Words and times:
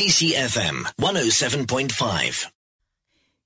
CCFM 0.00 0.84
107.5. 0.98 2.46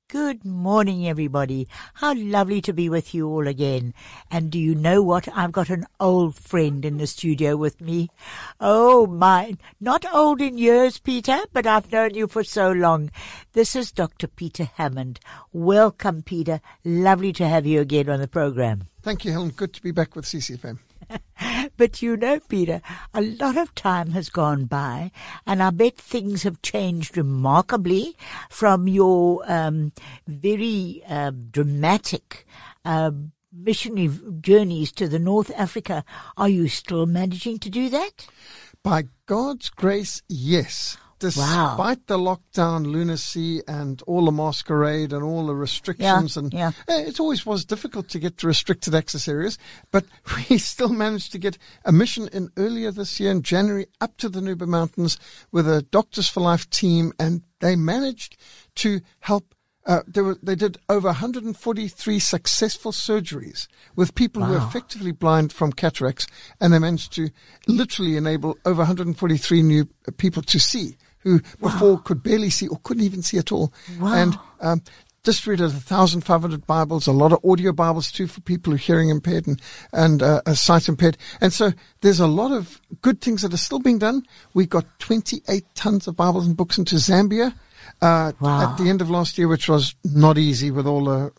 Good 0.06 0.44
morning, 0.44 1.08
everybody. 1.08 1.66
How 1.94 2.14
lovely 2.14 2.60
to 2.60 2.72
be 2.72 2.88
with 2.88 3.12
you 3.12 3.26
all 3.26 3.48
again. 3.48 3.92
And 4.30 4.52
do 4.52 4.60
you 4.60 4.76
know 4.76 5.02
what? 5.02 5.26
I've 5.34 5.50
got 5.50 5.68
an 5.68 5.84
old 5.98 6.36
friend 6.36 6.84
in 6.84 6.98
the 6.98 7.08
studio 7.08 7.56
with 7.56 7.80
me. 7.80 8.08
Oh 8.60 9.08
my, 9.08 9.56
not 9.80 10.04
old 10.14 10.40
in 10.40 10.56
years, 10.56 11.00
Peter, 11.00 11.40
but 11.52 11.66
I've 11.66 11.90
known 11.90 12.14
you 12.14 12.28
for 12.28 12.44
so 12.44 12.70
long. 12.70 13.10
This 13.54 13.74
is 13.74 13.90
Dr. 13.90 14.28
Peter 14.28 14.70
Hammond. 14.76 15.18
Welcome, 15.52 16.22
Peter. 16.22 16.60
Lovely 16.84 17.32
to 17.32 17.48
have 17.48 17.66
you 17.66 17.80
again 17.80 18.08
on 18.08 18.20
the 18.20 18.28
program. 18.28 18.84
Thank 19.02 19.24
you, 19.24 19.32
Helen. 19.32 19.50
Good 19.50 19.72
to 19.72 19.82
be 19.82 19.90
back 19.90 20.14
with 20.14 20.24
CCFM. 20.24 20.78
But 21.76 22.02
you 22.02 22.16
know, 22.16 22.40
Peter, 22.40 22.80
a 23.12 23.20
lot 23.20 23.56
of 23.56 23.74
time 23.74 24.12
has 24.12 24.28
gone 24.28 24.66
by, 24.66 25.10
and 25.46 25.62
I 25.62 25.70
bet 25.70 25.96
things 25.96 26.44
have 26.44 26.62
changed 26.62 27.16
remarkably 27.16 28.16
from 28.48 28.86
your 28.86 29.42
um, 29.50 29.92
very 30.26 31.02
uh, 31.08 31.32
dramatic 31.50 32.46
uh, 32.84 33.10
missionary 33.52 34.10
journeys 34.40 34.92
to 34.92 35.08
the 35.08 35.18
North 35.18 35.50
Africa. 35.56 36.04
Are 36.36 36.48
you 36.48 36.68
still 36.68 37.06
managing 37.06 37.58
to 37.60 37.70
do 37.70 37.88
that? 37.90 38.26
By 38.82 39.04
God's 39.26 39.70
grace, 39.70 40.22
yes. 40.28 40.96
Wow. 41.24 41.76
Despite 41.76 42.06
the 42.06 42.18
lockdown, 42.18 42.86
lunacy, 42.86 43.62
and 43.66 44.02
all 44.02 44.24
the 44.24 44.32
masquerade 44.32 45.12
and 45.12 45.22
all 45.22 45.46
the 45.46 45.54
restrictions, 45.54 46.36
and 46.36 46.52
yeah. 46.52 46.72
eh, 46.88 47.04
it 47.06 47.20
always 47.20 47.46
was 47.46 47.64
difficult 47.64 48.08
to 48.10 48.18
get 48.18 48.38
to 48.38 48.46
restricted 48.46 48.94
access 48.94 49.28
areas, 49.28 49.58
but 49.90 50.04
we 50.50 50.58
still 50.58 50.90
managed 50.90 51.32
to 51.32 51.38
get 51.38 51.58
a 51.84 51.92
mission 51.92 52.28
in 52.32 52.50
earlier 52.56 52.90
this 52.90 53.18
year 53.18 53.30
in 53.30 53.42
January 53.42 53.86
up 54.00 54.16
to 54.18 54.28
the 54.28 54.40
Nuba 54.40 54.66
Mountains 54.66 55.18
with 55.50 55.68
a 55.68 55.82
Doctors 55.82 56.28
for 56.28 56.40
Life 56.40 56.68
team, 56.70 57.12
and 57.18 57.42
they 57.60 57.76
managed 57.76 58.36
to 58.76 59.00
help 59.20 59.54
uh, 59.86 60.00
they, 60.06 60.22
were, 60.22 60.38
they 60.42 60.54
did 60.54 60.78
over 60.88 61.08
143 61.08 62.18
successful 62.18 62.92
surgeries 62.92 63.68
with 63.94 64.14
people 64.14 64.42
who 64.42 64.52
were 64.52 64.58
effectively 64.58 65.12
blind 65.12 65.52
from 65.52 65.72
cataracts, 65.72 66.26
and 66.60 66.72
they 66.72 66.78
managed 66.78 67.12
to 67.12 67.28
literally 67.66 68.16
enable 68.16 68.56
over 68.64 68.78
143 68.78 69.62
new 69.62 69.86
uh, 70.08 70.12
people 70.16 70.42
to 70.42 70.58
see 70.58 70.96
who 71.24 71.40
before 71.60 71.98
could 71.98 72.22
barely 72.22 72.50
see 72.50 72.68
or 72.68 72.78
couldn't 72.84 73.02
even 73.02 73.22
see 73.22 73.38
at 73.38 73.50
all. 73.50 73.72
Wow. 73.98 74.14
And 74.14 74.38
um, 74.60 74.82
distributed 75.24 75.72
1,500 75.72 76.66
Bibles, 76.66 77.06
a 77.06 77.12
lot 77.12 77.32
of 77.32 77.44
audio 77.44 77.72
Bibles 77.72 78.12
too 78.12 78.26
for 78.26 78.40
people 78.42 78.70
who 78.70 78.74
are 78.76 78.78
hearing 78.78 79.08
impaired 79.08 79.46
and, 79.46 79.60
and 79.92 80.22
uh, 80.22 80.42
sight 80.54 80.88
impaired. 80.88 81.16
And 81.40 81.52
so 81.52 81.72
there's 82.02 82.20
a 82.20 82.26
lot 82.26 82.52
of 82.52 82.80
good 83.00 83.20
things 83.20 83.42
that 83.42 83.52
are 83.52 83.58
still 83.58 83.80
being 83.80 83.98
done. 83.98 84.22
We 84.52 84.66
got 84.66 84.84
28 85.00 85.64
tons 85.74 86.06
of 86.06 86.14
Bibles 86.14 86.46
and 86.46 86.56
books 86.56 86.78
into 86.78 86.96
Zambia 86.96 87.54
uh, 88.02 88.32
Wow. 88.38 88.72
at 88.72 88.78
the 88.78 88.88
end 88.88 89.00
of 89.00 89.10
last 89.10 89.38
year, 89.38 89.48
which 89.48 89.68
was 89.68 89.94
not 90.04 90.38
easy 90.38 90.70
with 90.70 90.86
all 90.86 91.04
the 91.04 91.32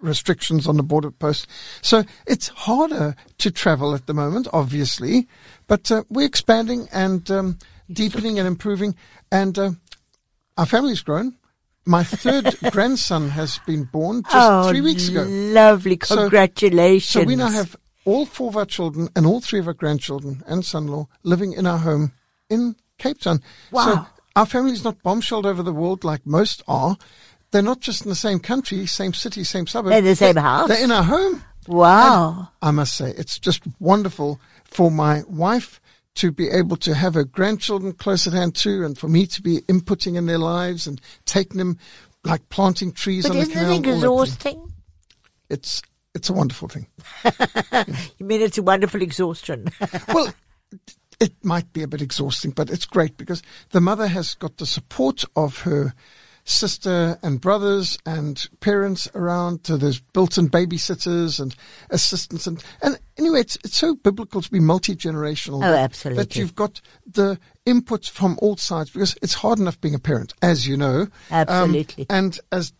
restrictions 0.00 0.66
on 0.66 0.76
the 0.76 0.82
border 0.82 1.10
post. 1.10 1.46
So 1.80 2.04
it's 2.26 2.48
harder 2.48 3.16
to 3.38 3.50
travel 3.50 3.94
at 3.94 4.06
the 4.06 4.14
moment, 4.14 4.46
obviously, 4.52 5.26
but 5.66 5.90
uh, 5.90 6.04
we're 6.10 6.26
expanding 6.26 6.86
and 6.92 7.30
um, 7.30 7.58
deepening 7.90 8.38
and 8.38 8.46
improving. 8.46 8.94
And 9.30 9.58
uh, 9.58 9.70
our 10.56 10.66
family's 10.66 11.00
grown. 11.02 11.36
My 11.84 12.02
third 12.02 12.56
grandson 12.72 13.28
has 13.30 13.58
been 13.66 13.84
born 13.84 14.22
just 14.24 14.34
oh, 14.36 14.68
three 14.68 14.80
weeks 14.80 15.08
ago. 15.08 15.22
Lovely. 15.28 15.96
Congratulations. 15.96 17.08
So 17.08 17.22
we 17.22 17.36
now 17.36 17.48
have 17.48 17.76
all 18.04 18.26
four 18.26 18.48
of 18.48 18.56
our 18.56 18.66
children 18.66 19.08
and 19.14 19.26
all 19.26 19.40
three 19.40 19.58
of 19.60 19.66
our 19.68 19.74
grandchildren 19.74 20.42
and 20.46 20.64
son-in-law 20.64 21.06
living 21.22 21.52
in 21.52 21.66
our 21.66 21.78
home 21.78 22.12
in 22.50 22.76
Cape 22.98 23.20
Town. 23.20 23.40
So 23.70 23.76
Wow. 23.76 24.06
our 24.34 24.46
family's 24.46 24.84
not 24.84 25.02
bombshelled 25.02 25.46
over 25.46 25.62
the 25.62 25.72
world 25.72 26.02
like 26.04 26.26
most 26.26 26.62
are. 26.66 26.96
They're 27.52 27.62
not 27.62 27.80
just 27.80 28.02
in 28.02 28.08
the 28.08 28.14
same 28.16 28.40
country, 28.40 28.86
same 28.86 29.12
city, 29.14 29.44
same 29.44 29.66
suburb. 29.66 29.90
They're 29.90 29.98
in 30.00 30.04
the 30.04 30.16
same 30.16 30.34
They're- 30.34 30.42
house? 30.42 30.68
They're 30.68 30.82
in 30.84 30.90
our 30.90 31.04
home. 31.04 31.42
Wow. 31.68 32.48
I 32.62 32.70
must 32.70 32.96
say, 32.96 33.10
it's 33.16 33.38
just 33.38 33.62
wonderful 33.80 34.40
for 34.64 34.90
my 34.90 35.22
wife 35.28 35.80
to 36.16 36.32
be 36.32 36.48
able 36.48 36.76
to 36.78 36.94
have 36.94 37.14
her 37.14 37.24
grandchildren 37.24 37.92
close 37.92 38.26
at 38.26 38.32
hand 38.32 38.54
too, 38.54 38.84
and 38.84 38.98
for 38.98 39.08
me 39.08 39.26
to 39.28 39.42
be 39.42 39.60
inputting 39.62 40.16
in 40.16 40.26
their 40.26 40.38
lives 40.38 40.86
and 40.86 41.00
taking 41.24 41.58
them 41.58 41.78
like 42.24 42.48
planting 42.48 42.92
trees 42.92 43.24
But 43.24 43.30
on 43.30 43.36
the 43.36 43.42
isn't 43.42 43.56
it 43.56 43.62
all 43.62 43.68
that 43.68 43.82
thing. 43.82 43.94
exhausting? 43.94 44.72
It's 45.48 45.82
it's 46.14 46.28
a 46.30 46.32
wonderful 46.32 46.68
thing. 46.68 46.86
You 48.18 48.26
mean 48.26 48.40
it's 48.40 48.58
a 48.58 48.62
wonderful 48.62 49.02
exhaustion? 49.02 49.68
well, 50.08 50.32
it 51.20 51.32
might 51.44 51.72
be 51.72 51.82
a 51.82 51.88
bit 51.88 52.02
exhausting, 52.02 52.50
but 52.50 52.70
it's 52.70 52.86
great 52.86 53.16
because 53.16 53.42
the 53.70 53.80
mother 53.80 54.06
has 54.08 54.34
got 54.34 54.56
the 54.56 54.66
support 54.66 55.24
of 55.36 55.60
her 55.60 55.94
sister 56.46 57.18
and 57.22 57.40
brothers 57.40 57.98
and 58.06 58.48
parents 58.60 59.08
around. 59.14 59.66
So 59.66 59.76
there's 59.76 60.00
built-in 60.00 60.48
babysitters 60.48 61.40
and 61.40 61.54
assistants, 61.90 62.46
and 62.46 62.64
and 62.80 62.98
anyway, 63.18 63.40
it's 63.40 63.56
it's 63.56 63.76
so 63.76 63.94
biblical 63.94 64.40
to 64.40 64.50
be 64.50 64.60
multi-generational. 64.60 65.56
Oh, 65.58 65.70
that- 65.72 65.84
absolutely. 65.84 66.22
That 66.22 66.36
you've 66.36 66.54
got 66.54 66.80
the 67.06 67.38
input 67.66 68.06
from 68.06 68.38
all 68.40 68.56
sides 68.56 68.90
because 68.90 69.16
it's 69.20 69.34
hard 69.34 69.58
enough 69.58 69.80
being 69.80 69.94
a 69.94 69.98
parent, 69.98 70.32
as 70.40 70.66
you 70.66 70.76
know. 70.76 71.02
Um, 71.02 71.10
Absolutely. 71.48 72.06
and 72.08 72.38
as 72.52 72.72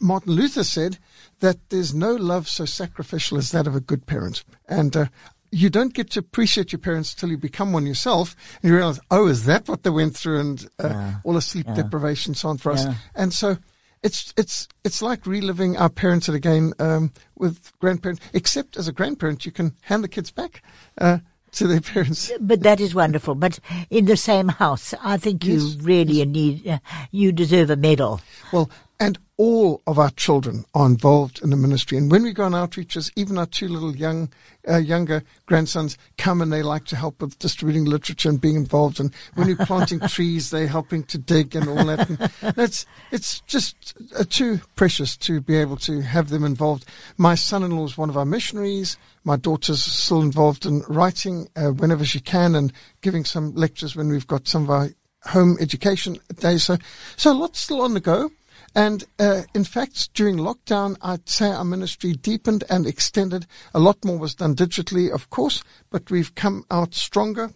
Martin 0.00 0.32
Luther 0.32 0.64
said, 0.64 0.98
that 1.40 1.70
there's 1.70 1.94
no 1.94 2.14
love 2.14 2.48
so 2.48 2.64
sacrificial 2.64 3.38
as 3.38 3.50
that 3.50 3.66
of 3.66 3.74
a 3.74 3.80
good 3.80 4.06
parent. 4.06 4.44
And 4.68 4.96
uh, 4.96 5.06
you 5.54 5.70
don't 5.70 5.94
get 5.94 6.10
to 6.10 6.20
appreciate 6.20 6.72
your 6.72 6.80
parents 6.80 7.14
till 7.14 7.30
you 7.30 7.38
become 7.38 7.72
one 7.72 7.86
yourself, 7.86 8.34
and 8.60 8.70
you 8.70 8.76
realize, 8.76 8.98
oh, 9.10 9.28
is 9.28 9.44
that 9.44 9.68
what 9.68 9.84
they 9.84 9.90
went 9.90 10.16
through, 10.16 10.40
and 10.40 10.68
uh, 10.78 11.12
all 11.24 11.34
the 11.34 11.40
sleep 11.40 11.66
deprivation, 11.74 12.34
so 12.34 12.48
on 12.48 12.58
for 12.58 12.72
us. 12.72 12.84
Yeah. 12.84 12.94
And 13.14 13.32
so. 13.32 13.58
It's 14.02 14.34
it's 14.36 14.68
it's 14.84 15.00
like 15.00 15.24
reliving 15.24 15.78
our 15.78 15.88
parenting 15.88 16.34
again 16.34 16.74
um, 16.78 17.10
with 17.38 17.72
grandparents. 17.78 18.20
Except 18.34 18.76
as 18.76 18.86
a 18.86 18.92
grandparent, 18.92 19.46
you 19.46 19.50
can 19.52 19.72
hand 19.80 20.04
the 20.04 20.08
kids 20.08 20.30
back 20.30 20.62
uh, 21.00 21.20
to 21.52 21.66
their 21.66 21.80
parents. 21.94 22.30
but 22.38 22.60
that 22.60 22.80
is 22.80 22.94
wonderful. 22.94 23.34
But 23.34 23.58
in 23.88 24.04
the 24.04 24.18
same 24.18 24.48
house, 24.48 24.92
I 25.02 25.16
think 25.16 25.42
you 25.46 25.54
Yes, 25.54 25.76
really 25.76 26.22
need, 26.26 26.68
uh, 26.68 26.80
you 27.12 27.32
deserve 27.32 27.70
a 27.70 27.76
medal. 27.76 28.20
Well, 28.52 28.68
and 29.04 29.18
all 29.36 29.82
of 29.86 29.98
our 29.98 30.08
children 30.12 30.64
are 30.74 30.86
involved 30.86 31.42
in 31.42 31.50
the 31.50 31.56
ministry. 31.56 31.98
And 31.98 32.10
when 32.10 32.22
we 32.22 32.32
go 32.32 32.44
on 32.44 32.52
outreaches, 32.52 33.12
even 33.16 33.36
our 33.36 33.44
two 33.44 33.68
little 33.68 33.94
young, 33.94 34.30
uh, 34.66 34.78
younger 34.78 35.22
grandsons 35.44 35.98
come 36.16 36.40
and 36.40 36.50
they 36.50 36.62
like 36.62 36.86
to 36.86 36.96
help 36.96 37.20
with 37.20 37.38
distributing 37.38 37.84
literature 37.84 38.30
and 38.30 38.40
being 38.40 38.56
involved. 38.56 39.00
And 39.00 39.12
when 39.34 39.48
we're 39.48 39.66
planting 39.66 40.00
trees, 40.08 40.48
they're 40.48 40.66
helping 40.66 41.02
to 41.04 41.18
dig 41.18 41.54
and 41.54 41.68
all 41.68 41.84
that. 41.84 42.08
And 42.08 42.56
it's 42.56 42.86
it's 43.10 43.40
just 43.40 43.94
uh, 44.18 44.24
too 44.26 44.62
precious 44.74 45.18
to 45.18 45.42
be 45.42 45.56
able 45.58 45.76
to 45.78 46.00
have 46.00 46.30
them 46.30 46.42
involved. 46.42 46.86
My 47.18 47.34
son-in-law 47.34 47.84
is 47.84 47.98
one 47.98 48.08
of 48.08 48.16
our 48.16 48.24
missionaries. 48.24 48.96
My 49.22 49.36
daughter's 49.36 49.84
still 49.84 50.22
involved 50.22 50.64
in 50.64 50.80
writing 50.88 51.50
uh, 51.56 51.72
whenever 51.72 52.06
she 52.06 52.20
can 52.20 52.54
and 52.54 52.72
giving 53.02 53.26
some 53.26 53.54
lectures 53.54 53.94
when 53.94 54.08
we've 54.08 54.26
got 54.26 54.48
some 54.48 54.62
of 54.62 54.70
our 54.70 54.88
home 55.26 55.58
education 55.60 56.16
days. 56.38 56.64
So, 56.64 56.78
so 57.16 57.32
a 57.32 57.34
lot's 57.34 57.60
still 57.60 57.82
on 57.82 57.92
the 57.92 58.00
go. 58.00 58.30
And 58.74 59.04
uh, 59.18 59.42
in 59.54 59.64
fact, 59.64 60.12
during 60.14 60.36
lockdown, 60.36 60.96
I'd 61.00 61.28
say 61.28 61.50
our 61.50 61.64
ministry 61.64 62.12
deepened 62.12 62.64
and 62.68 62.86
extended. 62.86 63.46
A 63.72 63.78
lot 63.78 64.04
more 64.04 64.18
was 64.18 64.34
done 64.34 64.56
digitally, 64.56 65.12
of 65.12 65.30
course, 65.30 65.62
but 65.90 66.10
we've 66.10 66.34
come 66.34 66.64
out 66.70 66.94
stronger. 66.94 67.52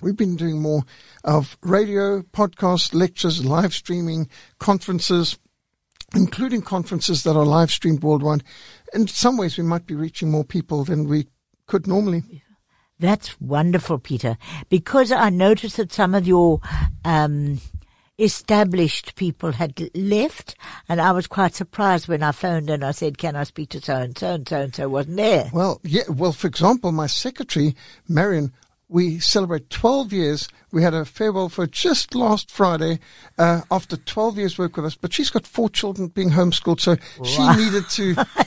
We've 0.00 0.16
been 0.16 0.36
doing 0.36 0.60
more 0.60 0.82
of 1.22 1.56
radio, 1.62 2.20
podcasts, 2.20 2.92
lectures, 2.92 3.44
live 3.44 3.72
streaming, 3.72 4.28
conferences, 4.58 5.38
including 6.14 6.60
conferences 6.60 7.22
that 7.22 7.36
are 7.36 7.46
live 7.46 7.70
streamed 7.70 8.02
worldwide. 8.02 8.44
In 8.92 9.06
some 9.08 9.38
ways, 9.38 9.56
we 9.56 9.64
might 9.64 9.86
be 9.86 9.94
reaching 9.94 10.30
more 10.30 10.44
people 10.44 10.84
than 10.84 11.08
we 11.08 11.28
could 11.66 11.86
normally. 11.86 12.42
That's 13.00 13.40
wonderful, 13.40 13.98
Peter, 13.98 14.36
because 14.68 15.10
I 15.10 15.30
noticed 15.30 15.78
that 15.78 15.92
some 15.92 16.14
of 16.14 16.26
your 16.26 16.60
um, 17.04 17.60
established 18.18 19.16
people 19.16 19.52
had 19.52 19.90
left, 19.94 20.54
and 20.88 21.00
I 21.00 21.12
was 21.12 21.26
quite 21.26 21.54
surprised 21.54 22.08
when 22.08 22.22
I 22.22 22.32
phoned 22.32 22.70
and 22.70 22.84
I 22.84 22.92
said, 22.92 23.18
"Can 23.18 23.36
I 23.36 23.44
speak 23.44 23.70
to 23.70 23.80
so 23.80 23.96
and 23.96 24.16
so?" 24.16 24.34
and 24.34 24.48
so 24.48 24.60
and 24.60 24.74
so 24.74 24.88
wasn't 24.88 25.16
there. 25.16 25.50
Well, 25.52 25.80
yeah. 25.82 26.04
Well, 26.08 26.32
for 26.32 26.46
example, 26.46 26.92
my 26.92 27.06
secretary, 27.06 27.74
Marion, 28.08 28.52
we 28.88 29.18
celebrate 29.18 29.70
12 29.70 30.12
years. 30.12 30.48
We 30.70 30.82
had 30.82 30.94
a 30.94 31.04
farewell 31.04 31.48
for 31.48 31.66
just 31.66 32.14
last 32.14 32.50
Friday 32.50 33.00
uh, 33.38 33.62
after 33.70 33.96
12 33.96 34.38
years 34.38 34.58
work 34.58 34.76
with 34.76 34.84
us. 34.84 34.94
But 34.94 35.12
she's 35.12 35.30
got 35.30 35.46
four 35.46 35.68
children 35.68 36.08
being 36.08 36.30
homeschooled, 36.30 36.80
so 36.80 36.96
she 37.24 37.48
needed 37.56 37.88
to. 37.90 38.14
uh, 38.36 38.44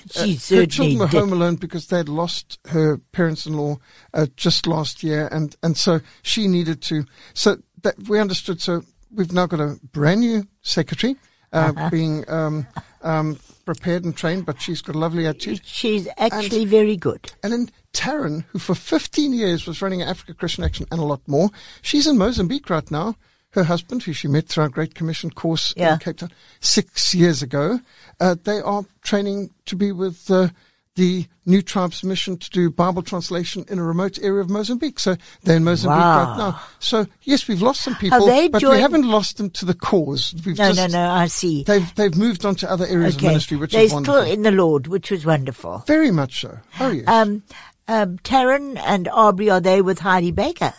her 0.50 0.65
children 0.65 1.00
were 1.00 1.07
home 1.07 1.33
alone 1.33 1.56
because 1.56 1.88
they 1.88 1.97
had 1.97 2.09
lost 2.09 2.59
her 2.68 2.97
parents-in-law 3.12 3.77
uh, 4.13 4.27
just 4.36 4.68
last 4.68 5.03
year, 5.03 5.27
and 5.31 5.56
and 5.63 5.75
so 5.75 6.00
she 6.21 6.47
needed 6.47 6.81
to. 6.83 7.06
So 7.33 7.57
that 7.81 8.07
we 8.07 8.19
understood. 8.19 8.62
So 8.62 8.83
we've 9.12 9.31
now 9.31 9.45
got 9.45 9.59
a 9.59 9.77
brand 9.92 10.21
new 10.21 10.44
secretary. 10.62 11.15
Uh, 11.54 11.71
Uh-huh. 11.77 11.89
being 11.89 12.30
um, 12.30 12.68
um, 13.04 13.38
prepared 13.63 14.04
and 14.04 14.18
trained, 14.18 14.45
but 14.45 14.62
she's 14.62 14.81
got 14.81 14.98
a 14.98 15.00
lovely 15.00 15.25
attitude. 15.25 15.62
She's 15.63 16.06
actually 16.18 16.65
very 16.65 16.98
good. 16.98 17.31
And 17.42 17.54
then 17.54 17.69
Taryn, 17.94 18.44
who 18.50 18.59
for 18.59 18.75
15 18.75 19.31
years 19.31 19.65
was 19.65 19.81
running 19.81 20.01
Africa 20.01 20.33
Christian 20.33 20.65
Action 20.65 20.86
and 20.92 21.00
a 21.00 21.06
lot 21.06 21.21
more, 21.25 21.50
she's 21.81 22.06
in 22.06 22.18
Mozambique 22.18 22.69
right 22.69 22.92
now, 22.92 23.15
her 23.51 23.63
husband, 23.63 24.04
who 24.04 24.12
she 24.12 24.27
met 24.27 24.50
through 24.50 24.63
our 24.63 24.69
Great 24.69 24.94
Commission 24.94 25.30
course 25.30 25.74
Yeah. 25.77 25.94
in 25.94 26.00
Cape 26.00 26.18
Town 26.18 26.31
six 26.60 27.15
years 27.15 27.42
ago, 27.42 27.80
uh, 28.19 28.36
they 28.44 28.60
are 28.60 28.83
training 29.01 29.51
to 29.68 29.77
be 29.77 29.94
with 29.94 30.30
uh, 30.30 30.50
the 30.97 31.25
New 31.45 31.61
Tribes 31.61 32.03
Mission 32.03 32.38
to 32.38 32.49
do 32.49 32.69
Bible 32.69 33.01
translation 33.03 33.63
in 33.69 33.77
a 33.79 33.83
remote 33.83 34.17
area 34.21 34.41
of 34.41 34.49
Mozambique. 34.49 34.99
So 34.99 35.15
they're 35.44 35.57
in 35.57 35.63
Mozambique 35.63 35.97
Wow. 35.99 36.25
right 36.25 36.38
now. 36.38 36.59
So 36.79 37.05
yes, 37.21 37.47
we've 37.47 37.61
lost 37.61 37.81
some 37.81 37.95
people, 37.95 38.25
they 38.25 38.47
but 38.49 38.61
we 38.63 38.79
haven't 38.81 39.07
lost 39.07 39.38
them 39.38 39.49
to 39.51 39.63
the 39.65 39.75
cause. 39.75 40.33
We've 40.45 40.57
No, 40.57 40.73
just, 40.73 40.91
no, 40.91 41.05
no. 41.05 41.09
I 41.11 41.27
see. 41.27 41.63
They've 41.63 41.95
they've 41.95 42.17
moved 42.17 42.45
on 42.45 42.55
to 42.55 42.69
other 42.71 42.85
areas 42.88 43.15
of 43.15 43.21
ministry, 43.23 43.57
which 43.57 43.71
They're 43.73 43.83
is 43.83 43.91
still 43.91 44.01
wonderful. 44.03 44.31
in 44.33 44.41
the 44.41 44.51
Lord, 44.51 44.88
which 44.88 45.11
was 45.11 45.23
wonderful. 45.25 45.83
Very 45.88 46.11
much 46.11 46.41
so. 46.41 46.57
Oh 46.79 46.89
yes. 46.89 47.07
Um, 47.07 47.43
um, 47.88 48.17
Taryn 48.17 48.77
and 48.83 49.07
Aubrey, 49.07 49.50
are 49.50 49.61
they 49.61 49.81
with 49.81 50.00
Heidi 50.00 50.31
Baker? 50.31 50.73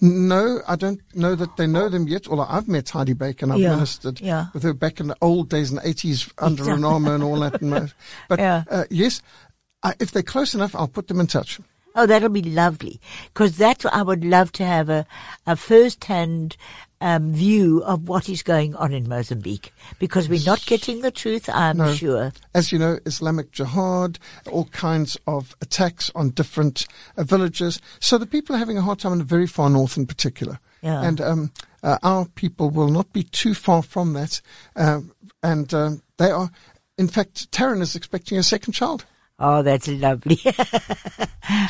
No, 0.00 0.60
I 0.68 0.76
don't 0.76 1.00
know 1.14 1.34
that 1.34 1.56
they 1.56 1.66
know 1.66 1.88
them 1.88 2.06
yet. 2.06 2.28
Although 2.28 2.46
I've 2.48 2.68
met 2.68 2.88
Heidi 2.88 3.14
Baker 3.14 3.44
and 3.46 3.52
I've 3.52 3.58
Yeah, 3.58 3.74
ministered 3.74 4.20
yeah. 4.20 4.46
with 4.54 4.62
her 4.62 4.72
back 4.72 5.00
in 5.00 5.08
the 5.08 5.16
old 5.20 5.48
days 5.48 5.70
in 5.70 5.76
the 5.76 5.82
80s 5.82 6.30
under 6.38 6.70
an 6.72 6.84
armour 6.84 7.14
and 7.16 7.24
all 7.24 7.40
that. 7.40 7.60
But 8.28 8.38
Yeah. 8.38 8.62
uh, 8.70 8.84
yes, 8.90 9.22
I, 9.82 9.94
if 10.00 10.10
they're 10.10 10.22
close 10.22 10.54
enough, 10.54 10.74
I'll 10.74 10.88
put 10.88 11.08
them 11.08 11.20
in 11.20 11.26
touch. 11.26 11.60
Oh, 11.94 12.06
that'll 12.06 12.28
be 12.28 12.42
lovely. 12.42 13.00
Because 13.32 13.56
that's, 13.56 13.84
what 13.84 13.94
I 13.94 14.02
would 14.02 14.24
love 14.24 14.52
to 14.52 14.64
have 14.64 14.88
a, 14.88 15.06
a 15.46 15.56
first-hand 15.56 16.56
um, 17.00 17.32
view 17.32 17.82
of 17.84 18.08
what 18.08 18.28
is 18.28 18.42
going 18.42 18.74
on 18.76 18.92
in 18.92 19.08
Mozambique. 19.08 19.72
Because 19.98 20.28
we're 20.28 20.44
not 20.44 20.64
getting 20.66 21.00
the 21.00 21.10
truth, 21.10 21.48
I'm 21.48 21.78
No. 21.78 21.94
sure. 21.94 22.32
As 22.54 22.70
you 22.72 22.78
know, 22.78 22.98
Islamic 23.06 23.52
Jihad, 23.52 24.18
all 24.50 24.66
kinds 24.66 25.16
of 25.26 25.56
attacks 25.60 26.10
on 26.14 26.30
different 26.30 26.86
uh, 27.16 27.24
villages. 27.24 27.80
So 28.00 28.18
the 28.18 28.26
people 28.26 28.54
are 28.54 28.60
having 28.60 28.78
a 28.78 28.82
hard 28.82 28.98
time 28.98 29.12
in 29.12 29.18
the 29.18 29.24
very 29.24 29.46
far 29.46 29.70
north 29.70 29.96
in 29.96 30.06
particular. 30.06 30.58
Yeah. 30.82 31.02
And 31.02 31.20
um, 31.20 31.52
uh, 31.82 31.98
our 32.02 32.26
people 32.26 32.70
will 32.70 32.88
not 32.90 33.12
be 33.12 33.24
too 33.24 33.54
far 33.54 33.82
from 33.82 34.12
that. 34.12 34.40
Uh, 34.76 35.00
and 35.42 35.72
um 35.74 36.02
they 36.16 36.30
are, 36.30 36.50
in 36.96 37.06
fact, 37.08 37.50
Taryn 37.52 37.80
is 37.80 37.94
expecting 37.94 38.38
a 38.38 38.42
second 38.42 38.72
child. 38.72 39.04
Oh, 39.38 39.62
that's 39.62 39.88
lovely. 39.88 40.40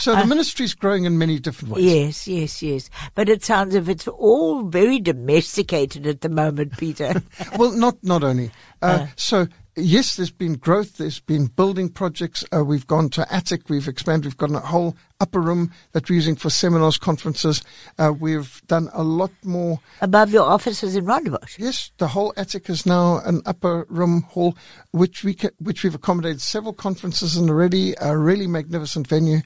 So 0.00 0.14
the 0.16 0.26
ministry 0.26 0.64
is 0.64 0.74
growing 0.74 1.04
in 1.04 1.18
many 1.18 1.38
different 1.38 1.74
ways. 1.74 1.84
yes, 1.84 2.26
yes, 2.26 2.62
yes. 2.62 2.90
But 3.14 3.28
it 3.28 3.44
sounds 3.44 3.76
as 3.76 3.82
if 3.82 3.88
it's 3.88 4.08
all 4.08 4.64
very 4.64 4.98
domesticated 4.98 6.04
at 6.04 6.20
the 6.20 6.28
moment, 6.28 6.76
Peter. 6.76 7.22
well, 7.58 7.70
not 7.70 7.96
not 8.02 8.24
only. 8.24 8.50
Uh, 8.82 9.06
so 9.14 9.46
yes, 9.76 10.16
there's 10.16 10.32
been 10.32 10.54
growth. 10.54 10.96
There's 10.96 11.20
been 11.20 11.46
building 11.46 11.90
projects. 11.90 12.44
Uh, 12.52 12.64
we've 12.64 12.86
gone 12.88 13.08
to 13.10 13.32
attic. 13.32 13.68
We've 13.68 13.86
expanded. 13.86 14.24
We've 14.24 14.36
got 14.36 14.50
a 14.50 14.58
whole 14.66 14.96
upper 15.20 15.40
room 15.40 15.72
that 15.92 16.08
we're 16.08 16.16
using 16.16 16.36
for 16.36 16.48
seminars, 16.50 16.96
conferences. 16.96 17.62
Uh, 17.98 18.12
we've 18.18 18.62
done 18.66 18.88
a 18.92 19.02
lot 19.02 19.32
more. 19.42 19.80
Above 20.00 20.30
your 20.30 20.44
offices 20.44 20.94
in 20.94 21.04
Rondebosch. 21.04 21.58
Yes, 21.58 21.90
the 21.98 22.08
whole 22.08 22.32
attic 22.36 22.70
is 22.70 22.86
now 22.86 23.18
an 23.24 23.42
upper 23.44 23.84
room 23.88 24.22
hall, 24.22 24.56
which 24.92 25.24
we 25.24 25.34
ca- 25.34 25.50
which 25.58 25.82
we've 25.82 25.94
accommodated 25.94 26.40
several 26.40 26.72
conferences 26.72 27.36
in 27.36 27.50
already. 27.50 27.94
A 28.00 28.16
really 28.16 28.46
magnificent 28.46 29.08
venue, 29.08 29.40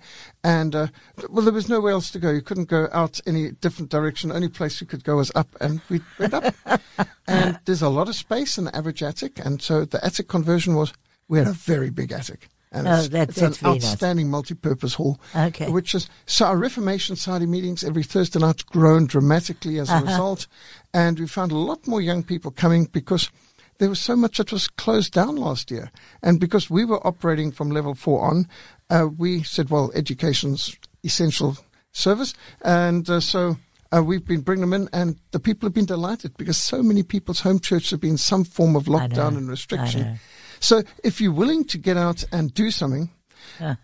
and 0.45 0.75
uh, 0.75 0.87
well, 1.31 1.45
there 1.45 1.55
was 1.55 1.69
nowhere 1.69 1.93
else 1.93 2.11
to 2.11 2.19
go. 2.19 2.31
You 2.31 2.43
couldn't 2.43 2.69
go 2.69 2.89
out 2.93 3.21
any 3.27 3.53
different 3.53 3.91
direction. 3.91 4.29
The 4.29 4.37
only 4.37 4.49
place 4.49 4.81
you 4.81 4.87
could 4.87 5.05
go 5.05 5.17
was 5.17 5.33
up, 5.35 5.57
and 5.61 5.81
we 5.89 6.01
went 6.19 6.35
up. 6.35 6.55
and 7.27 7.59
there's 7.65 7.83
a 7.83 7.89
lot 7.89 8.09
of 8.09 8.15
space 8.15 8.59
in 8.59 8.65
the 8.65 8.77
average 8.77 9.03
attic, 9.03 9.39
and 9.39 9.63
so 9.63 9.85
the 9.85 10.05
attic 10.05 10.29
conversion 10.29 10.75
was 10.75 10.93
we 11.29 11.39
had 11.39 11.49
a 11.49 11.53
very 11.53 11.89
big 11.89 12.13
attic. 12.13 12.49
And 12.75 12.89
Oh, 12.89 12.95
it's, 12.95 13.09
that- 13.09 13.29
it's 13.29 13.39
that's 13.39 13.59
an 13.59 13.63
very 13.65 13.75
nice. 13.75 13.85
outstanding 13.85 14.31
multi-purpose 14.31 14.95
hall. 14.95 15.21
Okay. 15.37 15.69
Which 15.71 15.95
is 15.95 16.09
so 16.27 16.47
our 16.47 16.57
Reformation 16.57 17.17
Society 17.17 17.47
meetings 17.47 17.85
every 17.85 18.03
Thursday 18.03 18.39
night's 18.41 18.63
grown 18.63 19.07
dramatically 19.07 19.79
as 19.79 19.91
a 19.91 19.95
Uh-huh. 19.95 20.07
result, 20.07 20.47
and 20.95 21.21
we 21.21 21.27
found 21.27 21.53
a 21.53 21.57
lot 21.59 21.87
more 21.87 22.01
young 22.01 22.23
people 22.23 22.51
coming 22.51 22.87
because 22.91 23.31
there 23.79 23.89
was 23.91 24.01
so 24.01 24.17
much 24.17 24.39
that 24.39 24.53
was 24.53 24.69
closed 24.69 25.13
down 25.13 25.37
last 25.37 25.71
year, 25.71 25.91
and 26.23 26.41
because 26.41 26.71
we 26.71 26.85
were 26.85 27.07
operating 27.07 27.53
from 27.53 27.71
level 27.71 27.95
four 27.95 28.25
on, 28.25 28.49
uh, 28.91 29.07
we 29.19 29.43
said, 29.43 29.69
well, 29.71 29.91
education's 29.95 30.75
essential 31.05 31.57
service, 31.93 32.35
and 32.63 33.09
uh, 33.11 33.21
so. 33.21 33.57
Uh, 33.95 34.03
we've 34.03 34.25
been 34.25 34.41
bringing 34.41 34.63
them 34.63 34.73
in, 34.73 34.89
and 34.95 35.19
the 35.33 35.39
people 35.39 35.67
have 35.67 35.75
been 35.75 35.85
delighted 35.85 36.35
because 36.39 36.57
so 36.57 36.83
many 36.83 37.03
people's 37.03 37.41
home 37.41 37.59
churches 37.61 37.91
have 37.91 38.01
been 38.01 38.17
some 38.17 38.43
form 38.43 38.75
of 38.75 38.85
lockdown 38.85 39.33
know, 39.33 39.37
and 39.41 39.49
restriction. 39.51 40.19
So, 40.63 40.85
if 41.03 41.21
you're 41.21 41.33
willing 41.33 41.65
to 41.65 41.77
get 41.79 41.97
out 41.97 42.25
and 42.31 42.55
do 42.55 42.71
something, 42.71 43.11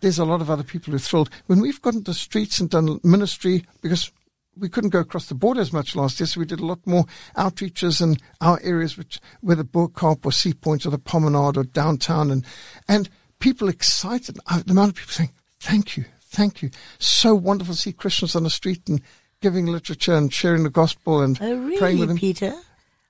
there's 0.00 0.18
a 0.20 0.24
lot 0.24 0.40
of 0.40 0.48
other 0.48 0.62
people 0.62 0.92
who 0.92 0.96
are 0.96 1.00
thrilled. 1.00 1.28
When 1.46 1.60
we've 1.60 1.82
gone 1.82 1.94
to 1.94 2.00
the 2.00 2.14
streets 2.14 2.60
and 2.60 2.70
done 2.70 3.00
ministry, 3.02 3.66
because 3.82 4.12
we 4.56 4.68
couldn't 4.68 4.90
go 4.90 5.00
across 5.00 5.26
the 5.26 5.34
border 5.34 5.60
as 5.60 5.72
much 5.72 5.96
last 5.96 6.20
year, 6.20 6.26
so 6.28 6.38
we 6.40 6.46
did 6.46 6.60
a 6.60 6.66
lot 6.66 6.86
more 6.86 7.04
outreaches 7.36 8.00
in 8.00 8.16
our 8.40 8.60
areas, 8.62 8.96
which 8.96 9.20
whether 9.40 9.64
Bo-Kaap 9.64 10.24
or 10.24 10.32
Sea 10.32 10.54
Point 10.54 10.86
or 10.86 10.90
the 10.90 10.98
Promenade 10.98 11.56
or 11.56 11.64
downtown, 11.64 12.30
and 12.30 12.44
and 12.86 13.08
people 13.40 13.68
excited. 13.68 14.38
Uh, 14.46 14.62
The 14.64 14.70
amount 14.70 14.90
of 14.90 14.94
people 14.96 15.12
saying, 15.12 15.32
"Thank 15.60 15.96
you, 15.96 16.04
thank 16.20 16.62
you, 16.62 16.70
so 17.00 17.34
wonderful 17.34 17.74
to 17.74 17.80
see 17.80 17.92
Christians 17.92 18.36
on 18.36 18.44
the 18.44 18.50
street 18.50 18.88
and 18.88 19.00
giving 19.40 19.66
literature 19.66 20.14
and 20.14 20.32
sharing 20.32 20.62
the 20.62 20.70
gospel 20.70 21.22
and 21.22 21.36
Oh, 21.40 21.56
really, 21.56 21.78
praying 21.78 21.98
with 21.98 22.08
them." 22.08 22.18
Peter? 22.18 22.54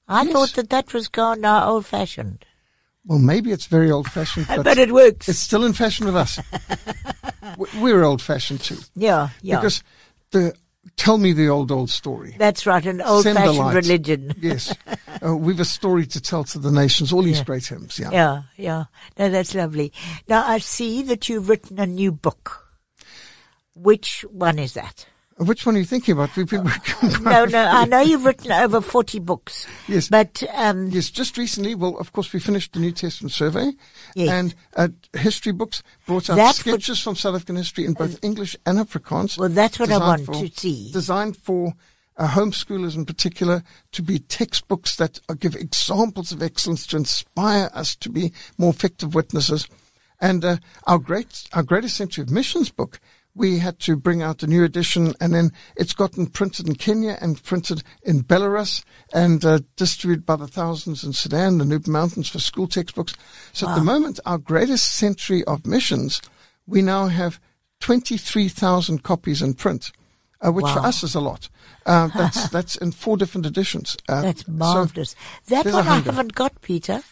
I 0.09 0.23
Yes. 0.23 0.32
thought 0.32 0.53
that 0.55 0.71
that 0.71 0.94
was 0.94 1.09
gone 1.09 1.43
now 1.43 1.69
old-fashioned. 1.69 2.47
Well, 3.08 3.19
maybe 3.19 3.50
it's 3.52 3.66
very 3.66 3.90
old-fashioned, 3.90 4.46
but, 4.49 4.62
But 4.64 4.78
it 4.78 4.93
works. 4.93 5.28
it's 5.28 5.38
still 5.40 5.64
in 5.64 5.72
fashion 5.72 6.06
with 6.06 6.14
us. 6.16 6.38
We- 7.56 7.81
We're 7.81 8.05
old-fashioned 8.05 8.60
too. 8.60 8.76
yeah, 8.94 9.31
yeah. 9.43 9.56
Because 9.56 9.82
the 10.31 10.55
tell 10.96 11.16
me 11.19 11.32
the 11.32 11.49
old 11.49 11.72
old 11.72 11.88
story. 11.90 12.37
That's 12.38 12.66
right, 12.66 12.84
an 12.84 12.99
Send 12.99 13.38
old-fashioned 13.38 13.75
religion. 13.75 14.34
Yes, 14.40 14.75
uh, 15.26 15.34
we've 15.34 15.58
a 15.58 15.64
story 15.64 16.06
to 16.06 16.20
tell 16.20 16.44
to 16.44 16.58
the 16.58 16.70
nations. 16.70 17.12
All 17.12 17.22
these 17.22 17.43
great 17.43 17.66
hymns. 17.66 17.99
Yeah. 17.99 18.10
Yeah, 18.12 18.43
yeah. 18.56 18.84
No, 19.19 19.31
that's 19.31 19.54
lovely. 19.54 19.93
Now 20.28 20.46
I 20.46 20.58
see 20.58 21.02
that 21.04 21.28
you've 21.28 21.49
written 21.49 21.81
a 21.81 21.87
new 21.87 22.12
book. 22.12 22.69
Which 23.75 24.25
one 24.31 24.58
is 24.58 24.75
that? 24.75 25.06
Which 25.38 25.64
one 25.64 25.76
are 25.76 25.79
you 25.79 25.85
thinking 25.85 26.12
about? 26.12 26.35
Been 26.35 26.46
No, 27.23 27.44
no, 27.44 27.64
I 27.64 27.85
know 27.85 28.00
you've 28.00 28.25
written 28.25 28.50
over 28.50 28.81
40 28.81 29.20
books. 29.20 29.67
Yes. 29.87 30.08
But, 30.08 30.43
um, 30.55 30.88
Yes, 30.88 31.11
just 31.11 31.38
recently, 31.38 31.75
well, 31.76 31.96
of 31.99 32.12
course, 32.12 32.32
we 32.32 32.40
finished 32.40 32.73
the 32.73 32.81
New 32.81 32.90
Testament 32.93 33.32
survey 33.32 33.73
Yes. 34.17 34.29
and 34.31 34.55
uh, 34.76 34.88
history 35.19 35.52
books 35.52 35.82
brought 36.06 36.29
out 36.29 36.37
That 36.37 36.56
would- 36.67 36.82
sketches 36.82 37.00
from 37.00 37.14
South 37.14 37.37
African 37.37 37.56
history 37.56 37.85
in 37.85 37.93
both 37.93 38.23
English 38.25 38.56
and 38.67 38.79
Afrikaans. 38.79 39.38
Well, 39.38 39.49
that's 39.49 39.79
what 39.79 39.93
I 39.93 39.99
want 39.99 40.26
to 40.26 40.49
see. 40.49 40.90
Designed 40.93 41.37
for 41.37 41.75
uh, 42.17 42.26
homeschoolers 42.29 42.96
in 42.96 43.05
particular 43.06 43.62
to 43.93 44.02
be 44.02 44.19
textbooks 44.19 44.96
that 44.96 45.20
uh, 45.29 45.35
give 45.35 45.55
examples 45.55 46.32
of 46.32 46.43
excellence 46.43 46.85
to 46.88 46.97
inspire 46.97 47.71
us 47.75 47.95
to 47.97 48.11
be 48.11 48.33
more 48.59 48.71
effective 48.71 49.14
witnesses. 49.14 49.68
And 50.21 50.45
uh, 50.45 50.57
our 50.85 50.99
great, 50.99 51.45
our 51.52 51.62
greatest 51.62 51.97
century 51.97 52.23
of 52.23 52.30
missions 52.30 52.71
book, 52.71 52.99
we 53.38 53.61
had 53.61 53.78
to 53.78 53.97
bring 53.97 54.21
out 54.21 54.42
a 54.42 54.47
new 54.49 54.64
edition, 54.64 55.14
and 55.21 55.33
then 55.33 55.52
it's 55.76 55.95
gotten 55.95 56.26
printed 56.26 56.66
in 56.66 56.75
Kenya 56.75 57.16
and 57.21 57.42
printed 57.42 57.85
in 58.02 58.25
Belarus 58.25 58.85
and 59.14 59.45
uh, 59.45 59.61
distributed 59.76 60.26
by 60.26 60.35
the 60.35 60.49
thousands 60.49 61.04
in 61.04 61.12
Sudan, 61.12 61.59
the 61.59 61.64
Nuba 61.64 61.87
Mountains 61.87 62.28
for 62.28 62.40
school 62.40 62.66
textbooks. 62.66 63.14
So 63.52 63.68
at 63.68 63.76
the 63.76 63.85
moment, 63.85 64.18
our 64.26 64.38
greatest 64.38 64.97
century 64.97 65.45
of 65.45 65.66
missions, 65.66 66.21
we 66.66 66.83
now 66.83 67.07
have 67.07 67.40
23,000 67.80 69.04
copies 69.04 69.40
in 69.40 69.54
print. 69.54 69.92
Uh, 70.40 70.52
which 70.52 70.66
for 70.66 70.78
us 70.78 71.02
is 71.02 71.16
a 71.16 71.21
lot. 71.21 71.49
Uh, 71.85 72.07
that's 72.16 72.49
that's 72.50 72.76
in 72.76 72.92
four 72.92 73.16
different 73.16 73.45
editions. 73.45 73.97
Uh, 74.09 74.23
that's 74.23 74.47
so- 74.47 74.52
marvelous. 74.52 75.16
that 75.49 75.64
there's 75.64 75.75
a 75.75 75.78
one 75.78 75.88
I 75.88 75.99
haven't 75.99 76.37
got, 76.37 76.62
Peter. 76.62 77.02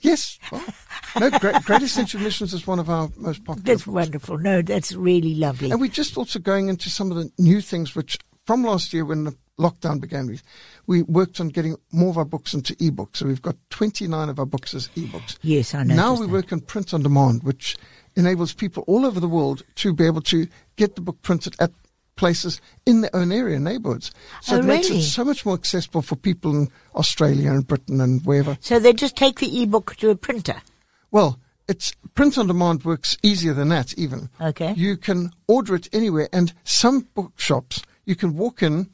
Yes. 0.00 0.38
Well, 0.52 1.30
no, 1.30 1.38
great, 1.38 1.62
Greatest 1.64 1.94
Century 1.94 2.20
Missions 2.20 2.52
is 2.52 2.66
one 2.66 2.78
of 2.78 2.90
our 2.90 3.08
most 3.16 3.42
popular. 3.42 3.64
That's 3.64 3.84
books. 3.84 3.94
wonderful. 3.94 4.38
No, 4.38 4.60
that's 4.60 4.92
really 4.92 5.34
lovely. 5.34 5.70
And 5.70 5.80
we're 5.80 5.90
just 5.90 6.18
also 6.18 6.38
going 6.38 6.68
into 6.68 6.90
some 6.90 7.10
of 7.10 7.16
the 7.16 7.30
new 7.38 7.62
things 7.62 7.96
which 7.96 8.18
from 8.44 8.62
last 8.62 8.92
year 8.92 9.04
when 9.04 9.24
the 9.24 9.36
lockdown 9.58 10.00
began, 10.00 10.26
we, 10.26 10.40
we 10.86 11.02
worked 11.02 11.40
on 11.40 11.48
getting 11.48 11.76
more 11.92 12.10
of 12.10 12.18
our 12.18 12.24
books 12.24 12.54
into 12.54 12.74
ebooks. 12.76 13.16
So 13.16 13.26
we've 13.26 13.42
got 13.42 13.56
29 13.70 14.28
of 14.28 14.38
our 14.38 14.46
books 14.46 14.74
as 14.74 14.88
ebooks. 14.88 15.38
Yes, 15.42 15.74
I 15.74 15.82
know. 15.82 15.94
Now 15.94 16.14
we 16.14 16.26
that. 16.26 16.32
work 16.32 16.52
on 16.52 16.60
print 16.60 16.94
on 16.94 17.02
demand, 17.02 17.42
which 17.42 17.76
enables 18.14 18.54
people 18.54 18.84
all 18.86 19.04
over 19.04 19.20
the 19.20 19.28
world 19.28 19.62
to 19.76 19.92
be 19.92 20.06
able 20.06 20.22
to 20.22 20.46
get 20.76 20.94
the 20.94 21.00
book 21.00 21.20
printed 21.22 21.56
at 21.60 21.70
places 22.16 22.60
in 22.86 23.02
their 23.02 23.14
own 23.14 23.30
area, 23.30 23.58
neighborhoods. 23.58 24.10
So 24.42 24.56
Oh, 24.56 24.58
it 24.58 24.64
makes 24.64 24.88
really? 24.88 25.00
it 25.00 25.04
so 25.04 25.24
much 25.24 25.44
more 25.46 25.54
accessible 25.54 26.02
for 26.02 26.16
people 26.16 26.50
in 26.52 26.68
Australia 26.94 27.50
and 27.50 27.66
Britain 27.66 28.00
and 28.00 28.24
wherever. 28.24 28.56
So 28.60 28.78
they 28.78 28.92
just 28.92 29.16
take 29.16 29.38
the 29.38 29.62
ebook 29.62 29.96
to 29.96 30.10
a 30.10 30.16
printer. 30.16 30.62
Well, 31.10 31.38
it's 31.68 31.92
print 32.14 32.38
on 32.38 32.46
demand 32.46 32.84
works 32.84 33.16
easier 33.22 33.52
than 33.52 33.68
that 33.68 33.96
even. 33.98 34.30
Okay. 34.40 34.72
You 34.74 34.96
can 34.96 35.32
order 35.46 35.74
it 35.74 35.88
anywhere 35.92 36.28
and 36.32 36.52
some 36.64 37.06
bookshops 37.14 37.82
you 38.04 38.14
can 38.16 38.36
walk 38.36 38.62
in, 38.62 38.88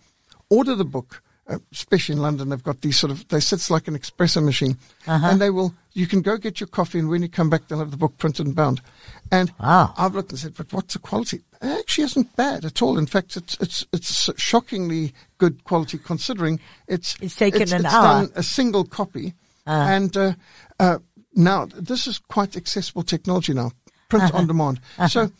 order 0.50 0.74
the 0.74 0.84
book, 0.84 1.22
uh, 1.48 1.58
especially 1.72 2.14
in 2.14 2.22
London, 2.22 2.48
they've 2.48 2.62
got 2.62 2.80
these 2.80 2.98
sort 2.98 3.10
of, 3.10 3.26
they 3.28 3.40
sit 3.40 3.68
like 3.70 3.88
an 3.88 3.98
espresso 3.98 4.42
machine 4.44 4.76
and 5.06 5.40
they 5.40 5.50
will, 5.50 5.74
you 5.92 6.06
can 6.06 6.22
go 6.22 6.36
get 6.36 6.60
your 6.60 6.68
coffee 6.68 6.98
and 6.98 7.08
when 7.08 7.20
you 7.22 7.28
come 7.28 7.50
back, 7.50 7.66
they'll 7.68 7.78
have 7.80 7.90
the 7.90 7.96
book 7.96 8.16
printed 8.18 8.46
and 8.46 8.54
bound. 8.54 8.80
And 9.30 9.52
Wow. 9.60 9.92
I've 9.96 10.14
looked 10.14 10.30
and 10.30 10.38
said, 10.38 10.54
but 10.56 10.72
what's 10.72 10.94
the 10.94 11.00
quality? 11.00 11.42
It 11.60 11.66
actually 11.80 12.04
isn't 12.04 12.36
bad 12.36 12.64
at 12.64 12.80
all. 12.82 12.96
In 12.98 13.06
fact, 13.06 13.36
it's, 13.36 13.56
it's, 13.60 13.84
it's 13.92 14.30
shockingly 14.40 15.12
good 15.38 15.64
quality 15.64 15.98
considering 15.98 16.60
it's, 16.86 17.16
It's 17.20 17.36
taken 17.36 17.62
an 17.62 17.84
it's 17.84 17.94
hour. 17.94 18.22
done 18.26 18.32
a 18.36 18.42
single 18.42 18.84
copy. 18.84 19.34
and, 19.66 20.16
uh, 20.16 20.32
uh, 20.78 20.98
now 21.34 21.64
this 21.66 22.06
is 22.06 22.18
quite 22.18 22.56
accessible 22.56 23.02
technology 23.02 23.54
now, 23.54 23.72
print 24.10 24.32
on 24.34 24.46
demand. 24.46 24.80
So 25.08 25.30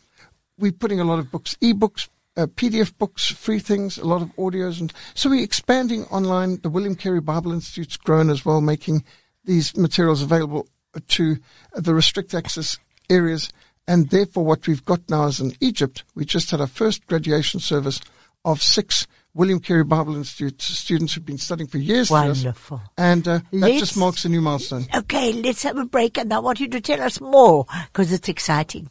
we're 0.59 0.73
putting 0.73 1.01
a 1.01 1.05
lot 1.05 1.19
of 1.19 1.31
books, 1.31 1.55
e-books, 1.61 2.09
uh, 2.37 2.47
PDF 2.47 2.97
books, 2.97 3.31
free 3.31 3.59
things, 3.59 3.99
a 3.99 4.05
lot 4.07 4.23
of 4.23 4.35
audios, 4.37 4.81
and 4.81 4.93
so 5.15 5.29
we're 5.31 5.43
expanding 5.45 6.05
online. 6.05 6.59
The 6.63 6.71
William 6.71 6.95
Carey 6.95 7.21
Bible 7.21 7.53
Institute's 7.53 7.97
grown 7.97 8.31
as 8.31 8.45
well, 8.45 8.61
making 8.61 9.05
these 9.45 9.77
materials 9.77 10.23
available 10.23 10.67
to 11.09 11.37
the 11.75 11.95
restrict 11.95 12.35
access 12.35 12.79
areas. 13.11 13.51
And 13.89 14.11
therefore, 14.11 14.45
what 14.45 14.67
we've 14.67 14.85
got 14.85 15.01
now 15.11 15.27
is 15.27 15.41
in 15.41 15.55
Egypt, 15.61 16.05
we 16.15 16.25
just 16.25 16.51
had 16.53 16.61
our 16.61 16.67
first 16.69 17.07
graduation 17.07 17.59
service 17.61 18.01
of 18.45 18.63
six 18.63 19.07
William 19.35 19.61
Carey 19.61 19.83
Bible 19.85 20.15
Institute 20.17 20.61
students 20.63 21.15
who've 21.15 21.25
been 21.25 21.39
studying 21.39 21.69
for 21.69 21.79
years. 21.79 22.11
with 22.11 22.21
us. 22.23 22.39
Wonderful. 22.45 22.81
And 22.97 23.27
uh, 23.27 23.39
that 23.39 23.45
Let's- 23.53 23.81
just 23.81 23.97
marks 23.97 24.25
a 24.25 24.29
new 24.29 24.41
milestone. 24.41 24.87
Okay, 24.95 25.33
let's 25.33 25.63
have 25.65 25.77
a 25.79 25.85
break 25.85 26.19
and 26.19 26.33
I 26.33 26.39
want 26.39 26.61
you 26.61 26.69
to 26.69 26.81
tell 26.81 27.01
us 27.01 27.21
more 27.21 27.67
because 27.93 28.13
it's 28.13 28.29
exciting. 28.29 28.89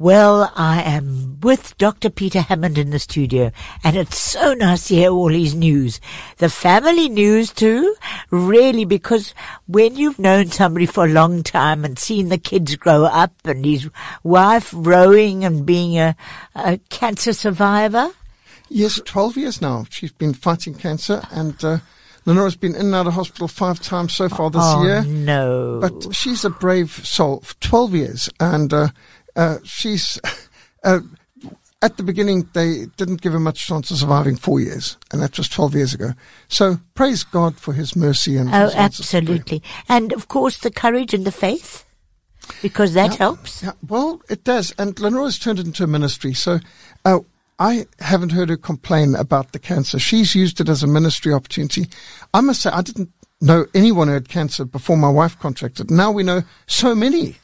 Well, 0.00 0.52
I 0.54 0.82
am 0.82 1.40
with 1.40 1.76
Dr. 1.76 2.08
Peter 2.08 2.40
Hammond 2.40 2.78
in 2.78 2.90
the 2.90 3.00
studio 3.00 3.50
and 3.82 3.96
it's 3.96 4.16
so 4.16 4.54
nice 4.54 4.86
to 4.88 4.94
hear 4.94 5.10
all 5.10 5.28
his 5.28 5.56
news. 5.56 6.00
The 6.36 6.48
family 6.48 7.08
news 7.08 7.52
too, 7.52 7.96
really, 8.30 8.84
because 8.84 9.34
when 9.66 9.96
you've 9.96 10.20
known 10.20 10.52
somebody 10.52 10.86
for 10.86 11.04
a 11.06 11.08
long 11.08 11.42
time 11.42 11.84
and 11.84 11.98
seen 11.98 12.28
the 12.28 12.38
kids 12.38 12.76
grow 12.76 13.06
up 13.06 13.32
and 13.44 13.64
his 13.64 13.90
wife 14.22 14.70
rowing 14.72 15.44
and 15.44 15.66
being 15.66 15.98
a, 15.98 16.14
a 16.54 16.78
cancer 16.90 17.32
survivor, 17.32 18.10
Yes, 18.70 19.00
12 19.04 19.36
years 19.38 19.60
now. 19.60 19.86
She's 19.90 20.12
been 20.12 20.34
fighting 20.34 20.74
cancer 20.74 21.22
and 21.30 21.56
uh, 21.64 21.78
Lenora's 22.24 22.54
been 22.54 22.74
in 22.74 22.86
and 22.86 22.94
out 22.94 23.06
of 23.06 23.14
hospital 23.14 23.48
five 23.48 23.80
times 23.80 24.14
so 24.14 24.28
far 24.28 24.50
this 24.50 24.60
oh 24.62 24.84
year. 24.84 25.02
no. 25.02 25.78
But 25.80 26.14
she's 26.14 26.44
a 26.44 26.50
brave 26.50 26.90
soul. 27.04 27.40
For 27.40 27.54
12 27.54 27.94
years. 27.94 28.28
And 28.38 28.72
uh, 28.72 28.88
uh, 29.38 29.58
she's, 29.64 30.20
uh, 30.84 31.00
at 31.80 31.96
the 31.96 32.02
beginning, 32.02 32.48
they 32.54 32.86
didn't 32.96 33.20
give 33.22 33.32
her 33.32 33.38
much 33.40 33.66
chance 33.66 33.90
of 33.90 33.98
surviving 33.98 34.36
four 34.36 34.60
years. 34.60 34.96
And 35.12 35.22
that 35.22 35.38
was 35.38 35.48
12 35.48 35.74
years 35.74 35.94
ago. 35.94 36.10
So 36.48 36.78
praise 36.94 37.22
God 37.24 37.56
for 37.56 37.72
his 37.72 37.94
mercy 37.94 38.36
and 38.36 38.50
Oh, 38.52 38.64
his 38.64 38.74
answers 38.74 39.06
to 39.10 39.12
prayer. 39.12 39.20
absolutely. 39.22 39.62
And 39.88 40.12
of 40.12 40.26
course, 40.28 40.58
the 40.58 40.70
courage 40.72 41.14
and 41.14 41.24
the 41.24 41.30
faith, 41.32 41.84
because 42.62 42.94
that 42.94 43.14
helps. 43.14 43.62
Yeah, 43.62 43.72
well, 43.88 44.20
it 44.28 44.42
does. 44.44 44.74
And 44.76 44.98
Lenora's 44.98 45.38
turned 45.38 45.60
it 45.60 45.66
into 45.66 45.84
a 45.84 45.86
ministry. 45.86 46.34
So 46.34 46.58
uh, 47.04 47.20
I 47.60 47.86
haven't 48.00 48.32
heard 48.32 48.48
her 48.48 48.56
complain 48.56 49.14
about 49.14 49.52
the 49.52 49.58
cancer. 49.60 49.98
She's 50.00 50.34
used 50.34 50.60
it 50.60 50.68
as 50.68 50.82
a 50.82 50.86
ministry 50.88 51.32
opportunity. 51.32 51.86
I 52.34 52.40
must 52.40 52.62
say, 52.62 52.70
I 52.70 52.82
didn't 52.82 53.10
know 53.40 53.66
anyone 53.72 54.08
who 54.08 54.14
had 54.14 54.28
cancer 54.28 54.64
before 54.64 54.96
my 54.96 55.10
wife 55.10 55.38
contracted. 55.38 55.90
Now 55.92 56.10
we 56.10 56.24
know 56.24 56.42
so 56.66 56.94
many. 56.96 57.36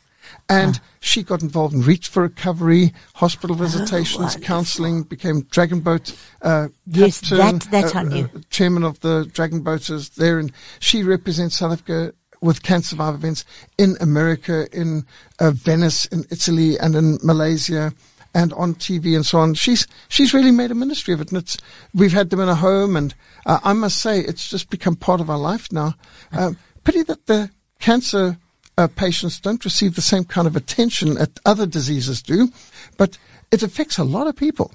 And 0.49 0.79
she 1.01 1.23
got 1.23 1.43
involved 1.43 1.75
in 1.75 1.81
Reach 1.83 2.09
for 2.09 2.23
Recovery, 2.23 2.93
hospital 3.15 3.57
visitations, 3.57 4.37
counseling, 4.37 5.03
became 5.03 5.43
Dragon 5.51 5.81
Boat 5.81 6.15
uh, 6.43 6.69
Yes, 6.87 7.21
captain, 7.21 7.39
that- 7.59 7.69
that 7.71 7.85
uh, 7.85 7.89
uh, 8.35 8.41
chairman 8.51 8.85
of 8.85 9.01
the 9.01 9.25
Dragon 9.33 9.61
Boaters 9.63 10.11
there, 10.11 10.39
and 10.39 10.53
she 10.81 11.03
represents 11.03 11.57
South 11.59 11.73
Africa 11.73 12.13
with 12.43 12.63
cancer 12.63 12.91
survivor 12.91 13.17
events 13.17 13.45
in 13.79 13.97
America, 14.01 14.67
in 14.71 15.07
uh, 15.39 15.51
Venice, 15.51 16.05
in 16.07 16.25
Italy, 16.31 16.79
and 16.79 16.95
in 16.95 17.19
Malaysia, 17.23 17.95
and 18.35 18.53
on 18.53 18.75
TV 18.75 19.15
and 19.17 19.25
so 19.25 19.39
on. 19.39 19.55
She's 19.55 19.87
she's 20.09 20.35
really 20.35 20.51
made 20.51 20.71
a 20.71 20.75
ministry 20.75 21.15
of 21.15 21.23
it, 21.23 21.31
and 21.33 21.41
it's 21.41 21.57
we've 21.95 22.13
had 22.13 22.29
them 22.29 22.41
in 22.41 22.51
a 22.51 22.55
home, 22.55 22.97
and 22.97 23.15
uh, 23.47 23.61
I 23.65 23.73
must 23.73 23.97
say 23.97 24.21
it's 24.21 24.51
just 24.51 24.69
become 24.69 24.95
part 24.97 25.23
of 25.23 25.31
our 25.31 25.39
life 25.39 25.73
now. 25.73 25.95
Um, 26.33 26.59
pity 26.85 27.03
that 27.05 27.25
the 27.27 27.51
cancer. 27.81 28.37
Uh, 28.77 28.89
patients 28.89 29.39
don't 29.41 29.65
receive 29.65 29.95
the 29.95 30.03
same 30.03 30.25
kind 30.25 30.47
of 30.47 30.57
attention 30.57 31.15
that 31.15 31.39
other 31.45 31.67
diseases 31.67 32.23
do, 32.23 32.51
but 32.97 33.19
it 33.51 33.63
affects 33.63 33.99
a 33.99 34.05
lot 34.05 34.27
of 34.27 34.35
people. 34.35 34.73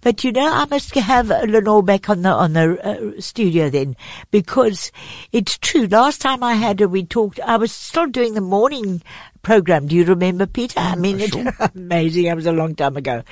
But 0.00 0.24
you 0.24 0.32
know, 0.32 0.52
I 0.52 0.66
must 0.66 0.94
have 0.94 1.28
Lenore 1.28 1.82
back 1.82 2.08
on 2.10 2.22
the 2.22 2.30
on 2.30 2.52
the 2.52 2.78
uh, 2.86 3.20
studio 3.20 3.70
then, 3.70 3.96
because 4.30 4.92
it's 5.32 5.58
true. 5.58 5.86
Last 5.86 6.20
time 6.20 6.42
I 6.42 6.54
had 6.54 6.80
her, 6.80 6.88
we 6.88 7.04
talked. 7.04 7.40
I 7.40 7.56
was 7.56 7.72
still 7.72 8.06
doing 8.06 8.34
the 8.34 8.40
morning 8.40 9.02
program. 9.42 9.86
Do 9.86 9.94
you 9.94 10.04
remember, 10.04 10.46
Peter? 10.46 10.80
I 10.80 10.96
mean, 10.96 11.20
it's 11.20 11.36
amazing. 11.74 12.24
It 12.24 12.34
was 12.34 12.46
a 12.46 12.52
long 12.52 12.74
time 12.74 12.96
ago, 12.96 13.22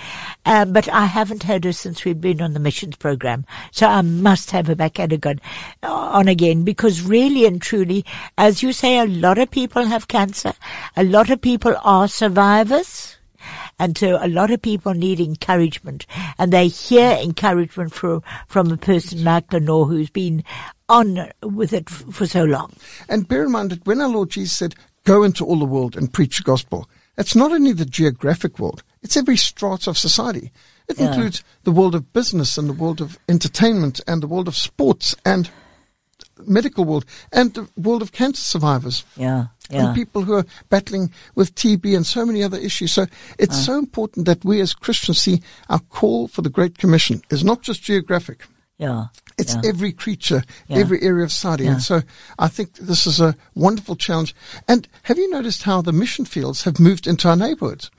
um, 0.47 0.73
but 0.73 0.89
I 0.89 1.07
haven't 1.07 1.43
had 1.43 1.65
her 1.65 1.73
since 1.73 2.05
we've 2.05 2.21
been 2.21 2.41
on 2.41 2.53
the 2.53 2.61
missions 2.61 2.97
program. 2.97 3.45
So 3.73 3.87
I 3.87 4.03
must 4.03 4.53
have 4.53 4.69
her 4.69 4.77
back 4.77 5.01
at 5.01 5.12
again, 5.12 5.41
on 5.83 6.29
again, 6.29 6.62
because 6.62 7.03
really 7.03 7.47
and 7.47 7.61
truly, 7.61 8.05
as 8.39 8.62
you 8.62 8.73
say, 8.73 8.99
a 8.99 9.07
lot 9.07 9.39
of 9.39 9.51
people 9.51 9.85
have 9.85 10.07
cancer. 10.09 10.53
A 10.97 11.03
lot 11.03 11.31
of 11.31 11.41
people 11.41 11.75
are 11.83 12.07
survivors. 12.07 13.17
And 13.83 13.99
so 13.99 14.17
a 14.25 14.29
lot 14.29 14.53
of 14.53 14.62
people 14.62 14.95
need 14.95 15.19
encouragement 15.19 16.07
and 16.39 16.53
they 16.53 16.69
hear 16.69 17.17
encouragement 17.21 17.93
from, 17.93 18.23
from 18.47 18.71
a 18.71 18.77
person 18.77 19.25
like 19.25 19.53
Lenore 19.53 19.87
who's 19.87 20.09
been 20.09 20.45
on 20.89 21.29
with 21.43 21.73
it 21.73 21.91
f- 21.91 22.05
for 22.12 22.29
so 22.29 22.45
long. 22.45 22.73
And 23.09 23.27
bear 23.27 23.43
in 23.43 23.51
mind 23.51 23.73
that 23.73 23.85
when 23.85 24.01
our 24.01 24.09
Lord 24.09 24.31
Jesus 24.31 24.57
said, 24.57 24.77
go 25.03 25.25
into 25.25 25.45
all 25.45 25.59
the 25.59 25.65
world 25.65 25.97
and 25.97 26.12
preach 26.12 26.37
the 26.37 26.45
gospel, 26.45 26.89
it's 27.19 27.35
not 27.35 27.51
only 27.51 27.73
the 27.73 27.85
geographic 27.85 28.61
world, 28.61 28.85
it's 29.03 29.17
every 29.17 29.37
strata 29.37 29.91
of 29.91 29.99
society. 29.99 30.53
It 30.87 31.01
Yeah. 31.01 31.09
includes 31.09 31.43
the 31.65 31.73
world 31.73 31.97
of 31.97 32.12
business 32.12 32.57
and 32.57 32.69
the 32.69 32.73
world 32.75 33.01
of 33.01 33.19
entertainment 33.29 34.01
and 34.07 34.23
the 34.23 34.29
world 34.29 34.47
of 34.47 34.57
sports 34.57 35.17
and 35.25 35.51
medical 36.47 36.85
world 36.85 37.05
and 37.33 37.55
the 37.55 37.69
world 37.77 38.03
of 38.03 38.12
cancer 38.12 38.43
survivors 38.43 39.05
Yeah. 39.17 39.47
and 39.71 39.95
people 39.95 40.23
who 40.23 40.35
are 40.35 40.47
battling 40.69 41.12
with 41.35 41.55
TB 41.55 41.97
and 41.97 42.07
so 42.07 42.27
many 42.27 42.43
other 42.43 42.59
issues. 42.59 42.93
So 42.93 43.07
it's 43.39 43.57
uh. 43.57 43.62
so 43.62 43.79
important 43.79 44.27
that 44.27 44.45
we 44.45 44.61
as 44.61 44.75
Christians 44.75 45.21
see 45.23 45.43
our 45.69 45.81
call 45.81 46.29
for 46.29 46.43
the 46.43 46.51
Great 46.51 46.79
Commission 46.79 47.23
is 47.31 47.45
not 47.45 47.62
just 47.62 47.83
geographic. 47.83 48.45
Yeah. 48.79 49.07
It's 49.39 49.55
yeah. 49.55 49.62
every 49.65 49.93
creature, 49.93 50.43
Yeah. 50.69 50.79
every 50.79 51.03
area 51.03 51.25
of 51.25 51.33
society. 51.33 51.65
Yeah. 51.65 51.73
And 51.73 51.83
so 51.83 52.03
I 52.39 52.49
think 52.49 52.75
this 52.75 53.07
is 53.07 53.21
a 53.21 53.37
wonderful 53.55 53.97
challenge. 53.97 54.35
And 54.69 54.89
have 55.05 55.19
you 55.19 55.31
noticed 55.31 55.62
how 55.62 55.83
the 55.83 55.93
mission 55.93 56.25
fields 56.25 56.65
have 56.65 56.81
moved 56.81 57.07
into 57.07 57.29
our 57.29 57.37
neighborhoods? 57.37 57.91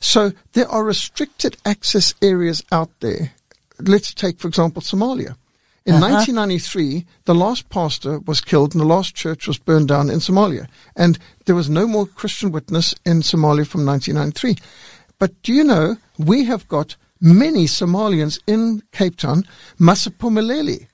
So 0.00 0.32
there 0.52 0.68
are 0.68 0.84
restricted 0.84 1.56
access 1.64 2.14
areas 2.20 2.62
out 2.70 2.90
there. 3.00 3.32
Let's 3.80 4.14
take, 4.14 4.38
for 4.38 4.48
example, 4.48 4.82
Somalia. 4.82 5.36
In 5.86 5.94
Uh-huh. 5.94 6.14
1993, 6.14 7.06
the 7.26 7.34
last 7.34 7.68
pastor 7.68 8.18
was 8.20 8.40
killed 8.40 8.74
and 8.74 8.80
the 8.80 8.86
last 8.86 9.14
church 9.14 9.46
was 9.46 9.56
burned 9.56 9.86
down 9.86 10.10
in 10.10 10.18
Somalia. 10.18 10.66
And 10.96 11.16
there 11.44 11.54
was 11.54 11.70
no 11.70 11.86
more 11.86 12.06
Christian 12.06 12.50
witness 12.50 12.92
in 13.04 13.22
Somalia 13.22 13.64
from 13.66 13.86
1993. 13.86 14.56
But 15.20 15.40
do 15.42 15.52
you 15.52 15.62
know, 15.62 15.96
we 16.18 16.44
have 16.44 16.66
got 16.66 16.96
many 17.20 17.66
Somalians 17.66 18.40
in 18.48 18.82
Cape 18.90 19.16
Town, 19.16 19.44
Masiphumelele, 19.78 20.88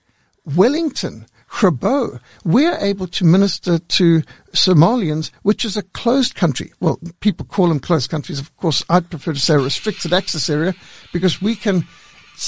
Wellington, 0.54 1.26
Grabouw. 1.48 2.18
We're 2.44 2.76
able 2.78 3.06
to 3.08 3.24
minister 3.24 3.78
to 3.78 4.22
Somalians, 4.52 5.30
which 5.42 5.64
is 5.64 5.76
a 5.76 5.82
closed 5.82 6.34
country. 6.34 6.72
Well, 6.80 6.98
people 7.20 7.46
call 7.46 7.68
them 7.68 7.78
closed 7.80 8.10
countries. 8.10 8.38
Of 8.38 8.54
course, 8.56 8.82
I'd 8.88 9.10
prefer 9.10 9.32
to 9.34 9.40
say 9.40 9.54
a 9.54 9.58
restricted 9.58 10.12
access 10.12 10.48
area 10.48 10.74
because 11.12 11.42
we 11.42 11.54
can 11.54 11.86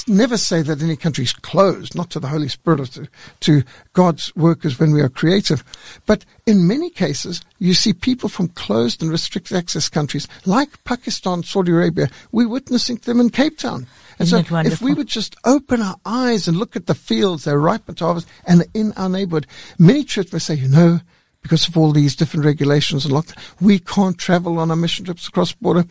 never 0.08 0.36
say 0.36 0.62
that 0.62 0.82
any 0.82 0.96
country 0.96 1.24
is 1.24 1.32
closed, 1.32 1.94
not 1.94 2.10
to 2.10 2.20
the 2.20 2.28
Holy 2.28 2.48
Spirit 2.48 2.80
or 2.80 2.86
to, 2.86 3.08
to 3.40 3.62
God's 3.92 4.34
workers 4.36 4.78
when 4.78 4.92
we 4.92 5.00
are 5.00 5.08
creative. 5.08 5.64
But 6.06 6.24
in 6.46 6.66
many 6.66 6.90
cases, 6.90 7.42
you 7.58 7.74
see 7.74 7.92
people 7.92 8.28
from 8.28 8.48
closed 8.48 9.02
and 9.02 9.10
restricted 9.10 9.56
access 9.56 9.88
countries 9.88 10.28
like 10.46 10.82
Pakistan, 10.84 11.42
Saudi 11.42 11.72
Arabia, 11.72 12.08
we're 12.32 12.48
witnessing 12.48 12.96
them 12.96 13.20
in 13.20 13.30
Cape 13.30 13.58
Town. 13.58 13.86
And 14.18 14.26
Isn't 14.28 14.46
so 14.46 14.58
if 14.58 14.80
we 14.80 14.94
would 14.94 15.08
just 15.08 15.36
open 15.44 15.82
our 15.82 15.96
eyes 16.04 16.46
and 16.46 16.56
look 16.56 16.76
at 16.76 16.86
the 16.86 16.94
fields, 16.94 17.44
they're 17.44 17.58
ripe 17.58 17.86
to 17.86 18.04
harvest, 18.04 18.28
and 18.46 18.64
in 18.74 18.92
our 18.92 19.08
neighborhood, 19.08 19.46
many 19.78 20.04
churches 20.04 20.32
may 20.32 20.38
say, 20.38 20.54
you 20.54 20.68
know, 20.68 21.00
because 21.44 21.68
of 21.68 21.76
all 21.76 21.92
these 21.92 22.16
different 22.16 22.46
regulations 22.46 23.04
and 23.04 23.14
lockdown, 23.14 23.36
we 23.60 23.78
can't 23.78 24.18
travel 24.18 24.58
on 24.58 24.70
our 24.70 24.76
mission 24.76 25.04
trips 25.04 25.28
across 25.28 25.52
border. 25.52 25.84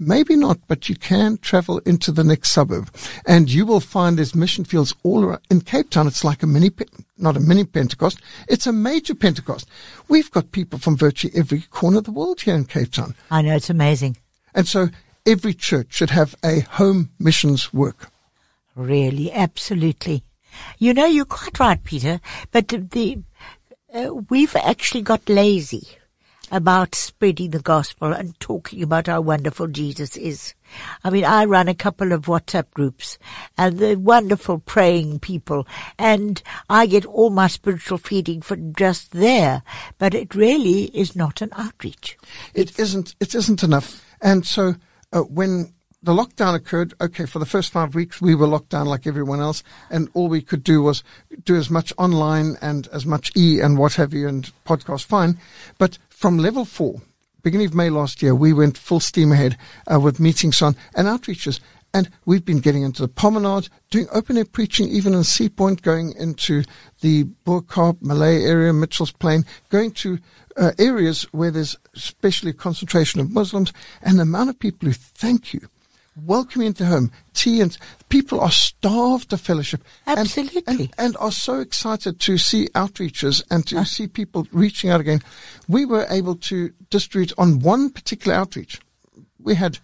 Maybe 0.00 0.36
not, 0.36 0.58
but 0.68 0.88
you 0.88 0.94
can 0.94 1.38
travel 1.38 1.78
into 1.78 2.12
the 2.12 2.22
next 2.22 2.50
suburb, 2.50 2.88
and 3.26 3.50
you 3.50 3.66
will 3.66 3.80
find 3.80 4.16
there's 4.16 4.34
mission 4.34 4.64
fields 4.64 4.94
all 5.02 5.24
around. 5.24 5.40
In 5.50 5.60
Cape 5.60 5.90
Town, 5.90 6.06
it's 6.06 6.22
like 6.22 6.44
a 6.44 6.46
mini, 6.46 6.70
not 7.16 7.36
a 7.36 7.40
mini 7.40 7.64
Pentecost, 7.64 8.20
it's 8.48 8.68
a 8.68 8.72
major 8.72 9.14
Pentecost. 9.14 9.68
We've 10.08 10.30
got 10.30 10.52
people 10.52 10.78
from 10.78 10.96
virtually 10.96 11.36
every 11.36 11.62
corner 11.62 11.98
of 11.98 12.04
the 12.04 12.12
world 12.12 12.40
here 12.40 12.54
in 12.54 12.64
Cape 12.64 12.92
Town, 12.92 13.16
I 13.30 13.42
know 13.42 13.56
it's 13.56 13.70
amazing. 13.70 14.16
and 14.54 14.68
so 14.68 14.88
every 15.26 15.52
church 15.52 15.88
should 15.90 16.10
have 16.10 16.36
a 16.44 16.60
home 16.60 17.10
missions 17.18 17.74
work. 17.74 18.08
Really, 18.76 19.32
absolutely. 19.32 20.22
You 20.78 20.94
know, 20.94 21.06
you're 21.06 21.24
quite 21.24 21.58
right, 21.58 21.82
Peter, 21.82 22.20
but 22.52 22.68
the, 22.68 22.78
the 22.78 23.18
uh, 23.92 24.14
we've 24.28 24.54
actually 24.54 25.02
got 25.02 25.28
lazy 25.28 25.97
about 26.50 26.94
spreading 26.94 27.50
the 27.50 27.60
gospel 27.60 28.12
and 28.12 28.38
talking 28.40 28.82
about 28.82 29.06
how 29.06 29.20
wonderful 29.20 29.66
Jesus 29.66 30.16
is. 30.16 30.54
I 31.04 31.10
mean, 31.10 31.24
I 31.24 31.44
run 31.44 31.68
a 31.68 31.74
couple 31.74 32.12
of 32.12 32.26
WhatsApp 32.26 32.70
groups 32.72 33.18
and 33.56 33.78
they're 33.78 33.98
wonderful 33.98 34.58
praying 34.58 35.20
people 35.20 35.66
and 35.98 36.42
I 36.68 36.86
get 36.86 37.06
all 37.06 37.30
my 37.30 37.48
spiritual 37.48 37.98
feeding 37.98 38.42
from 38.42 38.74
just 38.74 39.12
there, 39.12 39.62
but 39.98 40.14
it 40.14 40.34
really 40.34 40.84
is 40.86 41.16
not 41.16 41.40
an 41.40 41.50
outreach. 41.56 42.18
It 42.54 42.78
isn't, 42.78 43.14
it 43.20 43.34
isn't 43.34 43.62
enough. 43.62 44.04
And 44.20 44.46
so, 44.46 44.74
uh, 45.12 45.22
when 45.22 45.72
the 46.08 46.14
lockdown 46.14 46.54
occurred, 46.54 46.94
okay, 47.02 47.26
for 47.26 47.38
the 47.38 47.44
first 47.44 47.70
five 47.70 47.94
weeks, 47.94 48.18
we 48.18 48.34
were 48.34 48.46
locked 48.46 48.70
down 48.70 48.86
like 48.86 49.06
everyone 49.06 49.40
else, 49.40 49.62
and 49.90 50.08
all 50.14 50.26
we 50.26 50.40
could 50.40 50.64
do 50.64 50.80
was 50.80 51.04
do 51.44 51.54
as 51.54 51.68
much 51.68 51.92
online 51.98 52.56
and 52.62 52.88
as 52.94 53.04
much 53.04 53.30
e 53.36 53.60
and 53.60 53.76
what 53.76 53.92
have 53.92 54.14
you 54.14 54.26
and 54.26 54.50
podcast, 54.64 55.04
fine. 55.04 55.38
But 55.76 55.98
from 56.08 56.38
level 56.38 56.64
four, 56.64 57.02
beginning 57.42 57.66
of 57.66 57.74
May 57.74 57.90
last 57.90 58.22
year, 58.22 58.34
we 58.34 58.54
went 58.54 58.78
full 58.78 59.00
steam 59.00 59.32
ahead 59.32 59.58
uh, 59.86 60.00
with 60.00 60.18
meetings 60.18 60.62
on 60.62 60.76
and 60.94 61.06
outreaches. 61.06 61.60
And 61.92 62.08
we've 62.24 62.44
been 62.44 62.60
getting 62.60 62.84
into 62.84 63.02
the 63.02 63.08
promenade, 63.08 63.68
doing 63.90 64.08
open 64.10 64.38
air 64.38 64.46
preaching, 64.46 64.88
even 64.88 65.12
in 65.12 65.24
Sea 65.24 65.50
Point, 65.50 65.82
going 65.82 66.14
into 66.18 66.64
the 67.02 67.24
Bo 67.44 67.62
Malay 68.00 68.44
area, 68.44 68.72
Mitchell's 68.72 69.12
Plain, 69.12 69.44
going 69.68 69.90
to 69.90 70.18
uh, 70.56 70.72
areas 70.78 71.24
where 71.32 71.50
there's 71.50 71.76
especially 71.94 72.54
concentration 72.54 73.20
of 73.20 73.30
Muslims, 73.30 73.74
and 74.00 74.16
the 74.16 74.22
amount 74.22 74.48
of 74.48 74.58
people 74.58 74.88
who 74.88 74.94
thank 74.94 75.52
you 75.52 75.68
welcome 76.24 76.62
into 76.62 76.84
home, 76.86 77.10
tea 77.34 77.60
and 77.60 77.76
people 78.08 78.40
are 78.40 78.50
starved 78.50 79.32
of 79.32 79.40
fellowship. 79.40 79.82
and- 80.06 80.18
Absolutely. 80.18 80.62
And, 80.66 80.94
and, 80.98 81.16
are 81.18 81.32
so 81.32 81.60
excited 81.60 82.20
to 82.20 82.38
see 82.38 82.68
outreaches 82.74 83.42
and 83.50 83.66
to 83.68 83.84
see 83.84 84.06
people 84.08 84.46
reaching 84.52 84.90
out 84.90 85.00
again. 85.00 85.20
We 85.68 85.84
were 85.84 86.06
able 86.10 86.36
to 86.36 86.72
distribute 86.90 87.32
on 87.38 87.60
one 87.60 87.90
particular 87.90 88.36
outreach. 88.36 88.80
We 89.38 89.54
had 89.54 89.78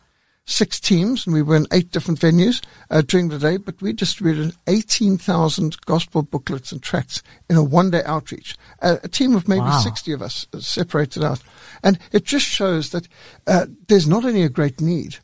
six 0.47 0.79
teams 0.79 1.27
and 1.27 1.33
we 1.35 1.41
were 1.41 1.57
in 1.57 1.67
eight 1.73 1.91
different 1.91 2.21
venues 2.21 2.63
uh, 2.91 3.01
during 3.01 3.29
the 3.31 3.39
day, 3.39 3.57
but 3.57 3.81
we 3.81 3.93
distributed 3.95 4.55
18,000 4.67 5.81
gospel 5.87 6.23
booklets 6.23 6.71
and 6.71 6.83
tracts 6.83 7.23
in 7.49 7.57
a 7.57 7.63
one 7.63 7.91
day 7.91 8.03
outreach. 8.05 8.57
Uh, 8.83 8.97
a 9.03 9.09
team 9.09 9.35
of 9.35 9.49
maybe 9.49 9.61
Wow. 9.61 9.81
60 9.81 10.13
of 10.13 10.21
us 10.23 10.47
uh, 10.53 10.61
separated 10.61 11.25
out. 11.25 11.41
And 11.83 11.99
it 12.13 12.25
just 12.25 12.45
shows 12.47 12.91
that 12.91 13.09
uh, 13.47 13.67
there's 13.89 14.07
not 14.07 14.25
only 14.25 14.43
a 14.43 14.49
great 14.51 14.81
need, 14.81 15.17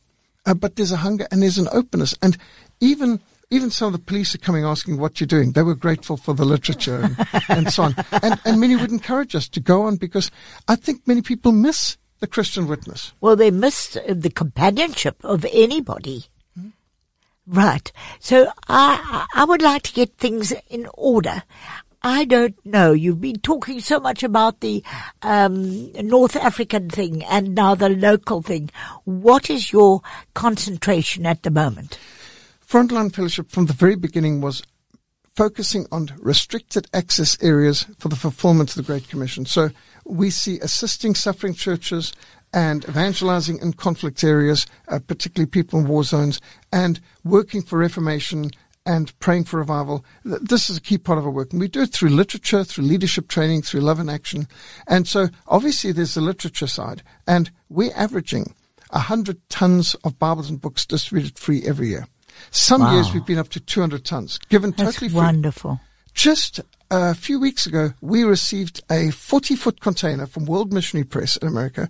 uh, 0.47 0.54
but 0.54 0.76
there's 0.76 0.92
a 0.92 0.97
hunger 0.99 1.26
and 1.30 1.42
there's 1.42 1.59
an 1.59 1.68
openness. 1.73 2.14
And 2.23 2.37
even 2.80 3.20
even 3.50 3.70
some 3.70 3.87
of 3.87 3.92
the 3.92 3.99
police 3.99 4.35
are 4.35 4.38
coming 4.38 4.64
asking 4.64 4.99
what 4.99 5.20
you're 5.20 5.26
doing. 5.26 5.52
They 5.52 5.62
were 5.62 5.75
grateful 5.75 6.16
for 6.16 6.35
the 6.35 6.44
literature 6.44 7.00
and, 7.02 7.16
and 7.49 7.73
so 7.73 7.82
on. 7.82 7.94
And, 8.23 8.40
and 8.44 8.61
many 8.61 8.76
would 8.76 8.92
encourage 8.92 9.35
us 9.35 9.49
to 9.49 9.61
go 9.61 9.82
on 9.82 9.97
because 9.97 10.30
I 10.68 10.76
think 10.76 11.06
many 11.06 11.20
people 11.20 11.50
miss 11.50 11.97
the 12.20 12.28
Christian 12.28 12.68
witness. 12.68 13.12
Well, 13.20 13.35
they 13.35 13.50
missed 13.50 13.97
uh, 13.97 14.14
the 14.14 14.30
companionship 14.30 15.16
of 15.25 15.44
anybody. 15.52 16.26
Right. 17.47 17.90
So 18.20 18.52
I, 18.68 19.26
I 19.35 19.44
would 19.44 19.62
like 19.62 19.82
to 19.82 19.92
get 19.92 20.16
things 20.18 20.52
in 20.68 20.87
order. 20.94 21.42
I 22.02 22.25
don't 22.25 22.54
know. 22.64 22.92
You've 22.92 23.21
been 23.21 23.40
talking 23.40 23.80
so 23.80 24.00
much 24.00 24.23
about 24.23 24.61
the 24.61 24.83
um, 25.23 25.92
North 25.92 26.35
African 26.35 26.88
thing 26.88 27.25
and 27.25 27.54
now 27.54 27.75
the 27.75 27.90
local 27.90 28.40
thing. 28.40 28.71
What 29.04 29.50
is 29.50 29.71
your 29.73 30.00
concentration 30.35 31.26
at 31.26 31.42
the 31.42 31.50
moment? 31.50 31.99
Frontline 32.66 33.14
Fellowship 33.14 33.50
from 33.50 33.66
the 33.66 33.75
very 33.75 33.97
beginning 33.97 34.40
was 34.40 34.62
focusing 35.37 35.87
on 35.92 36.09
restricted 36.19 36.87
access 36.95 37.37
areas 37.42 37.87
for 37.99 38.09
the 38.09 38.16
fulfillment 38.16 38.71
of 38.71 38.76
the 38.76 38.83
Great 38.83 39.09
Commission. 39.09 39.45
So 39.45 39.71
we 40.04 40.30
see 40.30 40.59
assisting 40.61 41.14
suffering 41.14 41.54
churches 41.54 42.12
and 42.52 42.85
evangelizing 42.85 43.59
in 43.59 43.75
conflict 43.75 44.25
areas, 44.25 44.66
uh, 44.88 44.99
particularly 45.07 45.49
people 45.49 45.78
in 45.78 45.87
war 45.87 46.02
zones, 46.02 46.40
and 46.73 47.00
working 47.25 47.62
for 47.62 47.78
reformation 47.78 48.50
and 48.90 49.16
praying 49.20 49.44
for 49.44 49.59
revival. 49.59 50.04
This 50.25 50.68
is 50.68 50.76
a 50.76 50.80
key 50.80 50.99
part 50.99 51.18
of 51.18 51.25
our 51.25 51.30
work. 51.30 51.52
And 51.52 51.61
we 51.61 51.68
do 51.68 51.82
it 51.82 51.92
through 51.92 52.09
literature, 52.09 52.64
through 52.64 52.85
leadership 52.85 53.28
training, 53.28 53.62
through 53.62 53.82
love 53.82 54.00
and 54.00 54.11
action. 54.11 54.49
And 54.88 55.06
so 55.06 55.28
obviously 55.47 55.93
there's 55.93 56.14
the 56.14 56.21
literature 56.21 56.67
side. 56.67 57.02
And 57.26 57.50
we're 57.69 57.95
averaging 57.95 58.54
100 58.91 59.38
tons 59.49 59.95
of 60.02 60.19
Bibles 60.19 60.50
and 60.50 60.60
books 60.60 60.84
distributed 60.86 61.38
free 61.38 61.62
every 61.64 61.88
year. 61.88 62.06
Some 62.50 62.80
Wow. 62.80 62.95
years 62.95 63.12
we've 63.14 63.25
been 63.25 63.38
up 63.38 63.50
to 63.50 63.60
200 63.60 64.04
tons, 64.04 64.38
given 64.49 64.71
That's 64.73 64.95
totally 64.95 65.10
free. 65.10 65.17
wonderful. 65.17 65.80
Just 66.14 66.58
a 66.91 67.14
few 67.14 67.38
weeks 67.38 67.67
ago, 67.67 67.93
we 68.00 68.25
received 68.25 68.82
a 68.91 69.10
40 69.10 69.54
foot 69.54 69.80
container 69.80 70.26
from 70.26 70.47
World 70.47 70.73
Missionary 70.73 71.04
Press 71.04 71.36
in 71.36 71.47
America. 71.47 71.88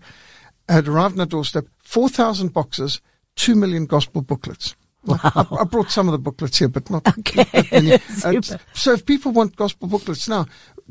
It 0.68 0.86
arrived 0.86 1.14
on 1.14 1.20
our 1.20 1.26
doorstep, 1.26 1.64
4,000 1.82 2.52
boxes, 2.52 3.00
2 3.36 3.54
million 3.54 3.86
gospel 3.86 4.20
booklets. 4.20 4.74
Well, 5.04 5.20
I, 5.22 5.46
I 5.60 5.64
brought 5.64 5.90
some 5.90 6.08
of 6.08 6.12
the 6.12 6.18
booklets 6.18 6.58
here, 6.58 6.68
but 6.68 6.90
not. 6.90 7.06
Okay. 7.18 7.46
not 7.52 7.72
many. 7.72 7.98
Uh, 8.22 8.40
so 8.74 8.92
if 8.92 9.06
people 9.06 9.32
want 9.32 9.56
gospel 9.56 9.88
booklets 9.88 10.28
now, 10.28 10.46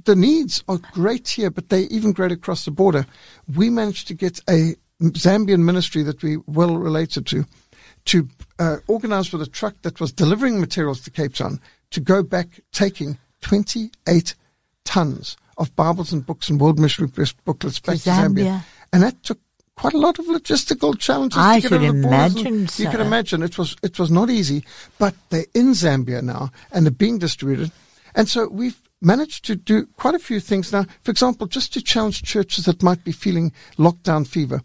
the 0.05 0.15
needs 0.15 0.63
are 0.67 0.79
great 0.93 1.27
here, 1.27 1.51
but 1.51 1.69
they're 1.69 1.87
even 1.91 2.11
great 2.11 2.31
across 2.31 2.65
the 2.65 2.71
border. 2.71 3.05
We 3.55 3.69
managed 3.69 4.07
to 4.07 4.13
get 4.13 4.39
a 4.49 4.75
Zambian 5.01 5.59
ministry 5.59 6.03
that 6.03 6.23
we 6.23 6.37
well 6.47 6.77
related 6.77 7.27
to, 7.27 7.45
to 8.05 8.27
uh, 8.57 8.77
organize 8.87 9.31
with 9.31 9.41
a 9.41 9.47
truck 9.47 9.75
that 9.83 9.99
was 9.99 10.11
delivering 10.11 10.59
materials 10.59 11.01
to 11.01 11.11
Cape 11.11 11.35
Town 11.35 11.59
to 11.91 11.99
go 11.99 12.23
back 12.23 12.61
taking 12.71 13.17
28 13.41 14.35
tons 14.85 15.37
of 15.57 15.75
Bibles 15.75 16.11
and 16.11 16.25
books 16.25 16.49
and 16.49 16.59
World 16.59 16.79
Missionary 16.79 17.11
booklets 17.45 17.79
back 17.79 17.97
to 17.97 18.09
Zambia. 18.09 18.29
Zambia. 18.29 18.63
And 18.91 19.03
that 19.03 19.21
took 19.23 19.39
quite 19.79 19.93
a 19.93 19.97
lot 19.97 20.19
of 20.19 20.25
logistical 20.25 20.97
challenges 20.99 21.37
I 21.37 21.55
to 21.55 21.61
get 21.61 21.69
should 21.69 21.83
over 21.83 21.93
the 21.93 22.01
borders. 22.03 22.35
and 22.35 22.45
imagine 22.47 22.83
You 22.83 22.91
can 22.91 23.01
imagine 23.01 23.43
it 23.43 23.57
was 23.57 23.75
it 23.81 23.97
was 23.97 24.11
not 24.11 24.29
easy, 24.29 24.65
but 24.97 25.15
they're 25.29 25.45
in 25.53 25.71
Zambia 25.71 26.21
now 26.21 26.51
and 26.71 26.85
they're 26.85 26.91
being 26.91 27.17
distributed. 27.17 27.71
And 28.13 28.27
so 28.27 28.49
we've 28.49 28.79
managed 29.01 29.45
to 29.45 29.55
do 29.55 29.85
quite 29.95 30.15
a 30.15 30.19
few 30.19 30.41
things 30.41 30.73
now. 30.73 30.85
For 31.03 31.11
example, 31.11 31.47
just 31.47 31.73
to 31.73 31.81
challenge 31.81 32.23
churches 32.23 32.65
that 32.65 32.83
might 32.83 33.03
be 33.05 33.13
feeling 33.13 33.53
lockdown 33.77 34.27
fever 34.27 34.61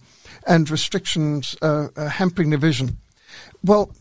and 0.46 0.68
restrictions 0.68 1.56
uh, 1.62 1.88
uh, 1.96 2.08
hampering 2.08 2.50
their 2.50 2.58
vision. 2.58 2.98
Well, 3.62 3.92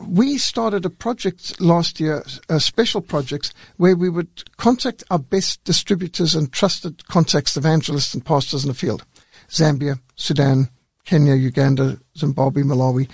we 0.00 0.38
started 0.38 0.84
a 0.84 0.90
project 0.90 1.60
last 1.60 2.00
year, 2.00 2.24
uh, 2.48 2.58
special 2.58 3.00
projects, 3.00 3.54
where 3.76 3.96
we 3.96 4.08
would 4.08 4.42
contact 4.56 5.04
our 5.10 5.20
best 5.20 5.62
distributors 5.62 6.34
and 6.34 6.52
trusted 6.52 7.06
contacts, 7.06 7.56
evangelists 7.56 8.12
and 8.12 8.24
pastors 8.24 8.64
in 8.64 8.68
the 8.68 8.74
field. 8.74 9.04
Zambia, 9.48 9.98
Sudan, 10.16 10.68
Kenya, 11.04 11.34
Uganda, 11.34 11.98
Zimbabwe, 12.16 12.62
Malawi. 12.62 13.08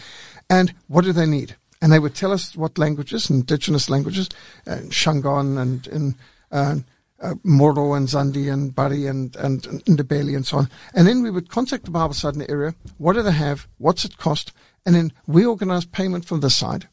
And 0.48 0.74
what 0.88 1.04
do 1.04 1.12
they 1.12 1.26
need? 1.26 1.56
And 1.82 1.92
they 1.92 1.98
would 1.98 2.14
tell 2.14 2.32
us 2.32 2.54
what 2.56 2.78
languages, 2.78 3.30
indigenous 3.30 3.88
languages, 3.88 4.28
uh, 4.66 4.76
Shangaan 4.88 5.60
and 5.60 5.86
in 5.86 6.14
uh, 6.52 6.76
uh, 7.22 7.34
Moro 7.42 7.94
and 7.94 8.08
Zande 8.08 8.52
and 8.52 8.74
Bari 8.74 9.06
and, 9.06 9.34
and, 9.36 9.66
and 9.66 9.84
Ndebele 9.84 10.36
and 10.36 10.46
so 10.46 10.58
on. 10.58 10.70
And 10.94 11.06
then 11.06 11.22
we 11.22 11.30
would 11.30 11.50
contact 11.50 11.84
the 11.84 11.90
Bible 11.90 12.14
Society 12.14 12.40
in 12.40 12.46
the 12.46 12.50
area. 12.50 12.74
What 12.98 13.14
do 13.14 13.22
they 13.22 13.32
have? 13.32 13.66
What's 13.78 14.04
it 14.04 14.18
cost? 14.18 14.52
And 14.84 14.94
then 14.94 15.12
we 15.26 15.44
organized 15.44 15.92
payment 15.92 16.24
from 16.24 16.40
this 16.40 16.56
side. 16.56 16.88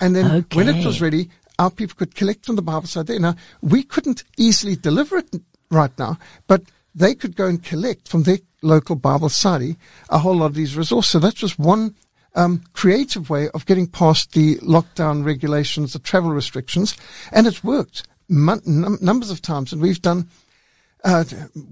And 0.00 0.16
then 0.16 0.46
when 0.54 0.68
it 0.68 0.84
was 0.84 1.02
ready, 1.02 1.28
our 1.58 1.70
people 1.70 1.94
could 1.96 2.14
collect 2.14 2.46
from 2.46 2.56
the 2.56 2.62
Bible 2.62 2.86
Society 2.86 3.12
there. 3.12 3.20
Now, 3.20 3.36
we 3.60 3.82
couldn't 3.82 4.24
easily 4.38 4.76
deliver 4.76 5.18
it 5.18 5.36
right 5.70 5.96
now, 5.98 6.18
but 6.46 6.62
they 6.94 7.14
could 7.14 7.36
go 7.36 7.46
and 7.46 7.62
collect 7.62 8.08
from 8.08 8.24
their 8.24 8.38
local 8.62 8.96
Bible 8.96 9.28
study 9.28 9.76
a 10.08 10.18
whole 10.18 10.36
lot 10.36 10.46
of 10.46 10.54
these 10.54 10.76
resources. 10.76 11.10
So 11.10 11.18
that's 11.18 11.34
just 11.34 11.58
one 11.58 11.94
um, 12.34 12.62
creative 12.72 13.30
way 13.30 13.48
of 13.50 13.66
getting 13.66 13.86
past 13.86 14.32
the 14.32 14.56
lockdown 14.56 15.24
regulations, 15.24 15.92
the 15.92 15.98
travel 15.98 16.30
restrictions, 16.30 16.96
and 17.32 17.46
it's 17.46 17.64
worked 17.64 18.06
mon- 18.28 18.62
num- 18.64 18.98
numbers 19.00 19.30
of 19.30 19.42
times. 19.42 19.72
And 19.72 19.82
we've 19.82 20.02
done 20.02 20.28
uh, 21.04 21.24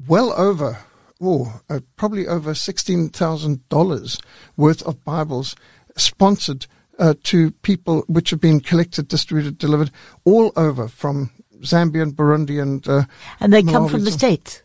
well 0.07 0.33
over, 0.33 0.79
oh, 1.21 1.61
uh, 1.69 1.81
probably 1.97 2.27
over 2.27 2.55
sixteen 2.55 3.09
thousand 3.09 3.69
dollars 3.69 4.19
worth 4.57 4.83
of 4.83 5.05
Bibles 5.05 5.55
sponsored 5.97 6.67
uh, 6.99 7.15
to 7.25 7.51
people, 7.63 8.05
which 8.09 8.31
have 8.31 8.41
been 8.41 8.61
collected, 8.61 9.09
distributed, 9.09 9.59
delivered 9.59 9.91
all 10.25 10.53
over 10.57 10.89
from 10.89 11.31
Zambia 11.61 12.03
and 12.03 12.17
Burundi 12.17 12.61
and 12.61 12.87
uh, 12.89 13.05
And 13.41 13.53
they 13.53 13.63
come 13.63 13.89
from 13.89 14.05
the 14.05 14.11
States. 14.11 14.63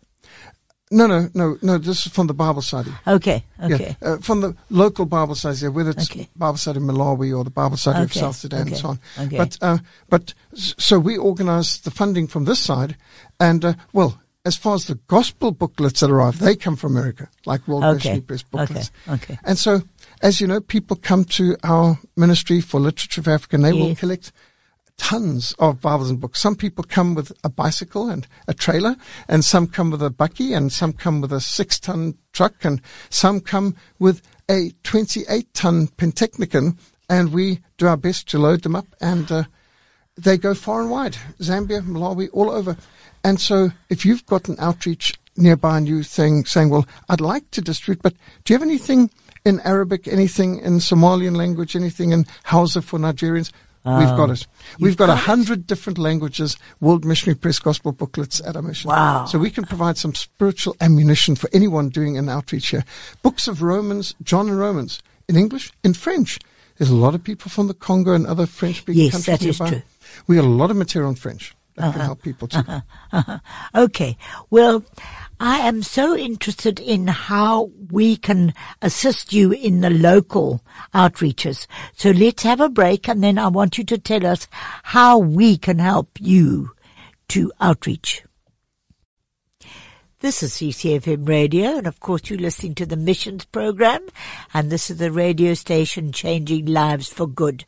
No, 0.94 1.08
no, 1.08 1.28
no, 1.34 1.58
no. 1.64 1.78
This 1.80 2.06
is 2.06 2.12
from 2.12 2.28
the 2.28 2.36
Bible 2.36 2.62
study. 2.62 2.92
Okay. 3.08 3.44
Okay. 3.62 3.96
Yeah, 4.00 4.08
uh, 4.08 4.18
from 4.18 4.42
the 4.42 4.56
local 4.70 5.06
Bible 5.06 5.34
studies, 5.34 5.64
yeah, 5.64 5.70
whether 5.70 5.90
it's 5.90 6.10
Okay. 6.12 6.30
Bible 6.36 6.58
study 6.58 6.78
in 6.78 6.84
Malawi 6.86 7.36
or 7.36 7.44
the 7.44 7.50
Bible 7.50 7.78
study 7.78 8.04
of 8.04 8.14
South 8.14 8.36
Sudan 8.36 8.68
and 8.68 8.78
so 8.78 8.90
on. 8.90 9.00
okay. 9.20 9.38
But, 9.38 9.58
uh, 9.62 9.78
but, 10.10 10.34
so 10.54 11.00
we 11.00 11.18
organize 11.18 11.80
the 11.80 11.90
funding 11.90 12.28
from 12.28 12.46
this 12.46 12.60
side 12.60 12.96
and, 13.40 13.66
uh, 13.66 13.74
well, 13.92 14.22
as 14.46 14.56
far 14.56 14.76
as 14.76 14.86
the 14.86 14.96
gospel 15.08 15.52
booklets 15.52 16.02
that 16.02 16.12
arrive, 16.12 16.38
they 16.40 16.56
come 16.56 16.76
from 16.76 16.96
America, 16.96 17.30
like 17.46 17.68
World 17.68 17.84
Okay, 17.86 17.94
Missionary 17.96 18.22
Press 18.22 18.44
booklets. 18.44 18.92
okay, 19.08 19.14
okay. 19.34 19.40
And 19.44 19.58
so, 19.58 19.82
as 20.22 20.40
you 20.42 20.48
know, 20.48 20.60
people 20.62 20.96
come 20.98 21.24
to 21.26 21.56
our 21.64 21.98
ministry 22.16 22.62
for 22.62 22.80
literature 22.80 23.22
of 23.22 23.28
Africa 23.30 23.56
and 23.56 23.66
they 23.66 23.74
will 23.74 23.96
collect 23.96 24.32
tons 24.98 25.54
of 25.60 25.82
Bibles 25.82 26.10
and 26.10 26.20
books. 26.20 26.40
Some 26.40 26.56
people 26.56 26.84
come 26.84 27.16
with 27.16 27.32
a 27.44 27.50
bicycle 27.50 28.10
and 28.10 28.28
a 28.48 28.54
trailer, 28.54 28.96
and 29.28 29.44
some 29.44 29.68
come 29.68 29.92
with 29.92 30.02
a 30.02 30.10
bakkie, 30.10 30.56
and 30.56 30.72
some 30.72 30.94
come 30.94 31.22
with 31.22 31.34
a 31.34 31.42
six 31.42 31.80
ton 31.80 32.16
truck, 32.32 32.64
and 32.64 32.82
some 33.10 33.40
come 33.40 33.76
with 34.00 34.22
a 34.50 34.72
28 34.84 35.54
ton 35.54 35.88
pantechnicon, 35.88 36.78
and 37.10 37.34
we 37.34 37.60
do 37.78 37.88
our 37.88 37.98
best 37.98 38.28
to 38.30 38.40
load 38.40 38.64
them 38.64 38.76
up, 38.76 38.88
and 39.02 39.32
uh, 39.32 39.44
they 40.18 40.38
go 40.38 40.54
far 40.54 40.82
and 40.82 40.92
wide 40.92 41.18
Zambia, 41.40 41.82
Malawi, 41.82 42.30
all 42.34 42.50
over. 42.50 42.78
And 43.24 43.40
so 43.40 43.70
if 43.90 44.06
you've 44.06 44.26
got 44.26 44.50
an 44.50 44.58
outreach 44.60 45.14
nearby 45.36 45.78
and 45.78 45.88
you 45.88 46.04
saying, 46.04 46.46
saying, 46.46 46.70
well, 46.70 46.86
I'd 47.10 47.22
like 47.22 47.50
to 47.52 47.62
distribute, 47.62 48.04
but 48.04 48.14
do 48.44 48.54
you 48.54 48.60
have 48.60 48.68
anything 48.68 49.10
in 49.46 49.60
Arabic, 49.62 50.08
anything 50.08 50.60
in 50.60 50.74
Somalian 50.74 51.36
language, 51.36 51.76
anything 51.76 52.12
in 52.12 52.26
Hausa 52.46 52.82
for 52.82 53.00
Nigerians? 53.00 53.52
We've 53.86 54.16
got 54.16 54.30
it. 54.30 54.48
We've 54.80 54.96
got 54.96 55.10
a 55.10 55.16
hundred 55.16 55.68
different 55.68 55.98
languages, 55.98 56.56
World 56.80 57.04
Missionary 57.04 57.36
Press 57.38 57.60
Gospel 57.60 57.92
booklets 57.92 58.40
at 58.46 58.56
our 58.56 58.62
mission. 58.62 58.90
Wow. 58.90 59.26
So 59.26 59.38
we 59.38 59.50
can 59.52 59.66
provide 59.66 59.98
some 59.98 60.16
spiritual 60.16 60.76
ammunition 60.80 61.36
for 61.36 61.50
anyone 61.52 61.90
doing 61.90 62.18
an 62.18 62.30
outreach 62.30 62.70
here. 62.70 62.86
Books 63.24 63.48
of 63.48 63.62
Romans, 63.62 64.16
John 64.24 64.48
and 64.48 64.58
Romans, 64.58 65.02
in 65.28 65.36
English, 65.36 65.72
in 65.84 65.94
French. 65.94 66.40
There's 66.78 66.90
a 66.92 66.96
lot 66.96 67.14
of 67.14 67.24
people 67.24 67.52
from 67.52 67.68
the 67.68 67.74
Congo 67.74 68.14
and 68.14 68.26
other 68.26 68.46
French-speaking 68.46 69.04
Yes, 69.04 69.12
countries 69.12 69.40
that 69.40 69.46
is 69.48 69.60
nearby. 69.60 69.70
true. 69.70 69.78
Uh-huh. 69.80 70.24
We 70.28 70.36
got 70.38 70.46
a 70.46 70.48
lot 70.48 70.72
of 70.72 70.78
material 70.78 71.10
in 71.10 71.16
French 71.16 71.54
that 71.76 71.92
can 71.92 72.02
help 72.02 72.22
people 72.22 72.48
too. 72.48 72.62
Okay. 73.76 74.18
Well, 74.50 74.84
I 75.46 75.58
am 75.68 75.84
so 75.84 76.16
interested 76.16 76.80
in 76.80 77.08
how 77.08 77.70
we 77.92 78.16
can 78.16 78.54
assist 78.82 79.34
you 79.34 79.52
in 79.52 79.82
the 79.82 79.90
local 79.90 80.64
outreaches. 80.94 81.68
So 81.98 82.12
let's 82.12 82.44
have 82.44 82.62
a 82.62 82.70
break 82.70 83.10
and 83.10 83.22
then 83.22 83.38
I 83.38 83.50
want 83.50 83.78
you 83.78 83.84
to 83.84 83.98
tell 83.98 84.26
us 84.26 84.48
how 84.84 85.18
we 85.18 85.58
can 85.58 85.80
help 85.80 86.12
you 86.18 86.72
to 87.28 87.52
outreach. 87.60 88.24
This 90.24 90.42
is 90.42 90.54
CCFM 90.54 91.28
Radio, 91.28 91.78
and 91.80 91.86
of 91.86 92.00
course 92.00 92.30
you're 92.30 92.40
listening 92.40 92.76
to 92.76 92.86
the 92.86 92.96
Missions 92.96 93.44
Program, 93.44 94.08
and 94.54 94.70
this 94.72 94.90
is 94.90 94.96
the 94.96 95.12
radio 95.12 95.54
station 95.54 96.14
changing 96.14 96.66
lives 96.68 97.12
for 97.12 97.28
good. 97.28 97.66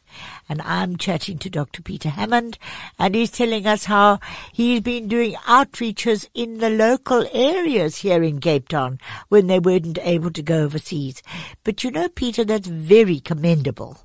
And 0.47 0.61
I'm 0.61 0.95
chatting 0.95 1.37
to 1.39 1.49
Dr. 1.49 1.81
Peter 1.81 2.07
Hammond, 2.07 2.57
and 2.97 3.13
he's 3.13 3.31
telling 3.31 3.67
us 3.67 3.83
how 3.83 4.19
he's 4.53 4.79
been 4.79 5.09
doing 5.09 5.33
outreaches 5.45 6.29
in 6.33 6.59
the 6.59 6.69
local 6.69 7.27
areas 7.33 7.97
here 7.97 8.23
in 8.23 8.39
Cape 8.39 8.69
Town 8.69 8.99
when 9.27 9.47
they 9.47 9.59
weren't 9.59 9.99
able 10.01 10.31
to 10.31 10.41
go 10.41 10.63
overseas. 10.63 11.21
But 11.65 11.83
you 11.83 11.91
know, 11.91 12.07
Peter, 12.07 12.45
that's 12.45 12.69
very 12.69 13.19
commendable. 13.19 13.97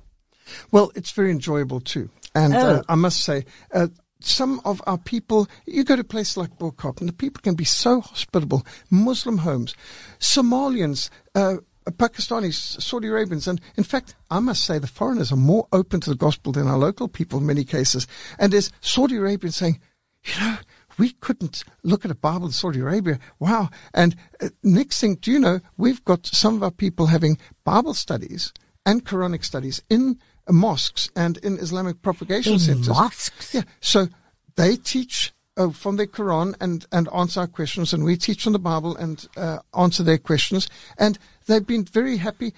Well, 0.71 0.91
it's 0.93 1.11
very 1.11 1.31
enjoyable 1.31 1.79
too. 1.79 2.09
And 2.35 2.53
uh, 2.53 2.81
Oh. 2.81 2.83
I 2.89 2.95
must 2.95 3.21
say, 3.23 3.45
uh, 3.73 3.87
some 4.23 4.61
of 4.65 4.81
our 4.87 4.97
people, 4.97 5.47
you 5.65 5.83
go 5.83 5.95
to 5.95 6.03
places 6.03 6.37
like 6.37 6.57
Bo-Kaap 6.57 6.99
and 6.99 7.09
the 7.09 7.13
people 7.13 7.41
can 7.41 7.55
be 7.55 7.65
so 7.65 8.01
hospitable. 8.01 8.65
Muslim 8.89 9.39
homes, 9.39 9.75
Somalians, 10.19 11.09
uh, 11.35 11.57
Pakistanis, 11.89 12.81
Saudi 12.81 13.07
Arabians, 13.07 13.47
and 13.47 13.59
in 13.75 13.83
fact, 13.83 14.15
I 14.29 14.39
must 14.39 14.63
say 14.63 14.77
the 14.77 14.87
foreigners 14.87 15.31
are 15.31 15.37
more 15.37 15.67
open 15.71 15.99
to 16.01 16.09
the 16.11 16.15
gospel 16.15 16.51
than 16.51 16.67
our 16.67 16.77
local 16.77 17.07
people 17.07 17.39
in 17.39 17.45
many 17.45 17.63
cases. 17.63 18.07
And 18.37 18.53
there's 18.53 18.71
Saudi 18.81 19.15
Arabians 19.15 19.55
saying, 19.55 19.79
you 20.23 20.39
know, 20.39 20.57
we 20.97 21.11
couldn't 21.13 21.63
look 21.83 22.05
at 22.05 22.11
a 22.11 22.15
Bible 22.15 22.45
in 22.45 22.51
Saudi 22.51 22.79
Arabia. 22.79 23.19
Wow. 23.39 23.69
And 23.93 24.15
uh, 24.39 24.49
next 24.61 24.99
thing, 25.01 25.15
do 25.15 25.31
you 25.31 25.39
know, 25.39 25.59
we've 25.77 26.03
got 26.05 26.27
some 26.27 26.55
of 26.55 26.63
our 26.63 26.71
people 26.71 27.07
having 27.07 27.37
Bible 27.63 27.93
studies 27.93 28.53
and 28.85 29.05
Quranic 29.05 29.43
studies 29.43 29.81
in 29.89 30.19
mosques 30.49 31.09
and 31.15 31.37
in 31.37 31.57
Islamic 31.59 32.01
propagation 32.01 32.53
In 32.53 32.59
centers. 32.59 32.89
mosques? 32.89 33.53
Yeah. 33.53 33.63
So 33.79 34.07
they 34.55 34.75
teach 34.75 35.33
uh, 35.57 35.69
from 35.69 35.97
their 35.97 36.07
Quran 36.07 36.55
and, 36.61 36.85
and 36.91 37.07
answer 37.13 37.41
our 37.41 37.47
questions, 37.47 37.93
and 37.93 38.03
we 38.03 38.17
teach 38.17 38.43
from 38.43 38.53
the 38.53 38.59
Bible 38.59 38.95
and 38.95 39.27
uh, 39.37 39.59
answer 39.77 40.03
their 40.03 40.17
questions. 40.17 40.69
And 40.97 41.17
they've 41.47 41.65
been 41.65 41.83
very 41.85 42.17
happy 42.17 42.53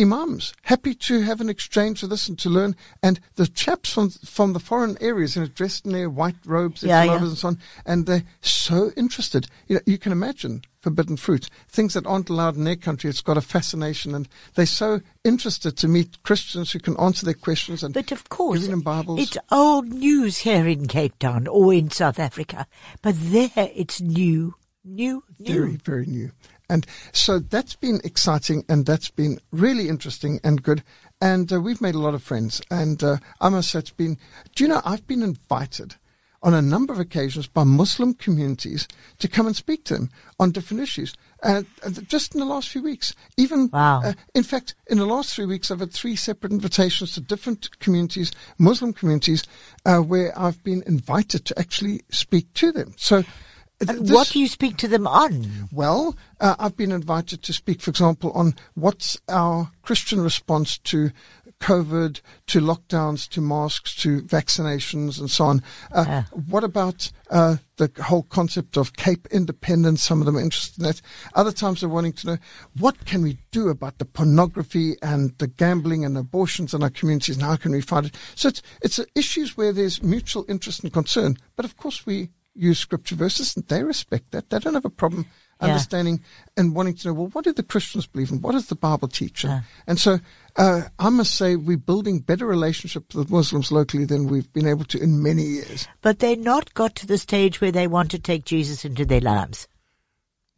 imams 0.00 0.54
happy 0.62 0.94
to 0.94 1.22
have 1.22 1.40
an 1.40 1.48
exchange 1.48 2.02
with 2.02 2.12
us 2.12 2.28
and 2.28 2.38
to 2.38 2.48
learn. 2.48 2.76
And 3.02 3.18
the 3.34 3.46
chaps 3.48 3.92
from 3.92 4.10
from 4.10 4.52
the 4.52 4.60
foreign 4.60 4.96
areas, 5.00 5.34
you 5.34 5.42
know, 5.42 5.48
dressed 5.48 5.86
in 5.86 5.92
their 5.92 6.08
white 6.08 6.36
robes, 6.46 6.80
their 6.82 6.90
Yeah, 6.90 7.04
yeah. 7.04 7.24
and 7.24 7.36
so 7.36 7.48
on, 7.48 7.58
and 7.84 8.06
they're 8.06 8.24
so 8.40 8.92
interested. 8.96 9.48
You 9.66 9.76
know, 9.76 9.80
you 9.86 9.98
can 9.98 10.12
imagine 10.12 10.62
forbidden 10.88 11.18
fruit, 11.18 11.50
things 11.68 11.92
that 11.92 12.06
aren't 12.06 12.30
allowed 12.30 12.56
in 12.56 12.64
their 12.64 12.74
country. 12.74 13.10
It's 13.10 13.20
got 13.20 13.36
a 13.36 13.42
fascination, 13.42 14.14
and 14.14 14.26
they're 14.54 14.64
so 14.64 15.02
interested 15.22 15.76
to 15.76 15.88
meet 15.88 16.22
Christians 16.22 16.72
who 16.72 16.78
can 16.78 16.96
answer 16.98 17.26
their 17.26 17.34
questions. 17.34 17.82
And 17.82 17.92
But 17.92 18.10
of 18.10 18.30
course, 18.30 18.60
giving 18.60 18.70
them 18.70 18.80
Bibles. 18.80 19.20
it's 19.20 19.36
old 19.50 19.88
news 19.88 20.38
here 20.38 20.66
in 20.66 20.86
Cape 20.86 21.18
Town 21.18 21.46
or 21.46 21.74
in 21.74 21.90
South 21.90 22.18
Africa. 22.18 22.66
But 23.02 23.16
there 23.18 23.50
it's 23.54 24.00
new, 24.00 24.54
new, 24.82 25.24
new. 25.38 25.52
very, 25.52 25.76
very 25.76 26.06
new. 26.06 26.30
And 26.70 26.86
so 27.12 27.38
that's 27.38 27.76
been 27.76 28.00
exciting 28.04 28.64
and 28.68 28.86
that's 28.86 29.10
been 29.10 29.40
really 29.52 29.88
interesting 29.88 30.40
and 30.42 30.62
good. 30.62 30.82
And 31.20 31.52
uh, 31.52 31.60
we've 31.60 31.80
made 31.80 31.94
a 31.94 32.00
lot 32.00 32.14
of 32.14 32.22
friends. 32.22 32.62
And 32.70 33.02
uh, 33.02 33.18
I 33.40 33.48
must 33.50 33.70
say, 33.70 33.78
it's 33.80 33.90
been, 33.90 34.18
do 34.54 34.64
you 34.64 34.68
know, 34.68 34.80
I've 34.84 35.06
been 35.06 35.22
invited 35.22 35.96
on 36.42 36.54
a 36.54 36.62
number 36.62 36.92
of 36.92 37.00
occasions 37.00 37.46
by 37.48 37.64
Muslim 37.64 38.14
communities 38.14 38.86
to 39.18 39.28
come 39.28 39.46
and 39.46 39.56
speak 39.56 39.84
to 39.84 39.94
them 39.94 40.10
on 40.38 40.50
different 40.52 40.82
issues. 40.82 41.14
Uh, 41.42 41.62
just 42.08 42.34
in 42.34 42.40
the 42.40 42.46
last 42.46 42.68
few 42.68 42.82
weeks, 42.82 43.14
even 43.36 43.68
Wow. 43.72 44.02
uh, 44.04 44.12
in 44.34 44.42
fact, 44.42 44.74
in 44.88 44.98
the 44.98 45.06
last 45.06 45.34
three 45.34 45.46
weeks, 45.46 45.70
I've 45.70 45.80
had 45.80 45.92
three 45.92 46.16
separate 46.16 46.52
invitations 46.52 47.12
to 47.12 47.20
different 47.20 47.78
communities, 47.80 48.32
Muslim 48.58 48.92
communities, 48.92 49.44
uh, 49.84 49.98
where 49.98 50.36
I've 50.38 50.62
been 50.64 50.82
invited 50.86 51.44
to 51.46 51.58
actually 51.58 52.02
speak 52.10 52.52
to 52.54 52.72
them. 52.72 52.94
So, 52.96 53.22
th- 53.22 53.32
And 53.80 54.06
this- 54.06 54.10
what 54.10 54.28
do 54.30 54.40
you 54.40 54.48
speak 54.48 54.76
to 54.78 54.88
them 54.88 55.06
on? 55.06 55.68
well, 55.70 56.16
uh, 56.40 56.56
I've 56.58 56.76
been 56.76 56.90
invited 56.90 57.42
to 57.44 57.52
speak, 57.52 57.80
for 57.80 57.90
example, 57.90 58.32
on 58.32 58.56
what's 58.74 59.16
our 59.28 59.70
Christian 59.82 60.20
response 60.20 60.78
to 60.78 61.12
COVID, 61.60 62.20
to 62.46 62.60
lockdowns, 62.60 63.28
to 63.30 63.40
masks, 63.40 63.94
to 63.96 64.22
vaccinations, 64.22 65.18
and 65.18 65.30
so 65.30 65.44
on. 65.44 65.62
Uh, 65.92 66.04
Ah. 66.08 66.26
What 66.48 66.64
about 66.64 67.10
uh, 67.30 67.56
the 67.76 67.90
whole 68.04 68.22
concept 68.22 68.76
of 68.76 68.94
Cape 68.94 69.26
independence? 69.30 70.02
Some 70.02 70.20
of 70.20 70.26
them 70.26 70.36
are 70.36 70.40
interested 70.40 70.78
in 70.78 70.84
that. 70.84 71.00
Other 71.34 71.52
times 71.52 71.80
they're 71.80 71.88
wanting 71.88 72.14
to 72.14 72.26
know 72.26 72.38
what 72.78 73.04
can 73.04 73.22
we 73.22 73.38
do 73.50 73.68
about 73.68 73.98
the 73.98 74.04
pornography 74.04 74.96
and 75.02 75.36
the 75.38 75.48
gambling 75.48 76.04
and 76.04 76.16
abortions 76.16 76.72
in 76.74 76.82
our 76.82 76.90
communities, 76.90 77.36
and 77.36 77.44
how 77.44 77.56
can 77.56 77.72
we 77.72 77.80
fight 77.80 78.06
it? 78.06 78.16
So 78.34 78.48
it's 78.48 78.62
it's 78.82 79.00
issues 79.14 79.56
where 79.56 79.72
there's 79.72 80.02
mutual 80.02 80.44
interest 80.48 80.82
and 80.84 80.92
concern. 80.92 81.36
But 81.56 81.64
of 81.64 81.76
course, 81.76 82.06
we 82.06 82.30
use 82.58 82.78
scripture 82.78 83.14
verses, 83.14 83.56
and 83.56 83.66
they 83.68 83.82
respect 83.84 84.30
that. 84.32 84.50
They 84.50 84.58
don't 84.58 84.74
have 84.74 84.84
a 84.84 84.90
problem 84.90 85.26
Yeah. 85.60 85.68
understanding 85.68 86.20
and 86.56 86.74
wanting 86.74 86.94
to 86.94 87.08
know, 87.08 87.14
well, 87.14 87.28
what 87.28 87.44
do 87.44 87.52
the 87.52 87.62
Christians 87.64 88.06
believe 88.06 88.30
and 88.30 88.42
what 88.42 88.52
does 88.52 88.66
the 88.68 88.76
Bible 88.76 89.08
teach? 89.08 89.44
And, 89.44 89.64
and 89.88 89.98
so 89.98 90.20
uh, 90.56 90.82
I 90.98 91.08
must 91.10 91.34
say 91.34 91.56
we're 91.56 91.76
building 91.76 92.20
better 92.20 92.46
relationships 92.46 93.14
with 93.14 93.30
Muslims 93.30 93.72
locally 93.72 94.04
than 94.04 94.28
we've 94.28 94.52
been 94.52 94.68
able 94.68 94.84
to 94.84 94.98
in 95.02 95.20
many 95.22 95.42
years. 95.42 95.88
But 96.00 96.20
they're 96.20 96.36
not 96.36 96.74
got 96.74 96.94
to 96.96 97.06
the 97.06 97.18
stage 97.18 97.60
where 97.60 97.72
they 97.72 97.86
want 97.88 98.10
to 98.12 98.18
take 98.20 98.44
Jesus 98.44 98.84
into 98.84 99.04
their 99.04 99.20
lives. 99.20 99.66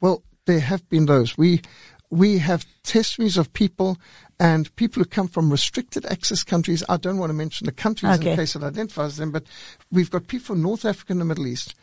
Well, 0.01 0.23
there 0.47 0.61
have 0.61 0.87
been 0.89 1.07
those. 1.07 1.37
We 1.39 1.63
we 2.11 2.39
have 2.39 2.67
testimonies 2.83 3.39
of 3.39 3.53
people 3.53 3.97
and 4.41 4.75
people 4.75 5.01
who 5.03 5.09
come 5.09 5.29
from 5.29 5.49
restricted 5.51 6.05
access 6.07 6.43
countries. 6.43 6.83
I 6.89 6.97
don't 6.97 7.19
want 7.19 7.31
to 7.31 7.35
mention 7.35 7.67
the 7.67 7.73
countries 7.73 8.19
Okay. 8.19 8.33
in 8.33 8.37
case 8.37 8.57
it 8.57 8.65
identifies 8.65 9.17
them, 9.17 9.31
but 9.31 9.45
we've 9.93 10.11
got 10.11 10.27
people 10.27 10.47
from 10.47 10.63
North 10.63 10.85
Africa 10.85 11.13
and 11.13 11.21
the 11.21 11.25
Middle 11.25 11.47
East 11.47 11.75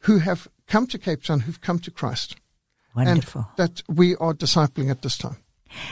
who 0.00 0.18
have 0.18 0.48
come 0.66 0.86
to 0.88 0.98
Cape 0.98 1.22
Town, 1.22 1.40
who've 1.40 1.60
come 1.60 1.78
to 1.80 1.90
Christ, 1.90 2.36
Wonderful. 2.94 3.46
and 3.56 3.68
that 3.68 3.82
we 3.88 4.16
are 4.16 4.34
discipling 4.34 4.90
at 4.90 5.02
this 5.02 5.16
time. 5.16 5.36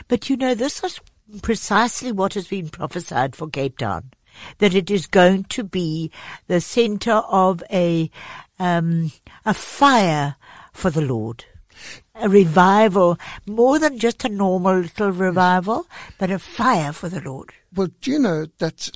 But 0.09 0.31
you 0.31 0.37
know, 0.37 0.55
this 0.55 0.83
is 0.83 1.01
precisely 1.43 2.13
what 2.13 2.35
has 2.35 2.49
been 2.49 2.69
prophesied 2.69 3.35
for 3.37 3.49
Cape 3.49 3.79
Town. 3.79 4.11
That 4.59 4.75
it 4.75 4.91
is 4.91 5.07
going 5.07 5.45
to 5.45 5.65
be 5.65 6.11
the 6.47 6.61
center 6.61 7.13
of 7.13 7.63
a, 7.71 8.11
um, 8.59 9.11
a 9.47 9.55
fire 9.55 10.37
for 10.73 10.91
the 10.91 11.01
Lord. 11.01 11.45
A 12.15 12.29
revival, 12.29 13.19
more 13.47 13.79
than 13.79 13.99
just 13.99 14.25
a 14.25 14.29
normal 14.29 14.79
little 14.81 15.11
revival, 15.11 15.87
but 16.19 16.31
a 16.31 16.39
fire 16.39 16.93
for 16.93 17.09
the 17.09 17.21
Lord. 17.21 17.51
Well, 17.75 17.89
do 18.01 18.11
you 18.11 18.19
know 18.19 18.47
that 18.59 18.91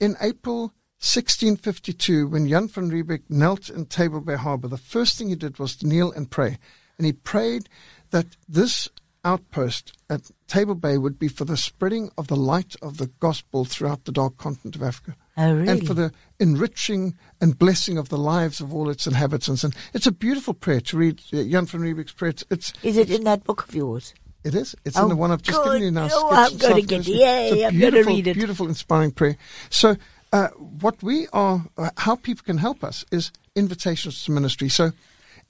in 0.00 0.16
April 0.20 0.72
1652, 1.06 2.26
when 2.26 2.48
Jan 2.48 2.66
van 2.68 2.90
Riebeeck 2.90 3.22
knelt 3.28 3.68
in 3.70 3.86
Table 3.86 4.20
Bay 4.20 4.34
Harbor, 4.36 4.66
the 4.68 4.76
first 4.76 5.16
thing 5.16 5.28
he 5.28 5.34
did 5.36 5.58
was 5.58 5.76
to 5.76 5.86
kneel 5.86 6.10
and 6.10 6.30
pray. 6.30 6.58
And 6.98 7.06
he 7.06 7.12
prayed 7.12 7.68
that 8.10 8.26
this 8.48 8.88
outpost 9.24 9.92
at 10.10 10.30
Table 10.48 10.74
Bay 10.74 10.98
would 10.98 11.18
be 11.18 11.28
for 11.28 11.44
the 11.44 11.56
spreading 11.56 12.10
of 12.18 12.26
the 12.26 12.36
light 12.36 12.74
of 12.82 12.96
the 12.96 13.06
gospel 13.20 13.64
throughout 13.64 14.04
the 14.04 14.12
dark 14.12 14.36
continent 14.36 14.74
of 14.76 14.82
Africa. 14.82 15.16
Oh, 15.36 15.54
really? 15.54 15.68
And 15.68 15.86
for 15.86 15.94
the 15.94 16.12
enriching 16.40 17.14
and 17.40 17.58
blessing 17.58 17.98
of 17.98 18.08
the 18.08 18.18
lives 18.18 18.60
of 18.60 18.74
all 18.74 18.88
its 18.90 19.06
inhabitants. 19.06 19.62
And 19.64 19.74
it's 19.94 20.06
a 20.06 20.12
beautiful 20.12 20.54
prayer 20.54 20.80
to 20.82 20.96
read 20.96 21.20
uh, 21.32 21.42
Jan 21.44 21.66
van 21.66 21.80
Riebeeck's 21.82 22.12
prayer. 22.12 22.30
It's, 22.30 22.44
it's 22.50 22.72
Is 22.82 22.96
it 22.96 23.10
in 23.10 23.24
that 23.24 23.44
book 23.44 23.68
of 23.68 23.74
yours? 23.74 24.12
it 24.44 24.54
is. 24.54 24.76
It's 24.84 24.96
Oh, 24.96 25.02
in 25.02 25.08
the 25.08 25.16
one 25.16 25.32
I've 25.32 25.42
just 25.42 25.58
good. 25.58 25.64
given 25.64 25.82
you 25.82 25.90
now. 25.90 26.08
Oh, 26.12 26.28
I'm 26.30 26.56
gonna 26.56 26.74
Soft 26.74 26.76
get- 26.76 26.90
Ministry. 26.90 27.14
yay, 27.14 27.48
It's 27.50 27.62
a 27.62 27.66
I'm 27.66 27.78
read 28.06 28.26
it. 28.28 28.34
Beautiful, 28.34 28.68
inspiring 28.68 29.10
prayer. 29.10 29.36
So 29.70 29.96
uh, 30.32 30.48
what 30.48 31.02
we 31.02 31.28
are, 31.32 31.66
uh, 31.76 31.90
how 31.98 32.16
people 32.16 32.44
can 32.44 32.58
help 32.58 32.82
us 32.84 33.04
is 33.10 33.32
invitations 33.54 34.24
to 34.24 34.32
ministry. 34.32 34.68
So, 34.68 34.92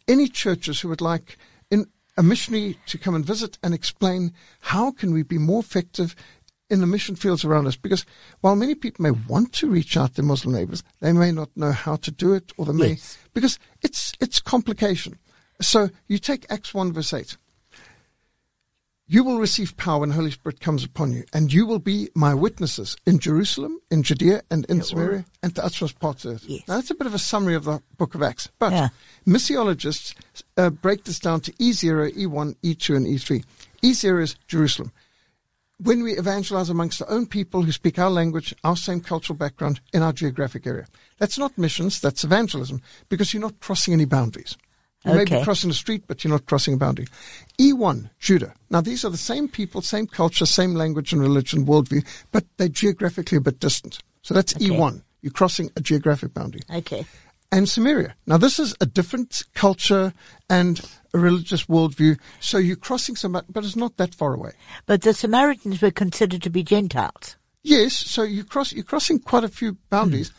any 0.09 0.29
churches 0.29 0.81
who 0.81 0.89
would 0.89 1.01
like 1.01 1.37
in 1.71 1.87
a 2.17 2.23
missionary 2.23 2.79
to 2.87 2.99
come 2.99 3.15
and 3.15 3.25
visit 3.25 3.59
and 3.63 3.75
explain 3.75 4.33
how 4.61 4.91
can 4.93 5.13
we 5.13 5.23
be 5.23 5.39
more 5.39 5.61
effective 5.61 6.15
in 6.71 6.81
the 6.81 6.87
mission 6.87 7.15
fields 7.15 7.45
around 7.45 7.67
us 7.67 7.77
because 7.77 8.05
while 8.41 8.57
many 8.57 8.75
people 8.75 9.03
may 9.03 9.11
want 9.11 9.53
to 9.53 9.69
reach 9.69 9.97
out 9.97 10.15
to 10.15 10.23
Muslim 10.23 10.55
neighbors, 10.55 10.83
they 11.01 11.13
may 11.13 11.31
not 11.31 11.49
know 11.57 11.73
how 11.73 11.97
to 11.97 12.11
do 12.11 12.33
it 12.35 12.53
or 12.57 12.67
they 12.67 12.73
may, 12.73 12.89
Yes. 12.91 13.19
because 13.35 13.59
it's, 13.83 14.13
it's 14.21 14.41
complication. 14.41 15.19
So 15.61 15.91
you 16.09 16.19
take 16.19 16.47
Acts 16.51 16.75
1 16.75 16.93
verse 16.93 17.13
8. 17.13 17.37
You 19.09 19.23
will 19.23 19.39
receive 19.39 19.77
power 19.77 20.01
when 20.01 20.09
the 20.09 20.17
Holy 20.17 20.33
Spirit 20.33 20.59
comes 20.59 20.83
upon 20.83 21.13
you, 21.13 21.25
and 21.33 21.53
you 21.53 21.65
will 21.65 21.79
be 21.79 22.09
my 22.17 22.35
witnesses 22.35 22.97
in 23.07 23.21
Jerusalem, 23.21 23.79
in 23.89 24.03
Judea, 24.03 24.43
and 24.51 24.65
in 24.67 24.83
Samaria, 24.83 25.25
and 25.45 25.55
to 25.55 25.65
uttermost 25.65 26.01
parts 26.01 26.25
of 26.25 26.31
the 26.31 26.35
earth. 26.35 26.45
Yes. 26.49 26.63
Now, 26.67 26.75
that's 26.75 26.91
a 26.91 26.95
bit 26.97 27.07
of 27.07 27.15
a 27.15 27.19
summary 27.19 27.55
of 27.55 27.65
the 27.65 27.81
book 27.99 28.17
of 28.17 28.23
Acts. 28.23 28.49
But 28.59 28.73
Yeah. 28.73 28.89
missiologists 29.25 30.15
uh, 30.57 30.71
break 30.71 31.05
this 31.05 31.21
down 31.21 31.41
to 31.43 31.53
E0, 31.53 32.17
E1, 32.17 32.57
E2, 32.65 32.97
and 32.97 33.07
E3. 33.07 33.45
E0 33.83 34.23
is 34.23 34.37
Jerusalem 34.49 34.91
when 35.79 36.03
we 36.03 36.17
evangelize 36.17 36.71
amongst 36.71 37.03
our 37.03 37.11
own 37.11 37.27
people 37.27 37.63
who 37.63 37.73
speak 37.73 37.99
our 37.99 38.11
language, 38.11 38.55
our 38.65 38.77
same 38.77 39.01
cultural 39.01 39.37
background 39.37 39.81
in 39.93 40.03
our 40.03 40.13
geographic 40.13 40.67
area. 40.67 40.87
That's 41.19 41.39
not 41.39 41.59
missions, 41.59 42.01
that's 42.01 42.25
evangelism 42.25 42.81
because 43.09 43.33
you're 43.33 43.43
not 43.43 43.61
crossing 43.61 43.93
any 43.93 44.07
boundaries. 44.07 44.57
You 45.07 45.15
may 45.15 45.25
be 45.25 45.43
crossing 45.45 45.69
the 45.69 45.75
street, 45.75 46.05
but 46.07 46.25
you're 46.25 46.33
not 46.33 46.47
crossing 46.47 46.75
a 46.75 46.77
boundary. 46.77 47.07
E1, 47.59 48.11
Judah. 48.19 48.55
Now, 48.71 48.81
these 48.81 49.05
are 49.05 49.11
the 49.11 49.17
same 49.17 49.49
people, 49.49 49.81
same 49.83 50.07
culture, 50.07 50.47
same 50.47 50.75
language 50.75 51.13
and 51.13 51.23
religion, 51.23 51.65
worldview, 51.65 52.05
but 52.33 52.45
they're 52.57 52.69
geographically 52.69 53.39
a 53.39 53.41
bit 53.41 53.61
distant. 53.61 54.01
So 54.23 54.35
that's 54.35 54.55
E1. 54.55 55.03
You're 55.23 55.33
crossing 55.33 55.71
a 55.77 55.81
geographic 55.81 56.35
boundary 56.35 56.63
Okay. 56.73 57.07
and 57.53 57.69
Samaria. 57.69 58.15
Now, 58.27 58.37
this 58.37 58.59
is 58.59 58.75
a 58.81 58.87
different 58.87 59.43
culture 59.55 60.13
and 60.51 60.81
a 61.15 61.19
religious 61.19 61.67
worldview, 61.67 62.19
so 62.41 62.59
you're 62.59 62.77
crossing 62.77 63.17
some, 63.17 63.33
but 63.33 63.65
it's 63.65 63.77
not 63.77 63.97
that 63.97 64.15
far 64.15 64.35
away. 64.35 64.53
But 64.87 65.03
the 65.03 65.15
Samaritans 65.15 65.81
were 65.81 65.91
considered 65.93 66.43
to 66.43 66.51
be 66.51 66.63
Gentiles. 66.63 67.37
Yes, 67.63 67.95
so 67.95 68.23
you 68.23 68.45
cross, 68.45 68.73
you're 68.73 68.85
crossing 68.85 69.19
quite 69.19 69.45
a 69.45 69.49
few 69.49 69.77
boundaries, 69.91 70.31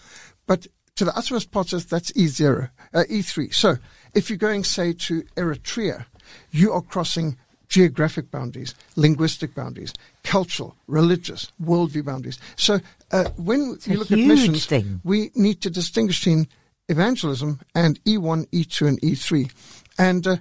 but 0.45 0.67
to 0.95 1.05
the 1.05 1.15
uttermost 1.17 1.51
parts, 1.51 1.71
that's 1.85 2.11
E0, 2.13 2.69
uh, 2.93 3.03
E3. 3.09 3.53
So 3.53 3.77
if 4.13 4.29
you're 4.29 4.37
going, 4.37 4.63
say, 4.63 4.93
to 4.93 5.23
Eritrea, 5.35 6.05
you 6.51 6.71
are 6.73 6.81
crossing 6.81 7.37
geographic 7.69 8.31
boundaries, 8.31 8.75
linguistic 8.95 9.53
boundaries, 9.53 9.93
cultural, 10.23 10.75
religious, 10.87 11.51
worldview 11.61 12.05
boundaries. 12.05 12.39
So 12.55 12.79
uh, 13.11 13.25
when 13.37 13.77
a 13.85 13.89
you 13.89 13.99
look 13.99 14.11
at 14.11 14.19
missions, 14.19 14.65
thing. 14.65 15.01
we 15.03 15.31
need 15.35 15.61
to 15.61 15.69
distinguish 15.69 16.19
between 16.19 16.47
evangelism 16.89 17.59
and 17.75 18.03
E1, 18.05 18.47
E2, 18.47 18.87
and 18.87 19.01
E3. 19.01 19.51
And 19.97 20.27
uh, 20.27 20.37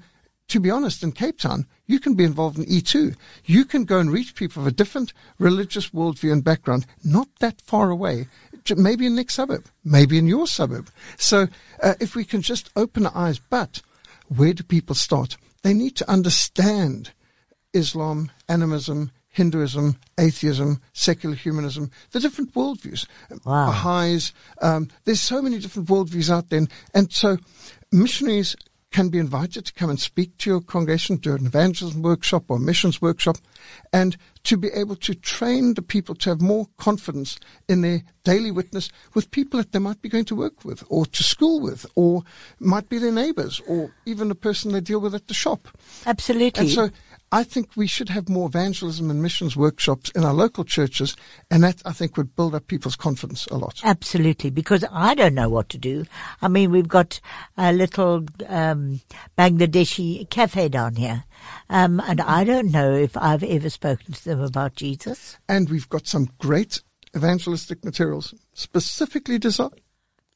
to 0.48 0.60
be 0.60 0.70
honest, 0.70 1.02
in 1.02 1.12
Cape 1.12 1.38
Town, 1.38 1.66
you 1.86 1.98
can 1.98 2.14
be 2.14 2.24
involved 2.24 2.58
in 2.58 2.64
E2. 2.66 3.16
You 3.44 3.64
can 3.64 3.84
go 3.84 3.98
and 3.98 4.12
reach 4.12 4.34
people 4.34 4.62
of 4.62 4.68
a 4.68 4.72
different 4.72 5.12
religious 5.38 5.90
worldview 5.90 6.32
and 6.32 6.44
background, 6.44 6.86
not 7.02 7.28
that 7.40 7.60
far 7.60 7.90
away, 7.90 8.28
maybe 8.74 9.06
in 9.06 9.14
the 9.14 9.20
next 9.20 9.34
suburb, 9.34 9.66
maybe 9.84 10.18
in 10.18 10.26
your 10.26 10.46
suburb. 10.46 10.90
So 11.18 11.46
uh, 11.82 11.94
if 12.00 12.16
we 12.16 12.24
can 12.24 12.42
just 12.42 12.70
open 12.74 13.06
our 13.06 13.16
eyes, 13.16 13.38
but 13.38 13.82
where 14.28 14.52
do 14.52 14.62
people 14.62 14.94
start? 14.94 15.36
They 15.62 15.74
need 15.74 15.96
to 15.96 16.10
understand 16.10 17.12
Islam, 17.72 18.30
animism, 18.48 19.10
Hinduism, 19.36 19.98
atheism, 20.18 20.80
secular 20.94 21.34
humanism, 21.34 21.90
the 22.12 22.20
different 22.20 22.54
worldviews. 22.54 23.06
Wow. 23.44 23.66
Baha'is, 23.66 24.32
um, 24.62 24.88
there's 25.04 25.20
so 25.20 25.42
many 25.42 25.58
different 25.58 25.90
worldviews 25.90 26.30
out 26.30 26.48
there. 26.48 26.60
And, 26.60 26.70
and 26.94 27.12
so 27.12 27.36
missionaries 27.92 28.56
can 28.96 29.10
be 29.10 29.18
invited 29.18 29.66
to 29.66 29.74
come 29.74 29.90
and 29.90 30.00
speak 30.00 30.34
to 30.38 30.48
your 30.48 30.60
congregation, 30.62 31.16
do 31.16 31.34
an 31.34 31.44
evangelism 31.44 32.00
workshop 32.00 32.44
or 32.48 32.58
missions 32.58 33.02
workshop, 33.02 33.36
and 33.92 34.16
to 34.42 34.56
be 34.56 34.68
able 34.68 34.96
to 34.96 35.14
train 35.14 35.74
the 35.74 35.82
people 35.82 36.14
to 36.14 36.30
have 36.30 36.40
more 36.40 36.66
confidence 36.78 37.38
in 37.68 37.82
their 37.82 38.02
daily 38.24 38.50
witness 38.50 38.90
with 39.12 39.30
people 39.30 39.58
that 39.58 39.72
they 39.72 39.78
might 39.78 40.00
be 40.00 40.08
going 40.08 40.24
to 40.24 40.34
work 40.34 40.64
with 40.64 40.82
or 40.88 41.04
to 41.04 41.22
school 41.22 41.60
with 41.60 41.84
or 41.94 42.22
might 42.58 42.88
be 42.88 42.96
their 42.96 43.12
neighbors 43.12 43.60
or 43.68 43.92
even 44.06 44.30
the 44.30 44.34
person 44.34 44.72
they 44.72 44.80
deal 44.80 44.98
with 44.98 45.14
at 45.14 45.28
the 45.28 45.34
shop. 45.34 45.68
Absolutely. 46.06 46.58
And 46.58 46.70
so 46.70 46.88
I 47.32 47.42
think 47.42 47.70
we 47.76 47.86
should 47.86 48.08
have 48.08 48.28
more 48.28 48.46
evangelism 48.46 49.10
and 49.10 49.20
missions 49.20 49.56
workshops 49.56 50.10
in 50.10 50.24
our 50.24 50.32
local 50.32 50.64
churches, 50.64 51.16
and 51.50 51.64
that 51.64 51.82
I 51.84 51.92
think 51.92 52.16
would 52.16 52.36
build 52.36 52.54
up 52.54 52.68
people's 52.68 52.96
confidence 52.96 53.46
a 53.46 53.56
lot. 53.56 53.80
Absolutely, 53.82 54.50
because 54.50 54.84
I 54.92 55.14
don't 55.14 55.34
know 55.34 55.48
what 55.48 55.68
to 55.70 55.78
do. 55.78 56.04
I 56.40 56.48
mean, 56.48 56.70
we've 56.70 56.88
got 56.88 57.20
a 57.56 57.72
little 57.72 58.24
um, 58.48 59.00
Bangladeshi 59.36 60.30
cafe 60.30 60.68
down 60.68 60.96
here, 60.96 61.24
um, 61.68 62.00
and 62.00 62.20
I 62.20 62.44
don't 62.44 62.70
know 62.70 62.94
if 62.94 63.16
I've 63.16 63.42
ever 63.42 63.70
spoken 63.70 64.14
to 64.14 64.24
them 64.24 64.40
about 64.40 64.76
Jesus. 64.76 65.36
And 65.48 65.68
we've 65.68 65.88
got 65.88 66.06
some 66.06 66.30
great 66.38 66.80
evangelistic 67.16 67.84
materials 67.84 68.34
specifically 68.52 69.38
designed 69.38 69.80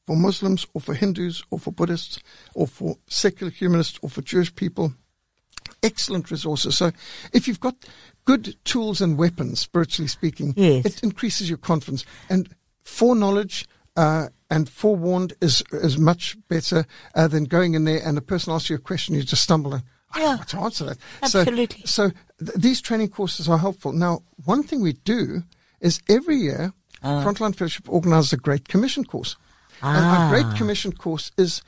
for 0.07 0.15
Muslims 0.15 0.65
or 0.73 0.81
for 0.81 0.93
Hindus 0.93 1.43
or 1.51 1.59
for 1.59 1.71
Buddhists 1.71 2.19
or 2.53 2.67
for 2.67 2.97
secular 3.07 3.51
humanists 3.51 3.99
or 4.01 4.09
for 4.09 4.21
Jewish 4.21 4.53
people. 4.53 4.93
Excellent 5.83 6.29
resources. 6.31 6.77
So 6.77 6.91
if 7.33 7.47
you've 7.47 7.59
got 7.59 7.75
good 8.25 8.55
tools 8.65 9.01
and 9.01 9.17
weapons, 9.17 9.59
spiritually 9.59 10.07
speaking, 10.07 10.53
Yes. 10.55 10.85
it 10.85 11.03
increases 11.03 11.49
your 11.49 11.57
confidence. 11.57 12.05
And 12.29 12.49
foreknowledge 12.83 13.67
uh, 13.97 14.27
and 14.49 14.69
forewarned 14.69 15.33
is 15.41 15.63
is 15.71 15.97
much 15.97 16.37
better 16.47 16.85
uh, 17.15 17.27
than 17.27 17.43
going 17.45 17.73
in 17.73 17.83
there 17.85 18.01
and 18.05 18.15
the 18.15 18.21
person 18.21 18.53
asks 18.53 18.69
you 18.69 18.75
a 18.75 18.79
question, 18.79 19.15
you 19.15 19.23
just 19.23 19.43
stumble 19.43 19.73
and 19.73 19.83
I 20.13 20.19
don't 20.19 20.27
know 20.27 20.35
Yeah. 20.37 20.43
to 20.43 20.57
answer 20.59 20.85
that. 20.85 20.97
Absolutely. 21.23 21.81
So, 21.85 22.09
so 22.09 22.11
th- 22.45 22.57
these 22.57 22.81
training 22.81 23.09
courses 23.09 23.47
are 23.49 23.57
helpful. 23.57 23.91
Now, 23.93 24.23
one 24.45 24.61
thing 24.63 24.81
we 24.81 24.93
do 24.93 25.43
is 25.79 26.01
every 26.09 26.35
year, 26.37 26.73
Ah. 27.03 27.23
Frontline 27.23 27.55
Fellowship 27.55 27.89
organizes 27.89 28.31
a 28.33 28.37
Great 28.37 28.67
Commission 28.67 29.03
course. 29.05 29.35
And 29.81 30.05
Ah. 30.05 30.09
our 30.25 30.29
Great 30.29 30.55
Commission 30.57 30.91
course 30.91 31.31
is 31.37 31.61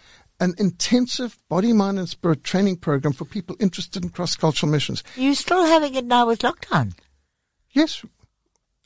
an 0.44 0.54
intensive 0.58 1.38
body, 1.48 1.72
mind, 1.72 1.98
and 1.98 2.10
spirit 2.10 2.44
training 2.44 2.76
program 2.76 3.14
for 3.14 3.24
people 3.24 3.56
interested 3.60 4.04
in 4.04 4.10
cross-cultural 4.10 4.70
missions. 4.70 5.02
You're 5.16 5.36
still 5.36 5.66
having 5.66 5.96
it 5.96 6.04
now 6.04 6.28
with 6.28 6.40
lockdown. 6.40 6.94
Yes, 7.72 8.04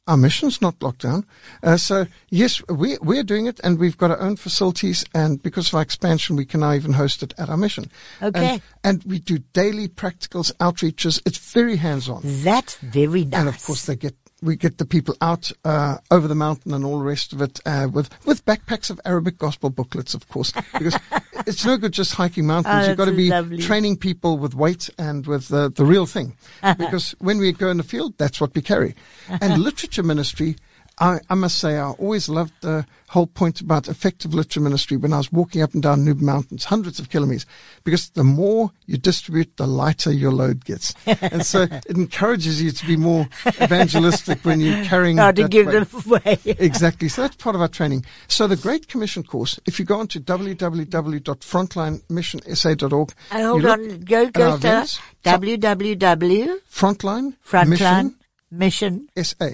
our 0.08 0.18
mission's 0.18 0.62
not 0.62 0.82
locked 0.82 1.02
down. 1.02 1.26
Uh, 1.64 1.76
so 1.76 2.06
yes, 2.30 2.62
we, 2.70 2.98
we're 3.02 3.24
doing 3.24 3.48
it 3.48 3.60
and 3.64 3.80
we've 3.80 3.98
got 3.98 4.12
our 4.12 4.20
own 4.22 4.36
facilities 4.36 5.04
and 5.16 5.42
because 5.42 5.70
of 5.70 5.74
our 5.74 5.82
expansion, 5.82 6.36
we 6.36 6.46
can 6.46 6.60
now 6.62 6.74
even 6.74 6.94
host 6.94 7.24
it 7.24 7.34
at 7.40 7.50
our 7.50 7.58
mission. 7.58 7.92
Okay. 8.22 8.46
And, 8.46 8.62
and 8.84 9.04
we 9.04 9.20
do 9.20 9.40
daily 9.54 9.88
practicals, 9.88 10.54
outreaches. 10.58 11.22
It's 11.26 11.40
very 11.40 11.76
hands-on. 11.76 12.22
That's 12.24 12.78
very 12.78 13.26
nice. 13.26 13.40
And 13.40 13.50
of 13.50 13.62
course, 13.64 13.86
they 13.86 13.96
get 13.96 14.16
we 14.42 14.56
get 14.56 14.78
the 14.78 14.86
people 14.86 15.16
out 15.22 15.52
uh, 15.66 15.98
over 16.12 16.28
the 16.28 16.36
mountain 16.36 16.74
and 16.74 16.86
all 16.86 17.00
the 17.00 17.06
rest 17.06 17.34
of 17.34 17.42
it 17.42 17.60
uh, 17.66 17.88
with 17.92 18.10
with 18.26 18.46
backpacks 18.46 18.90
of 18.90 19.02
Arabic 19.04 19.38
gospel 19.38 19.70
booklets, 19.70 20.14
of 20.14 20.28
course, 20.30 20.52
because 20.74 20.98
it's 21.46 21.66
no 21.66 21.78
good 21.78 21.94
just 21.94 22.14
hiking 22.14 22.46
mountains. 22.48 22.86
Oh, 22.86 22.88
You've 22.90 22.98
got 22.98 23.06
to 23.06 23.12
be 23.12 23.30
lovely. 23.30 23.58
training 23.60 23.98
people 23.98 24.38
with 24.38 24.56
weight 24.56 24.90
and 24.98 25.26
with 25.28 25.54
uh, 25.54 25.70
the 25.70 25.86
real 25.86 26.06
thing, 26.06 26.36
because 26.78 27.12
when 27.20 27.38
we 27.38 27.52
go 27.52 27.70
in 27.70 27.78
the 27.78 27.84
field, 27.84 28.14
that's 28.18 28.42
what 28.42 28.56
we 28.56 28.62
carry. 28.62 28.96
And 29.30 29.62
literature 29.64 30.04
ministry. 30.04 30.56
I, 31.00 31.20
I 31.30 31.36
must 31.36 31.60
say, 31.60 31.78
I 31.78 31.92
always 31.92 32.28
loved 32.28 32.54
the 32.62 32.84
whole 33.10 33.28
point 33.28 33.62
about 33.62 33.88
effective 33.88 34.34
literature 34.34 34.62
ministry 34.62 34.98
when 34.98 35.14
I 35.14 35.18
was 35.18 35.32
walking 35.32 35.62
up 35.62 35.76
and 35.76 35.84
down 35.84 36.04
Nuba 36.04 36.22
Mountains, 36.22 36.66
hundreds 36.66 36.98
of 37.00 37.10
kilometers, 37.10 37.46
because 37.84 38.10
the 38.10 38.24
more 38.24 38.72
you 38.88 38.98
distribute, 38.98 39.56
the 39.58 39.68
lighter 39.68 40.12
your 40.12 40.32
load 40.32 40.66
gets. 40.66 40.96
and 41.06 41.46
so 41.46 41.62
it 41.64 41.86
encourages 41.86 42.60
you 42.62 42.72
to 42.72 42.88
be 42.88 42.98
more 42.98 43.28
evangelistic 43.62 44.44
when 44.44 44.60
you're 44.60 44.84
carrying 44.86 45.18
How 45.18 45.32
to 45.32 45.48
give 45.48 45.68
them 45.68 45.88
away. 46.06 46.40
Exactly. 46.68 47.08
So 47.10 47.22
that's 47.22 47.36
part 47.36 47.56
of 47.56 47.62
our 47.62 47.68
training. 47.68 48.04
So 48.28 48.48
the 48.48 48.56
Great 48.56 48.88
Commission 48.88 49.22
course, 49.24 49.60
if 49.66 49.78
you 49.80 49.86
go 49.86 50.00
on 50.00 50.08
to 50.08 50.20
www.frontlinemissionsa.org, 50.20 53.14
And 53.32 53.44
uh, 53.44 53.48
hold 53.48 53.62
you 53.62 53.68
look 53.68 53.80
on, 53.80 54.00
go 54.00 54.32
go 54.32 54.58
to 54.58 54.68
www. 55.24 56.60
Frontline 56.72 57.36
Frontline 57.46 57.70
Mission 57.70 58.16
Mission 58.50 59.08
SA. 59.22 59.50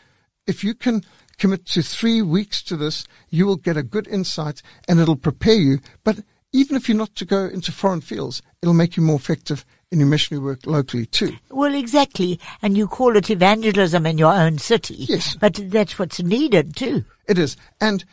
If 0.46 0.62
you 0.62 0.74
can 0.74 1.04
commit 1.38 1.66
to 1.66 1.82
three 1.82 2.22
weeks 2.22 2.62
to 2.62 2.76
this, 2.76 3.06
you 3.30 3.46
will 3.46 3.56
get 3.56 3.76
a 3.76 3.82
good 3.82 4.06
insight 4.08 4.62
and 4.88 5.00
it'll 5.00 5.16
prepare 5.16 5.54
you. 5.54 5.78
But 6.04 6.20
even 6.52 6.76
if 6.76 6.88
you're 6.88 6.96
not 6.96 7.14
to 7.16 7.24
go 7.24 7.44
into 7.46 7.72
foreign 7.72 8.00
fields, 8.00 8.42
it'll 8.62 8.74
make 8.74 8.96
you 8.96 9.02
more 9.02 9.16
effective 9.16 9.64
in 9.92 10.00
your 10.00 10.08
missionary 10.08 10.42
work 10.44 10.66
locally 10.66 11.06
too. 11.06 11.36
Well, 11.50 11.74
exactly. 11.74 12.40
And 12.62 12.76
you 12.76 12.88
call 12.88 13.16
it 13.16 13.30
evangelism 13.30 14.06
in 14.06 14.18
your 14.18 14.32
own 14.32 14.58
city. 14.58 14.94
Yes. 14.94 15.36
But 15.36 15.54
that's 15.70 15.98
what's 15.98 16.20
needed 16.20 16.74
too. 16.76 17.04
It 17.28 17.38
is. 17.38 17.56
And 17.80 18.04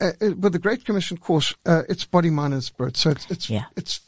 uh, 0.00 0.12
with 0.20 0.52
the 0.52 0.58
Great 0.58 0.84
Commission 0.84 1.16
course, 1.16 1.54
uh, 1.64 1.82
it's 1.88 2.04
body, 2.04 2.30
mind, 2.30 2.54
and 2.54 2.64
spirit. 2.64 2.96
So 2.96 3.10
it's 3.10 3.30
it's 3.30 3.48
Yeah. 3.48 3.64
it's 3.76 4.00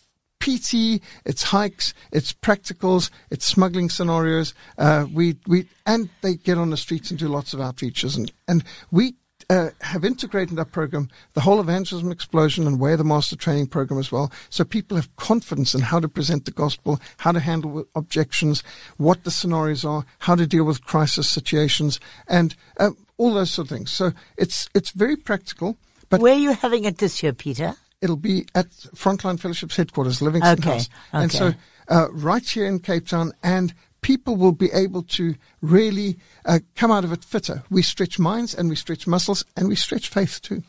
PT, 0.45 1.01
it's 1.25 1.43
hikes, 1.43 1.95
it's 2.13 2.35
practicals, 2.35 3.11
it's 3.31 3.47
smuggling 3.47 3.89
scenarios. 3.89 4.53
Uh, 4.77 5.07
we 5.13 5.37
we 5.47 5.67
and 5.87 6.11
they 6.21 6.35
get 6.35 6.59
on 6.59 6.69
the 6.69 6.77
streets 6.77 7.11
and 7.11 7.19
do 7.19 7.29
lots 7.29 7.55
of 7.55 7.61
outreaches, 7.61 8.17
and 8.17 8.31
and 8.47 8.65
we. 8.91 9.15
Uh, 9.51 9.69
have 9.83 10.07
integrated 10.07 10.59
our 10.59 10.65
program, 10.65 11.07
the 11.35 11.43
whole 11.43 11.61
evangelism 11.61 12.11
explosion 12.11 12.67
and 12.67 12.81
Way 12.81 12.93
of 12.93 12.99
the 12.99 13.05
Master 13.05 13.37
training 13.37 13.67
program 13.67 14.01
as 14.01 14.11
well. 14.11 14.33
So 14.49 14.65
people 14.65 14.97
have 14.97 15.15
confidence 15.17 15.75
in 15.75 15.83
how 15.83 16.01
to 16.01 16.09
present 16.09 16.47
the 16.47 16.51
gospel, 16.51 16.99
how 17.19 17.33
to 17.33 17.41
handle 17.41 17.85
objections, 17.95 18.63
what 18.97 19.25
the 19.25 19.31
scenarios 19.31 19.85
are, 19.85 20.07
how 20.21 20.35
to 20.35 20.47
deal 20.47 20.65
with 20.65 20.87
crisis 20.87 21.29
situations, 21.29 22.01
and 22.27 22.57
uh, 22.81 22.93
all 23.19 23.35
those 23.35 23.51
sort 23.51 23.67
of 23.67 23.77
things. 23.77 23.93
So 23.93 24.13
it's 24.39 24.71
it's 24.75 24.93
very 24.93 25.17
practical, 25.17 25.77
but 26.09 26.23
Where 26.23 26.35
are 26.35 26.39
you 26.39 26.55
having 26.55 26.85
it 26.85 26.97
this 26.97 27.23
year, 27.23 27.35
Peter? 27.35 27.75
It'll 28.05 28.17
be 28.17 28.47
at 28.55 28.71
Frontline 28.95 29.41
Fellowship's 29.41 29.77
headquarters, 29.77 30.21
Livingston 30.21 30.59
Okay, 30.61 30.71
House. 30.71 30.89
And 31.13 31.35
okay. 31.35 31.39
so, 31.39 31.55
uh, 31.89 32.09
right 32.13 32.47
here 32.47 32.67
in 32.67 32.79
Cape 32.79 33.09
Town, 33.09 33.33
and 33.43 33.75
people 34.03 34.37
will 34.37 34.53
be 34.53 34.71
able 34.73 35.03
to 35.03 35.35
really 35.63 36.19
uh, 36.45 36.59
come 36.77 36.93
out 36.93 37.05
of 37.05 37.13
it 37.13 37.25
fitter. 37.25 37.63
We 37.71 37.81
stretch 37.81 38.19
minds 38.19 38.55
and 38.55 38.69
we 38.69 38.77
stretch 38.77 39.07
muscles 39.07 39.45
and 39.57 39.67
we 39.67 39.75
stretch 39.75 40.11
faith 40.11 40.43
too. 40.43 40.63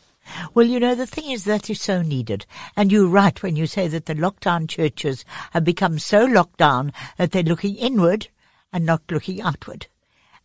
Well, 0.54 0.66
you 0.66 0.80
know, 0.80 0.94
the 0.94 1.06
thing 1.06 1.30
is 1.30 1.44
that 1.44 1.70
is 1.70 1.80
so 1.80 2.02
needed. 2.02 2.46
And 2.76 2.90
you're 2.90 3.06
right 3.06 3.40
when 3.42 3.54
you 3.54 3.66
say 3.66 3.86
that 3.88 4.06
the 4.06 4.14
lockdown 4.14 4.68
churches 4.68 5.24
have 5.52 5.62
become 5.62 5.98
so 5.98 6.24
locked 6.24 6.56
down 6.56 6.92
that 7.18 7.30
they're 7.30 7.42
looking 7.42 7.76
inward 7.76 8.28
and 8.72 8.86
not 8.86 9.02
looking 9.10 9.42
outward. 9.42 9.86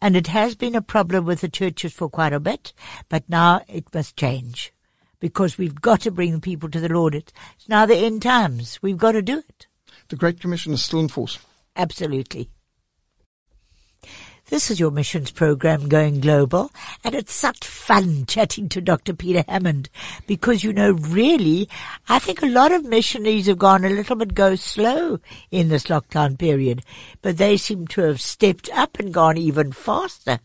And 0.01 0.15
it 0.15 0.27
has 0.27 0.55
been 0.55 0.75
a 0.75 0.81
problem 0.81 1.25
with 1.25 1.41
the 1.41 1.49
churches 1.49 1.93
for 1.93 2.09
quite 2.09 2.33
a 2.33 2.39
bit, 2.39 2.73
but 3.07 3.23
now 3.29 3.61
it 3.67 3.85
must 3.93 4.17
change. 4.17 4.73
Because 5.21 5.57
we've 5.57 5.79
got 5.79 6.01
to 6.01 6.11
bring 6.11 6.41
people 6.41 6.69
to 6.69 6.81
the 6.81 6.89
Lord. 6.89 7.15
It's 7.15 7.31
now 7.69 7.85
the 7.85 7.95
end 7.95 8.23
times. 8.23 8.79
We've 8.81 8.97
got 8.97 9.13
to 9.13 9.21
do 9.21 9.37
it. 9.37 9.67
The 10.09 10.17
Great 10.17 10.41
Commission 10.41 10.73
is 10.73 10.83
still 10.83 10.99
in 10.99 11.07
force. 11.07 11.39
Absolutely. 11.77 12.49
This 14.51 14.69
is 14.69 14.81
your 14.81 14.91
missions 14.91 15.31
program 15.31 15.87
going 15.87 16.19
global, 16.19 16.73
and 17.05 17.15
it's 17.15 17.33
such 17.33 17.65
fun 17.65 18.25
chatting 18.27 18.67
to 18.67 18.81
Dr. 18.81 19.13
Peter 19.13 19.45
Hammond 19.47 19.89
because, 20.27 20.61
you 20.61 20.73
know, 20.73 20.91
really, 20.91 21.69
I 22.09 22.19
think 22.19 22.41
a 22.41 22.47
lot 22.47 22.73
of 22.73 22.83
missionaries 22.83 23.45
have 23.45 23.59
gone 23.59 23.85
a 23.85 23.89
little 23.89 24.17
bit 24.17 24.33
go 24.33 24.55
slow 24.55 25.19
in 25.51 25.69
this 25.69 25.85
lockdown 25.85 26.37
period, 26.37 26.83
but 27.21 27.37
they 27.37 27.55
seem 27.55 27.87
to 27.87 28.01
have 28.01 28.19
stepped 28.19 28.69
up 28.73 28.99
and 28.99 29.13
gone 29.13 29.37
even 29.37 29.71
faster. 29.71 30.39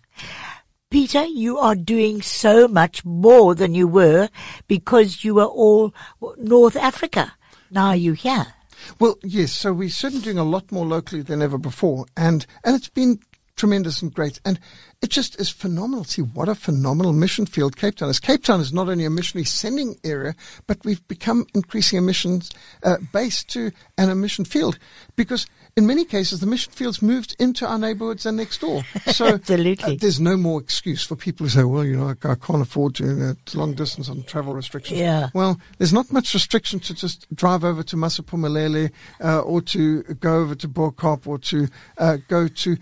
Peter, 0.96 1.26
you 1.26 1.58
are 1.58 1.74
doing 1.74 2.22
so 2.22 2.66
much 2.66 3.04
more 3.04 3.54
than 3.54 3.74
you 3.74 3.86
were 3.86 4.30
because 4.66 5.22
you 5.24 5.34
were 5.34 5.44
all 5.44 5.92
North 6.38 6.74
Africa. 6.74 7.34
Now 7.70 7.92
you're 7.92 8.14
here. 8.14 8.46
Well, 8.98 9.18
yes. 9.22 9.52
So 9.52 9.74
we're 9.74 9.90
certainly 9.90 10.24
doing 10.24 10.38
a 10.38 10.42
lot 10.42 10.72
more 10.72 10.86
locally 10.86 11.20
than 11.20 11.42
ever 11.42 11.58
before, 11.58 12.06
and 12.16 12.46
and 12.64 12.74
it's 12.74 12.88
been 12.88 13.20
tremendous 13.56 14.00
and 14.00 14.14
great, 14.14 14.40
and 14.46 14.58
it 15.02 15.10
just 15.10 15.38
is 15.38 15.50
phenomenal. 15.50 16.04
See 16.04 16.22
what 16.22 16.48
a 16.48 16.54
phenomenal 16.54 17.12
mission 17.12 17.44
field 17.44 17.76
Cape 17.76 17.96
Town 17.96 18.08
is. 18.08 18.18
Cape 18.18 18.42
Town 18.42 18.62
is 18.62 18.72
not 18.72 18.88
only 18.88 19.04
a 19.04 19.10
missionary 19.10 19.44
sending 19.44 19.98
area, 20.02 20.34
but 20.66 20.82
we've 20.82 21.06
become 21.08 21.46
increasing 21.54 21.98
a 21.98 22.02
missions 22.02 22.50
uh, 22.84 22.96
base 23.12 23.44
too 23.44 23.70
and 23.98 24.10
a 24.10 24.14
mission 24.14 24.46
field 24.46 24.78
because. 25.14 25.46
In 25.78 25.86
many 25.86 26.06
cases, 26.06 26.40
the 26.40 26.46
mission 26.46 26.72
fields 26.72 27.02
moved 27.02 27.36
into 27.38 27.66
our 27.66 27.78
neighborhoods 27.78 28.24
and 28.24 28.38
next 28.38 28.62
door. 28.62 28.82
So 29.08 29.26
Absolutely. 29.34 29.96
uh, 29.96 29.96
there's 30.00 30.18
no 30.18 30.34
more 30.34 30.58
excuse 30.58 31.04
for 31.04 31.16
people 31.16 31.44
who 31.44 31.50
say, 31.50 31.64
well, 31.64 31.84
you 31.84 31.98
know, 31.98 32.08
I, 32.08 32.12
I 32.30 32.34
can't 32.34 32.62
afford 32.62 32.94
to, 32.94 33.04
you 33.04 33.12
know, 33.12 33.34
it's 33.42 33.54
long 33.54 33.74
distance 33.74 34.08
on 34.08 34.22
travel 34.22 34.54
restrictions. 34.54 34.98
Yeah. 34.98 35.28
Well, 35.34 35.60
there's 35.76 35.92
not 35.92 36.10
much 36.10 36.32
restriction 36.32 36.80
to 36.80 36.94
just 36.94 37.26
drive 37.36 37.62
over 37.62 37.82
to 37.82 37.96
Masiphumelele 37.96 38.90
uh, 39.22 39.40
or 39.40 39.60
to 39.60 40.02
go 40.02 40.36
over 40.36 40.54
to 40.54 40.66
Bo-Kaap 40.66 41.26
or 41.26 41.38
to 41.40 41.68
uh, 41.98 42.16
go 42.26 42.48
to. 42.48 42.78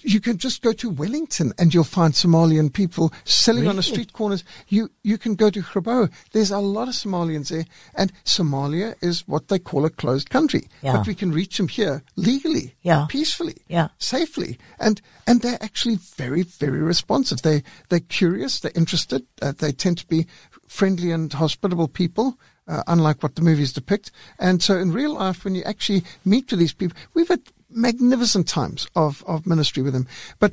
You 0.00 0.20
can 0.20 0.36
just 0.36 0.60
go 0.60 0.74
to 0.74 0.90
Wellington 0.90 1.54
and 1.58 1.72
you'll 1.72 1.82
find 1.82 2.12
Somalian 2.12 2.70
people 2.70 3.10
selling 3.24 3.68
on 3.68 3.76
the 3.76 3.82
street 3.82 4.12
corners. 4.12 4.44
You 4.66 4.90
you 5.02 5.16
can 5.16 5.34
go 5.34 5.48
to 5.48 5.62
Grabouw. 5.62 6.10
There's 6.32 6.50
a 6.50 6.58
lot 6.58 6.88
of 6.88 6.94
Somalians 6.94 7.48
there, 7.48 7.64
and 7.94 8.12
Somalia 8.26 8.96
is 9.00 9.26
what 9.26 9.48
they 9.48 9.58
call 9.58 9.86
a 9.86 9.90
closed 9.90 10.28
country. 10.28 10.68
Yeah. 10.82 10.92
But 10.92 11.06
we 11.06 11.14
can 11.14 11.32
reach 11.32 11.56
them 11.56 11.68
here 11.68 12.02
legally, 12.18 12.74
Yeah. 12.82 13.06
peacefully, 13.08 13.56
Yeah. 13.68 13.88
safely, 13.98 14.58
and 14.78 15.00
and 15.26 15.40
they're 15.40 15.62
actually 15.62 15.96
very 16.16 16.42
very 16.42 16.82
responsive. 16.82 17.42
They 17.42 17.62
they're 17.88 18.00
curious, 18.20 18.60
they're 18.60 18.72
interested. 18.74 19.22
Uh, 19.40 19.52
they 19.56 19.72
tend 19.72 19.98
to 19.98 20.06
be 20.06 20.26
friendly 20.66 21.10
and 21.12 21.32
hospitable 21.32 21.88
people. 21.88 22.38
Uh, 22.70 22.82
unlike 22.86 23.22
what 23.22 23.34
the 23.34 23.40
movies 23.40 23.72
depict. 23.72 24.10
And 24.38 24.62
so 24.62 24.76
in 24.76 24.92
real 24.92 25.14
life, 25.14 25.42
when 25.42 25.54
you 25.54 25.62
actually 25.64 26.04
meet 26.26 26.50
with 26.50 26.60
these 26.60 26.74
people, 26.74 26.98
we've 27.14 27.26
had 27.28 27.40
magnificent 27.70 28.46
times 28.46 28.86
of, 28.94 29.24
of 29.26 29.46
ministry 29.46 29.82
with 29.82 29.94
them. 29.94 30.06
But 30.38 30.52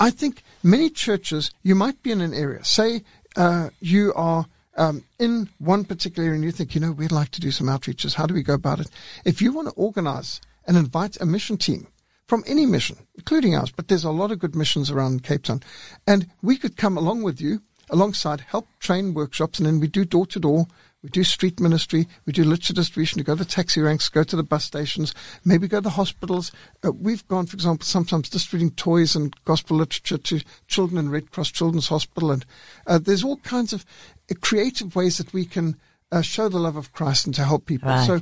I 0.00 0.10
think 0.10 0.42
many 0.64 0.90
churches, 0.90 1.52
you 1.62 1.76
might 1.76 2.02
be 2.02 2.10
in 2.10 2.20
an 2.20 2.34
area, 2.34 2.64
say 2.64 3.04
uh, 3.36 3.68
you 3.78 4.12
are 4.16 4.46
um, 4.76 5.04
in 5.20 5.48
one 5.58 5.84
particular 5.84 6.26
area 6.26 6.34
and 6.34 6.44
you 6.44 6.50
think, 6.50 6.74
you 6.74 6.80
know, 6.80 6.90
we'd 6.90 7.12
like 7.12 7.30
to 7.30 7.40
do 7.40 7.52
some 7.52 7.68
outreaches. 7.68 8.14
How 8.14 8.26
do 8.26 8.34
we 8.34 8.42
go 8.42 8.54
about 8.54 8.80
it? 8.80 8.90
If 9.24 9.40
you 9.40 9.52
want 9.52 9.68
to 9.68 9.74
organize 9.74 10.40
and 10.66 10.76
invite 10.76 11.20
a 11.20 11.26
mission 11.26 11.56
team 11.56 11.88
from 12.26 12.44
any 12.46 12.66
mission, 12.66 12.96
including 13.14 13.54
ours, 13.54 13.72
but 13.74 13.88
there's 13.88 14.04
a 14.04 14.10
lot 14.10 14.30
of 14.30 14.38
good 14.38 14.56
missions 14.56 14.90
around 14.90 15.22
Cape 15.22 15.42
Town, 15.42 15.62
and 16.06 16.28
we 16.40 16.56
could 16.56 16.76
come 16.76 16.96
along 16.96 17.22
with 17.22 17.40
you, 17.40 17.62
alongside, 17.90 18.40
help 18.40 18.68
train 18.80 19.14
workshops, 19.14 19.58
and 19.58 19.66
then 19.66 19.80
we 19.80 19.88
do 19.88 20.04
door 20.04 20.26
to 20.26 20.40
door. 20.40 20.66
We 21.02 21.10
do 21.10 21.24
street 21.24 21.58
ministry. 21.58 22.06
We 22.26 22.32
do 22.32 22.44
literature 22.44 22.74
distribution. 22.74 23.18
We 23.18 23.24
go 23.24 23.34
to 23.34 23.42
the 23.42 23.50
taxi 23.50 23.80
ranks, 23.80 24.08
go 24.08 24.22
to 24.22 24.36
the 24.36 24.44
bus 24.44 24.64
stations, 24.64 25.14
maybe 25.44 25.66
go 25.66 25.78
to 25.78 25.82
the 25.82 25.90
hospitals. 25.90 26.52
Uh, 26.84 26.92
we've 26.92 27.26
gone, 27.26 27.46
for 27.46 27.56
example, 27.56 27.84
sometimes 27.84 28.28
distributing 28.28 28.70
toys 28.76 29.16
and 29.16 29.34
gospel 29.44 29.78
literature 29.78 30.16
to 30.16 30.40
children 30.68 30.98
in 30.98 31.10
Red 31.10 31.32
Cross 31.32 31.50
Children's 31.50 31.88
Hospital. 31.88 32.30
And 32.30 32.46
uh, 32.86 32.98
there's 32.98 33.24
all 33.24 33.38
kinds 33.38 33.72
of 33.72 33.84
uh, 34.30 34.34
creative 34.40 34.94
ways 34.94 35.18
that 35.18 35.32
we 35.32 35.44
can 35.44 35.76
uh, 36.12 36.22
show 36.22 36.48
the 36.48 36.60
love 36.60 36.76
of 36.76 36.92
Christ 36.92 37.26
and 37.26 37.34
to 37.34 37.44
help 37.44 37.66
people. 37.66 37.88
Right. 37.88 38.06
So 38.06 38.20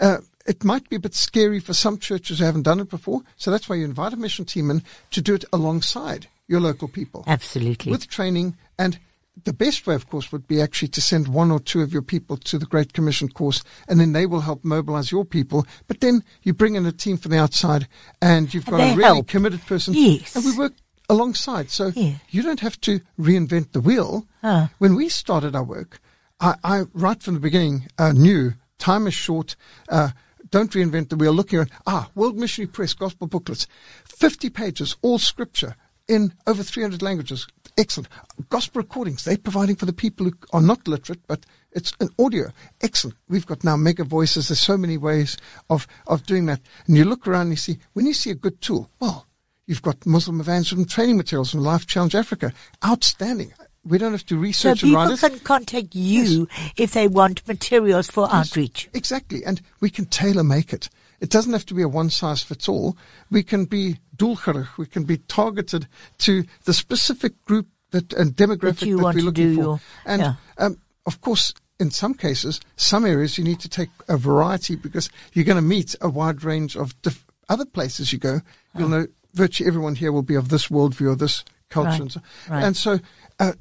uh, 0.00 0.18
it 0.46 0.64
might 0.64 0.88
be 0.88 0.96
a 0.96 1.00
bit 1.00 1.14
scary 1.14 1.60
for 1.60 1.72
some 1.74 1.98
churches 1.98 2.38
who 2.38 2.44
haven't 2.44 2.62
done 2.62 2.80
it 2.80 2.90
before. 2.90 3.22
So 3.36 3.50
that's 3.50 3.68
why 3.68 3.76
you 3.76 3.84
invite 3.84 4.12
a 4.12 4.16
mission 4.16 4.44
team 4.44 4.70
in 4.70 4.82
to 5.12 5.20
do 5.22 5.34
it 5.34 5.44
alongside 5.52 6.26
your 6.48 6.60
local 6.60 6.88
people 6.88 7.24
Absolutely. 7.26 7.90
with 7.92 8.08
training 8.08 8.56
and 8.78 8.98
the 9.44 9.52
best 9.54 9.86
way, 9.86 9.94
of 9.94 10.08
course, 10.10 10.30
would 10.30 10.46
be 10.46 10.60
actually 10.60 10.88
to 10.88 11.00
send 11.00 11.26
one 11.26 11.50
or 11.50 11.58
two 11.58 11.80
of 11.80 11.90
your 11.90 12.02
people 12.02 12.36
to 12.36 12.58
the 12.58 12.66
Great 12.66 12.92
Commission 12.92 13.30
course, 13.30 13.64
and 13.88 13.98
then 13.98 14.12
they 14.12 14.26
will 14.26 14.42
help 14.42 14.62
mobilize 14.62 15.10
your 15.10 15.24
people. 15.24 15.66
But 15.86 16.00
then 16.00 16.22
you 16.42 16.52
bring 16.52 16.74
in 16.74 16.84
a 16.84 16.92
team 16.92 17.16
from 17.16 17.30
the 17.30 17.38
outside, 17.38 17.88
and 18.20 18.52
you've 18.52 18.66
got 18.66 18.76
they 18.76 18.92
a 18.92 18.94
really 18.94 19.04
help. 19.04 19.28
committed 19.28 19.64
person. 19.64 19.94
Yes. 19.96 20.36
And 20.36 20.44
we 20.44 20.54
work 20.58 20.74
alongside. 21.08 21.70
So 21.70 21.92
Yeah. 21.94 22.16
you 22.28 22.42
don't 22.42 22.60
have 22.60 22.78
to 22.82 23.00
reinvent 23.18 23.72
the 23.72 23.80
wheel. 23.80 24.26
Ah. 24.42 24.70
When 24.76 24.94
we 24.94 25.08
started 25.08 25.56
our 25.56 25.64
work, 25.64 25.98
I, 26.38 26.56
I 26.62 26.82
right 26.92 27.22
from 27.22 27.32
the 27.34 27.40
beginning 27.40 27.88
uh, 27.98 28.12
knew 28.12 28.52
time 28.78 29.06
is 29.06 29.14
short. 29.14 29.56
Uh, 29.88 30.10
don't 30.52 30.70
reinvent 30.70 31.08
the 31.08 31.16
wheel. 31.16 31.32
Looking 31.32 31.58
at 31.58 31.70
ah, 31.86 32.08
World 32.14 32.38
Missionary 32.38 32.70
Press 32.70 32.94
gospel 32.94 33.26
booklets, 33.26 33.66
fifty 34.04 34.48
pages, 34.48 34.96
all 35.02 35.18
scripture 35.18 35.74
in 36.06 36.32
over 36.46 36.62
three 36.62 36.84
hundred 36.84 37.02
languages. 37.02 37.48
Excellent 37.76 38.08
gospel 38.50 38.82
recordings. 38.82 39.24
They're 39.24 39.36
providing 39.38 39.76
for 39.76 39.86
the 39.86 39.92
people 39.92 40.26
who 40.26 40.32
are 40.52 40.60
not 40.60 40.86
literate, 40.86 41.26
but 41.26 41.44
it's 41.72 41.92
an 41.98 42.10
audio. 42.18 42.52
Excellent. 42.80 43.16
We've 43.28 43.46
got 43.46 43.64
now 43.64 43.76
mega 43.76 44.04
voices. 44.04 44.48
There's 44.48 44.60
so 44.60 44.76
many 44.76 44.96
ways 44.96 45.36
of 45.68 45.88
of 46.06 46.24
doing 46.24 46.46
that. 46.46 46.60
And 46.86 46.96
you 46.96 47.04
look 47.04 47.26
around 47.26 47.42
and 47.42 47.52
you 47.52 47.56
see 47.56 47.78
when 47.94 48.06
you 48.06 48.14
see 48.14 48.30
a 48.30 48.34
good 48.36 48.60
tool. 48.60 48.88
Well, 49.00 49.26
You've 49.66 49.82
got 49.82 50.04
Muslim 50.04 50.40
evangelism 50.40 50.86
training 50.86 51.16
materials 51.16 51.52
from 51.52 51.60
Life 51.60 51.86
Challenge 51.86 52.14
Africa. 52.16 52.52
Outstanding. 52.84 53.52
We 53.84 53.98
don't 53.98 54.12
have 54.12 54.24
to 54.26 54.34
so 54.34 54.40
research 54.40 54.82
and 54.84 54.92
people 54.92 55.16
can 55.16 55.38
contact 55.40 55.94
you 55.94 56.48
if 56.76 56.92
they 56.92 57.08
want 57.08 57.46
materials 57.48 58.08
for 58.10 58.32
outreach. 58.32 58.88
Exactly. 58.94 59.44
And 59.44 59.60
we 59.80 59.90
can 59.90 60.04
tailor 60.06 60.44
make 60.44 60.72
it. 60.72 60.88
It 61.20 61.30
doesn't 61.30 61.52
have 61.52 61.66
to 61.66 61.74
be 61.74 61.82
a 61.82 61.88
one 61.88 62.10
size 62.10 62.42
fits 62.42 62.68
all. 62.68 62.96
We 63.30 63.42
can 63.42 63.64
be 63.64 63.98
doelgerig. 64.16 64.68
We 64.78 64.86
can 64.86 65.04
be 65.04 65.18
targeted 65.18 65.86
to 66.18 66.44
the 66.64 66.72
specific 66.72 67.40
group 67.44 67.66
that 67.90 68.12
and 68.12 68.34
demographic 68.36 68.80
That 68.80 68.86
you 68.86 68.96
that 68.98 69.02
want 69.02 69.14
we're 69.16 69.20
to 69.20 69.26
looking 69.26 69.44
do 69.50 69.54
for. 69.56 69.62
your- 69.62 69.80
and 70.06 70.22
yeah. 70.22 70.34
um, 70.58 70.78
of 71.06 71.20
course, 71.20 71.52
in 71.80 71.90
some 71.90 72.14
cases, 72.14 72.60
some 72.76 73.04
areas 73.04 73.36
you 73.38 73.44
need 73.44 73.60
to 73.60 73.68
take 73.68 73.90
a 74.08 74.16
variety 74.16 74.76
because 74.76 75.10
you're 75.32 75.44
going 75.44 75.56
to 75.56 75.62
meet 75.62 75.96
a 76.00 76.08
wide 76.08 76.44
range 76.44 76.76
of 76.76 77.00
diff- 77.02 77.26
other 77.48 77.64
places 77.66 78.12
you 78.12 78.18
go. 78.20 78.40
You'll 78.78 78.88
know 78.88 79.06
virtually 79.34 79.66
everyone 79.68 79.96
here 79.96 80.12
will 80.12 80.22
be 80.22 80.36
of 80.36 80.48
this 80.48 80.68
worldview 80.68 81.12
or 81.12 81.16
this 81.16 81.44
culture. 81.70 81.90
Right. 81.90 82.02
And, 82.02 82.10
so, 82.12 82.20
Right. 82.48 82.64
and 82.64 82.76
so 82.76 83.00
uh, 83.40 83.52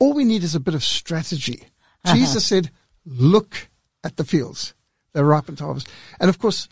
all 0.00 0.14
we 0.14 0.24
need 0.24 0.42
is 0.42 0.56
a 0.56 0.60
bit 0.60 0.74
of 0.74 0.82
strategy. 0.82 1.62
Uh-huh. 2.04 2.16
Jesus 2.16 2.44
said, 2.44 2.70
look 3.06 3.68
at 4.02 4.16
the 4.16 4.24
fields. 4.24 4.74
They're 5.12 5.24
ripe 5.24 5.46
to 5.46 5.64
harvest. 5.64 5.88
And 6.18 6.28
of 6.28 6.38
course, 6.38 6.68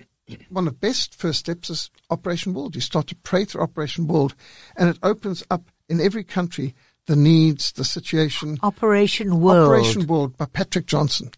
one 0.49 0.67
of 0.67 0.73
the 0.73 0.79
best 0.79 1.15
first 1.15 1.39
steps 1.39 1.71
is 1.71 1.91
Operation 2.11 2.55
World. 2.55 2.75
You 2.75 2.81
start 2.81 3.07
to 3.09 3.17
pray 3.17 3.45
through 3.45 3.63
Operation 3.63 4.07
World 4.07 4.35
and 4.77 4.89
it 4.89 4.99
opens 5.03 5.45
up 5.51 5.71
in 5.89 6.01
every 6.01 6.25
country 6.25 6.75
the 7.07 7.17
needs, 7.17 7.73
the 7.73 7.85
situation. 7.85 8.59
Operation 8.63 9.41
World. 9.41 9.73
Operation 9.73 10.07
World 10.07 10.37
by 10.37 10.47
Patrick 10.47 10.87
Johnstone. 10.87 11.31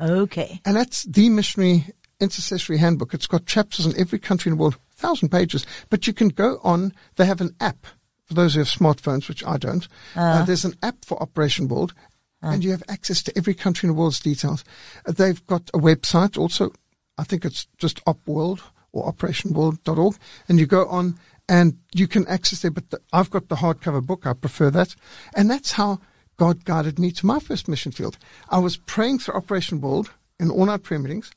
Okay. 0.00 0.60
And 0.64 0.76
that's 0.76 1.04
the 1.04 1.28
missionary 1.28 1.86
intercessory 2.20 2.78
handbook. 2.78 3.14
It's 3.14 3.26
got 3.26 3.46
chapters 3.46 3.86
in 3.86 3.98
every 3.98 4.18
country 4.18 4.50
in 4.50 4.56
the 4.56 4.60
world, 4.60 4.78
thousand 4.94 5.30
pages. 5.30 5.66
But 5.88 6.06
you 6.06 6.12
can 6.12 6.28
go 6.28 6.58
on. 6.62 6.92
They 7.16 7.26
have 7.26 7.40
an 7.40 7.54
app 7.60 7.86
for 8.34 8.42
those 8.42 8.54
who 8.54 8.60
have 8.60 8.68
smartphones, 8.68 9.28
which 9.28 9.44
I 9.44 9.56
don't. 9.56 9.86
Uh, 10.16 10.44
there's 10.44 10.64
an 10.64 10.74
app 10.82 11.04
for 11.04 11.22
Operation 11.22 11.68
World, 11.68 11.94
and 12.42 12.64
you 12.64 12.72
have 12.72 12.82
access 12.88 13.22
to 13.22 13.38
every 13.38 13.54
country 13.54 13.88
in 13.88 13.94
the 13.94 13.98
world's 13.98 14.20
details. 14.20 14.64
Uh, 15.06 15.12
they've 15.12 15.44
got 15.46 15.70
a 15.72 15.78
website 15.78 16.36
also. 16.36 16.72
I 17.16 17.24
think 17.24 17.44
it's 17.44 17.66
just 17.78 18.04
OpWorld 18.04 18.60
or 18.92 19.10
OperationWorld.org, 19.12 20.16
and 20.48 20.58
you 20.58 20.66
go 20.66 20.86
on 20.86 21.18
and 21.48 21.78
you 21.94 22.08
can 22.08 22.26
access 22.26 22.62
there. 22.62 22.70
But 22.70 22.90
the, 22.90 23.00
I've 23.12 23.30
got 23.30 23.48
the 23.48 23.56
hardcover 23.56 24.04
book. 24.04 24.26
I 24.26 24.32
prefer 24.32 24.70
that, 24.70 24.94
and 25.34 25.50
that's 25.50 25.72
how 25.72 26.00
God 26.36 26.64
guided 26.64 26.98
me 26.98 27.12
to 27.12 27.26
my 27.26 27.38
first 27.38 27.68
mission 27.68 27.92
field. 27.92 28.18
I 28.50 28.58
was 28.58 28.76
praying 28.76 29.20
through 29.20 29.36
Operation 29.36 29.80
World 29.80 30.10
in 30.40 30.50
all 30.50 30.66
night 30.66 30.82
prayer 30.82 30.98
meetings. 30.98 31.30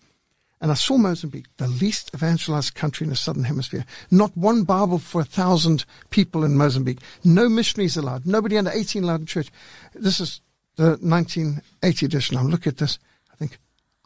And 0.59 0.71
I 0.71 0.73
saw 0.73 0.97
Mozambique, 0.97 1.45
the 1.57 1.67
least 1.67 2.09
evangelized 2.15 2.73
country 2.73 3.05
in 3.05 3.09
the 3.11 3.15
southern 3.15 3.43
hemisphere. 3.43 3.85
Not 4.09 4.35
one 4.35 4.63
Bible 4.63 4.97
for 4.97 5.21
a 5.21 5.25
thousand 5.25 5.85
people 6.09 6.43
in 6.43 6.57
Mozambique. 6.57 6.99
No 7.23 7.47
missionaries 7.47 7.95
allowed. 7.95 8.25
Nobody 8.25 8.57
under 8.57 8.71
18 8.71 9.03
allowed 9.03 9.19
in 9.21 9.25
church. 9.27 9.51
This 9.93 10.19
is 10.19 10.41
the 10.75 10.97
1980 11.01 12.05
edition. 12.05 12.37
I 12.37 12.41
look 12.41 12.65
at 12.65 12.77
this. 12.77 12.97
I 13.31 13.35
think, 13.35 13.59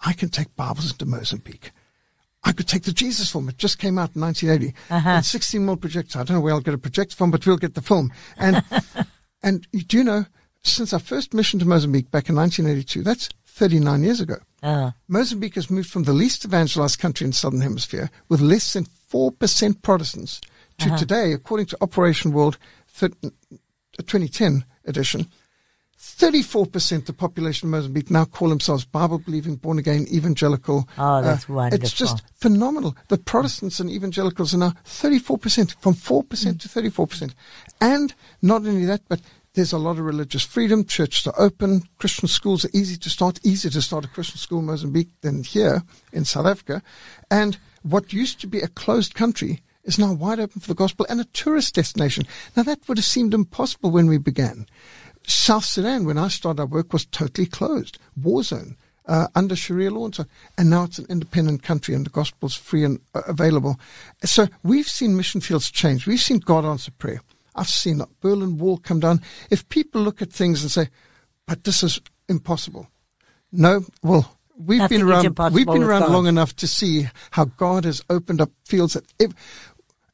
I 0.06 0.12
can 0.12 0.30
take 0.30 0.54
Bibles 0.58 0.92
into 0.92 1.06
Mozambique. 1.06 1.72
I 2.44 2.52
could 2.52 2.68
take 2.68 2.84
the 2.84 2.92
Jesus 2.92 3.32
film. 3.32 3.48
It 3.48 3.58
just 3.58 3.78
came 3.80 3.98
out 3.98 4.16
in 4.16 4.22
1980. 4.22 4.76
Uh-huh. 4.90 5.10
And 5.10 5.26
16 5.26 5.66
more 5.66 5.78
projectors. 5.78 6.16
I 6.16 6.24
don't 6.24 6.38
know 6.38 6.42
where 6.42 6.54
I'll 6.54 6.60
get 6.60 6.74
a 6.74 6.80
projector 6.80 7.16
from, 7.16 7.32
but 7.32 7.46
we'll 7.46 7.58
get 7.58 7.76
the 7.76 7.82
film. 7.82 8.12
And, 8.38 8.64
and 9.44 9.68
you 9.72 9.84
do 9.84 10.04
know, 10.04 10.26
since 10.64 10.92
our 10.92 11.00
first 11.00 11.34
mission 11.34 11.60
to 11.60 11.66
Mozambique 11.66 12.12
back 12.12 12.30
in 12.30 12.36
1982, 12.36 13.04
that's 13.04 13.30
39 13.46 14.04
years 14.04 14.20
ago. 14.20 14.36
Ah. 14.64 14.94
Mozambique 15.08 15.56
has 15.56 15.70
moved 15.72 15.90
from 15.90 16.04
the 16.04 16.14
least 16.14 16.46
evangelized 16.46 17.00
country 17.00 17.26
in 17.26 17.32
the 17.32 17.38
southern 17.38 17.62
hemisphere 17.62 18.10
with 18.30 18.42
less 18.42 18.74
than 18.74 18.86
4% 19.12 19.82
Protestants 19.82 20.40
to 20.78 20.96
today, 20.98 21.34
according 21.34 21.68
to 21.68 21.78
Operation 21.82 22.32
World 22.32 22.58
thir- 22.88 23.10
2010 24.00 24.66
edition, 24.86 25.28
34% 26.00 26.98
of 26.98 27.06
the 27.06 27.14
population 27.14 27.68
of 27.68 27.72
Mozambique 27.72 28.10
now 28.10 28.26
call 28.26 28.50
themselves 28.50 28.86
Bible 28.86 29.20
believing, 29.20 29.56
born 29.56 29.78
again, 29.78 30.08
evangelical. 30.12 30.88
Uh, 30.98 31.20
Oh, 31.20 31.22
that's 31.22 31.42
It's 31.44 31.50
wonderful. 31.50 31.84
It's 31.86 31.94
just 31.94 32.24
phenomenal. 32.36 32.96
The 33.10 33.20
Protestants 33.20 33.80
and 33.80 33.90
evangelicals 33.90 34.56
are 34.56 34.58
now 34.58 34.74
34%, 34.86 35.76
from 35.80 35.94
4% 35.94 36.60
to 36.60 36.68
34%. 36.68 37.34
And 37.80 38.14
not 38.42 38.66
only 38.66 38.86
that, 38.86 39.02
but 39.08 39.22
there's 39.54 39.74
a 39.74 39.78
lot 39.78 39.98
of 39.98 40.06
religious 40.06 40.44
freedom. 40.44 40.86
Churches 40.86 41.28
are 41.28 41.34
open. 41.38 41.84
Christian 41.98 42.28
schools 42.28 42.64
are 42.64 42.70
easy 42.74 42.96
to 42.98 43.10
start. 43.10 43.40
Easier 43.44 43.72
to 43.72 43.82
start 43.82 44.06
a 44.06 44.08
Christian 44.08 44.38
school 44.38 44.60
in 44.60 44.66
Mozambique 44.66 45.10
than 45.22 45.44
here 45.44 45.84
in 46.14 46.24
South 46.24 46.46
Africa. 46.46 46.82
And 47.30 47.58
what 47.84 48.14
used 48.14 48.40
to 48.42 48.48
be 48.48 48.62
a 48.62 48.68
closed 48.68 49.14
country 49.14 49.62
is 49.84 50.00
now 50.00 50.14
wide 50.14 50.40
open 50.40 50.62
for 50.62 50.68
the 50.68 50.76
gospel 50.76 51.06
and 51.10 51.20
a 51.20 51.26
tourist 51.26 51.76
destination. 51.76 52.26
Now 52.56 52.64
that 52.64 52.88
would 52.88 52.98
have 52.98 53.06
seemed 53.06 53.34
impossible 53.34 53.92
when 53.92 54.08
we 54.08 54.18
began. 54.18 54.68
South 55.28 55.66
Sudan, 55.66 56.06
when 56.06 56.18
I 56.18 56.30
started 56.30 56.62
our 56.62 56.68
work, 56.68 56.94
was 56.94 57.06
totally 57.06 57.48
closed, 57.48 58.00
war 58.16 58.44
zone, 58.44 58.78
uh, 59.06 59.28
under 59.36 59.56
Sharia 59.56 59.92
law 59.92 60.06
and 60.06 60.16
so. 60.16 60.26
And 60.58 60.70
now 60.70 60.86
it's 60.86 61.00
an 61.00 61.08
independent 61.10 61.64
country 61.64 61.94
and 61.94 62.06
the 62.06 62.10
gospel's 62.10 62.56
free 62.56 62.86
and 62.86 63.00
uh, 63.14 63.22
available. 63.28 63.80
So 64.24 64.48
we've 64.64 64.88
seen 64.88 65.18
mission 65.18 65.42
fields 65.42 65.70
change. 65.70 66.08
We've 66.08 66.20
seen 66.20 66.40
God 66.40 66.64
answer 66.64 66.92
prayer. 66.92 67.22
I've 67.56 67.68
seen 67.68 67.98
the 68.00 68.08
Berlin 68.22 68.58
Wall 68.58 68.78
come 68.78 69.00
down. 69.00 69.22
If 69.50 69.68
people 69.70 70.02
look 70.02 70.22
at 70.22 70.32
things 70.32 70.62
and 70.62 70.72
say, 70.72 70.88
but 71.48 71.64
this 71.64 71.84
is 71.84 72.00
impossible. 72.30 72.88
No, 73.52 73.84
well, 74.04 74.38
we've 74.58 74.80
Nothing 74.80 75.00
been 75.00 75.08
around, 75.08 75.54
we've 75.54 75.66
been 75.66 75.84
around 75.84 76.02
God. 76.02 76.12
long 76.12 76.28
enough 76.28 76.56
to 76.58 76.68
see 76.68 77.08
how 77.32 77.46
God 77.46 77.84
has 77.86 78.02
opened 78.10 78.40
up 78.42 78.52
fields 78.66 78.94
that 78.94 79.04
ev- 79.20 79.36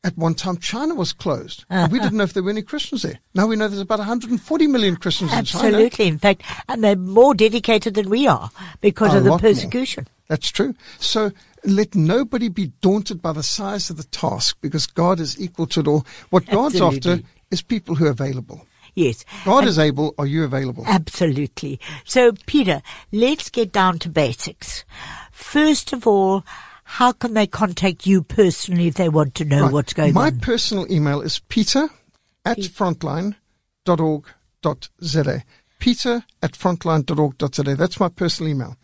at 0.04 0.18
one 0.18 0.34
time 0.34 0.58
China 0.58 0.96
was 0.96 1.12
closed. 1.14 1.66
Uh-huh. 1.70 1.84
And 1.84 1.92
we 1.92 2.00
didn't 2.00 2.18
know 2.18 2.24
if 2.24 2.34
there 2.34 2.42
were 2.44 2.50
any 2.50 2.62
Christians 2.62 3.02
there. 3.04 3.20
Now 3.36 3.46
we 3.46 3.56
know 3.56 3.68
there's 3.68 3.82
about 3.82 4.00
140 4.00 4.68
million 4.68 4.96
Christians 4.96 5.32
in 5.34 5.44
China. 5.46 5.68
Absolutely. 5.68 6.08
In 6.08 6.18
fact, 6.18 6.44
and 6.68 6.84
they're 6.84 6.96
more 6.96 7.36
dedicated 7.36 7.94
than 7.94 8.10
we 8.10 8.26
are 8.26 8.50
because 8.82 9.14
A 9.14 9.18
of 9.18 9.24
the 9.26 9.30
lot 9.32 9.42
more. 9.44 9.50
persecution. 9.52 10.08
That's 10.30 10.50
true. 10.50 10.74
So 11.00 11.32
let 11.68 11.96
nobody 11.96 12.48
be 12.48 12.68
daunted 12.82 13.22
by 13.22 13.34
the 13.34 13.44
size 13.44 13.90
of 13.90 13.98
the 13.98 14.04
task 14.06 14.58
because 14.62 14.88
God 14.88 15.20
is 15.20 15.40
equal 15.40 15.68
to 15.68 15.82
it 15.82 15.88
all. 15.88 16.06
What 16.30 16.46
God's 16.48 16.82
after 16.82 17.20
is 17.52 17.62
people 17.62 17.96
who 17.96 18.06
are 18.06 18.12
available. 18.12 18.66
Yes. 18.96 19.26
God 19.46 19.66
is 19.66 19.78
able. 19.78 20.16
Are 20.18 20.26
you 20.26 20.44
available? 20.44 20.84
Absolutely. 20.88 21.80
So, 22.04 22.32
Peter, 22.48 22.82
let's 23.12 23.50
get 23.50 23.72
down 23.72 24.00
to 24.00 24.10
basics. 24.10 24.86
First 25.32 25.94
of 25.94 26.08
all, 26.08 26.44
how 26.84 27.12
can 27.12 27.34
they 27.34 27.48
contact 27.48 28.08
you 28.08 28.24
personally 28.24 28.88
if 28.88 28.96
they 28.96 29.10
want 29.10 29.36
to 29.36 29.46
know 29.46 29.64
Right. 29.64 29.74
what's 29.74 29.94
going 29.94 30.14
My 30.14 30.28
on? 30.28 30.36
My 30.36 30.40
personal 30.42 30.92
email 30.92 31.22
is 31.22 31.40
peter 31.50 31.90
at 32.46 32.58
frontline.org.za. 32.58 35.44
Peter 35.80 36.24
at 36.42 36.54
frontline.org.za. 36.54 37.76
That's 37.76 38.00
my 38.00 38.10
personal 38.10 38.52
email. 38.52 38.78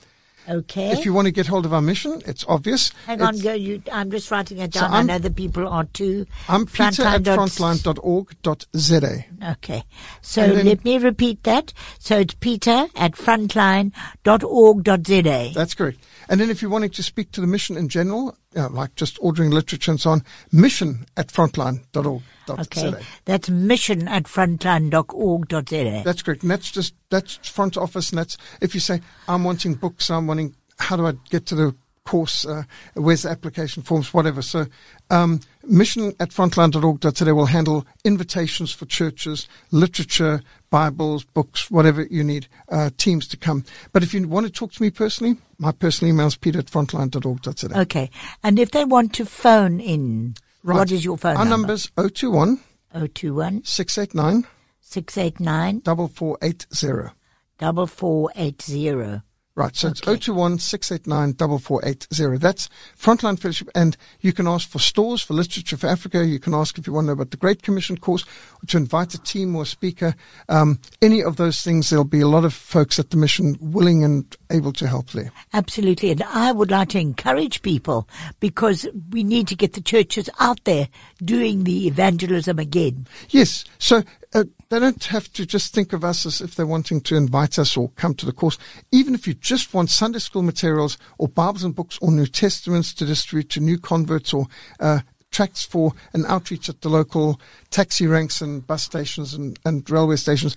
Okay. 0.49 0.91
If 0.91 1.05
you 1.05 1.13
want 1.13 1.25
to 1.25 1.31
get 1.31 1.47
hold 1.47 1.65
of 1.65 1.73
our 1.73 1.81
mission, 1.81 2.21
it's 2.25 2.45
obvious. 2.47 2.91
Hang 3.05 3.21
on, 3.21 3.37
go. 3.39 3.53
You, 3.53 3.81
I'm 3.91 4.09
just 4.11 4.29
writing 4.31 4.59
it 4.59 4.71
down. 4.71 4.91
I 4.91 4.97
I'm- 4.97 5.05
know 5.07 5.19
the 5.19 5.31
people 5.31 5.67
are 5.67 5.85
too. 5.85 6.25
I'm 6.49 6.65
Peter 6.65 7.03
at 7.03 7.21
Frontline 7.23 7.83
dot- 7.83 7.97
frontline.org.za. 7.97 9.25
Okay. 9.51 9.83
So 10.21 10.47
then- 10.53 10.65
let 10.65 10.83
me 10.85 10.97
repeat 10.97 11.43
that. 11.43 11.73
So 11.99 12.19
it's 12.19 12.33
peter 12.35 12.87
at 12.95 13.13
frontline.org.za. 13.13 15.51
That's 15.53 15.73
correct. 15.73 15.99
And 16.29 16.39
then 16.39 16.49
if 16.49 16.61
you're 16.61 16.71
wanting 16.71 16.91
to 16.91 17.03
speak 17.03 17.31
to 17.33 17.41
the 17.41 17.47
mission 17.47 17.75
in 17.77 17.89
general, 17.89 18.37
know, 18.61 18.67
like 18.67 18.95
just 18.95 19.17
ordering 19.21 19.51
literature 19.51 19.91
and 19.91 19.99
so 19.99 20.11
on, 20.11 20.23
mission 20.51 21.05
at 21.17 21.27
frontline.org.za. 21.27 22.21
Okay. 22.61 22.93
That's 23.25 23.49
mission 23.49 24.07
at 24.07 24.23
frontline.org.za. 24.23 26.01
That's 26.03 26.21
correct. 26.21 26.43
And 26.43 26.51
that's 26.51 26.71
just, 26.71 26.93
that's 27.09 27.35
front 27.47 27.77
office. 27.77 28.09
And 28.09 28.19
that's, 28.19 28.37
if 28.61 28.73
you 28.73 28.79
say, 28.79 29.01
I'm 29.27 29.43
wanting 29.43 29.75
books, 29.75 30.09
I'm 30.09 30.27
wanting, 30.27 30.55
how 30.77 30.97
do 30.97 31.05
I 31.07 31.13
get 31.29 31.45
to 31.47 31.55
the 31.55 31.75
course, 32.03 32.45
uh, 32.45 32.63
where's 32.95 33.23
the 33.23 33.29
application 33.29 33.83
forms, 33.83 34.13
whatever. 34.13 34.41
So, 34.41 34.65
um, 35.13 35.39
mission 35.67 36.13
at 36.19 36.29
frontline.org.za 36.31 37.33
will 37.35 37.45
handle 37.45 37.85
invitations 38.03 38.71
for 38.71 38.85
churches, 38.85 39.47
literature, 39.71 40.41
Bibles, 40.69 41.23
books, 41.23 41.69
whatever 41.69 42.01
you 42.09 42.23
need, 42.23 42.47
uh, 42.69 42.89
teams 42.97 43.27
to 43.27 43.37
come. 43.37 43.63
But 43.91 44.03
if 44.03 44.13
you 44.13 44.27
want 44.27 44.45
to 44.47 44.51
talk 44.51 44.71
to 44.73 44.81
me 44.81 44.89
personally, 44.89 45.37
my 45.59 45.71
personal 45.71 46.13
email 46.13 46.27
is 46.27 46.35
peter 46.35 46.59
at 46.59 46.65
frontline.org.za. 46.65 47.79
Okay. 47.81 48.09
And 48.43 48.57
if 48.59 48.71
they 48.71 48.85
want 48.85 49.13
to 49.13 49.25
phone 49.25 49.79
in, 49.79 50.35
Right. 50.63 50.77
what 50.77 50.91
is 50.91 51.03
your 51.05 51.17
phone 51.17 51.35
Our 51.37 51.45
number? 51.45 51.67
number's 51.67 51.91
021 51.97 52.59
021 52.93 53.63
689 53.65 54.47
689 54.81 55.81
4480. 55.81 57.13
4480. 57.59 59.21
Right, 59.55 59.75
so 59.75 59.89
it's 59.89 60.01
Okay. 60.01 60.17
021 60.17 60.57
689 60.57 61.59
4480. 61.59 62.39
That's 62.39 62.69
Frontline 62.99 63.37
Fellowship, 63.37 63.69
and 63.75 63.95
you 64.19 64.33
can 64.33 64.47
ask 64.47 64.67
for 64.67 64.79
stores, 64.79 65.21
for 65.21 65.35
literature 65.35 65.77
for 65.77 65.85
Africa. 65.85 66.25
You 66.25 66.39
can 66.39 66.55
ask 66.55 66.79
if 66.79 66.87
you 66.87 66.93
want 66.93 67.05
to 67.05 67.07
know 67.09 67.13
about 67.13 67.29
the 67.29 67.37
Great 67.37 67.61
Commission 67.61 67.97
course, 67.97 68.23
or 68.23 68.65
to 68.67 68.77
invite 68.77 69.13
a 69.13 69.19
team 69.19 69.55
or 69.55 69.61
a 69.61 69.67
speaker. 69.67 70.15
Um, 70.49 70.79
any 71.03 71.21
of 71.21 71.35
those 71.35 71.61
things, 71.61 71.91
there'll 71.91 72.03
be 72.03 72.21
a 72.21 72.27
lot 72.27 72.45
of 72.45 72.53
folks 72.55 72.97
at 72.97 73.11
the 73.11 73.17
mission 73.17 73.55
willing 73.61 74.03
and 74.03 74.35
able 74.49 74.73
to 74.73 74.87
help 74.87 75.11
there. 75.11 75.31
Absolutely. 75.53 76.09
And 76.09 76.23
I 76.23 76.51
would 76.51 76.71
like 76.71 76.89
to 76.89 76.99
encourage 76.99 77.61
people 77.61 78.09
because 78.39 78.87
we 79.11 79.23
need 79.23 79.47
to 79.49 79.55
get 79.55 79.73
the 79.73 79.81
churches 79.81 80.31
out 80.39 80.63
there 80.63 80.87
doing 81.23 81.63
the 81.65 81.85
evangelism 81.85 82.57
again. 82.57 83.05
Yes. 83.29 83.65
So 83.77 84.01
uh, 84.33 84.43
they 84.69 84.79
don't 84.79 85.03
have 85.05 85.31
to 85.33 85.45
just 85.45 85.73
think 85.73 85.93
of 85.93 86.03
us 86.03 86.25
as 86.25 86.41
if 86.41 86.55
they're 86.55 86.65
wanting 86.65 87.01
to 87.01 87.15
invite 87.15 87.59
us 87.59 87.77
or 87.77 87.89
come 87.89 88.15
to 88.15 88.25
the 88.25 88.31
course. 88.31 88.57
Even 88.91 89.13
if 89.13 89.27
you 89.27 89.33
just 89.33 89.73
want 89.73 89.89
Sunday 89.89 90.19
school 90.19 90.41
materials 90.41 90.97
or 91.17 91.27
Bibles 91.27 91.63
and 91.63 91.75
books 91.75 91.99
or 92.01 92.11
New 92.11 92.25
Testaments 92.25 92.93
to 92.95 93.05
distribute 93.05 93.49
to 93.51 93.59
new 93.59 93.77
converts 93.77 94.33
or 94.33 94.47
uh, 94.79 94.99
tracts 95.31 95.63
for 95.63 95.93
an 96.13 96.25
outreach 96.27 96.69
at 96.69 96.81
the 96.81 96.89
local 96.89 97.39
taxi 97.69 98.07
ranks 98.07 98.41
and 98.41 98.65
bus 98.65 98.83
stations 98.83 99.33
and, 99.33 99.59
and 99.65 99.89
railway 99.89 100.15
stations. 100.15 100.55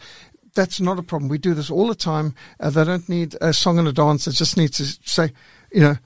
That's 0.55 0.81
not 0.81 0.99
a 0.99 1.03
problem. 1.03 1.29
We 1.29 1.39
do 1.39 1.55
this 1.55 1.71
all 1.71 1.89
the 1.89 1.95
time. 1.95 2.35
Uh, 2.59 2.71
they 2.71 2.85
don't 2.85 3.09
need 3.09 3.37
a 3.41 3.53
song 3.53 3.79
and 3.79 3.89
a 3.89 3.93
dance. 3.93 4.25
They 4.25 4.33
just 4.33 4.57
need 4.57 4.73
to 4.75 4.85
say, 5.05 5.33
you 5.71 5.81
know, 5.81 5.97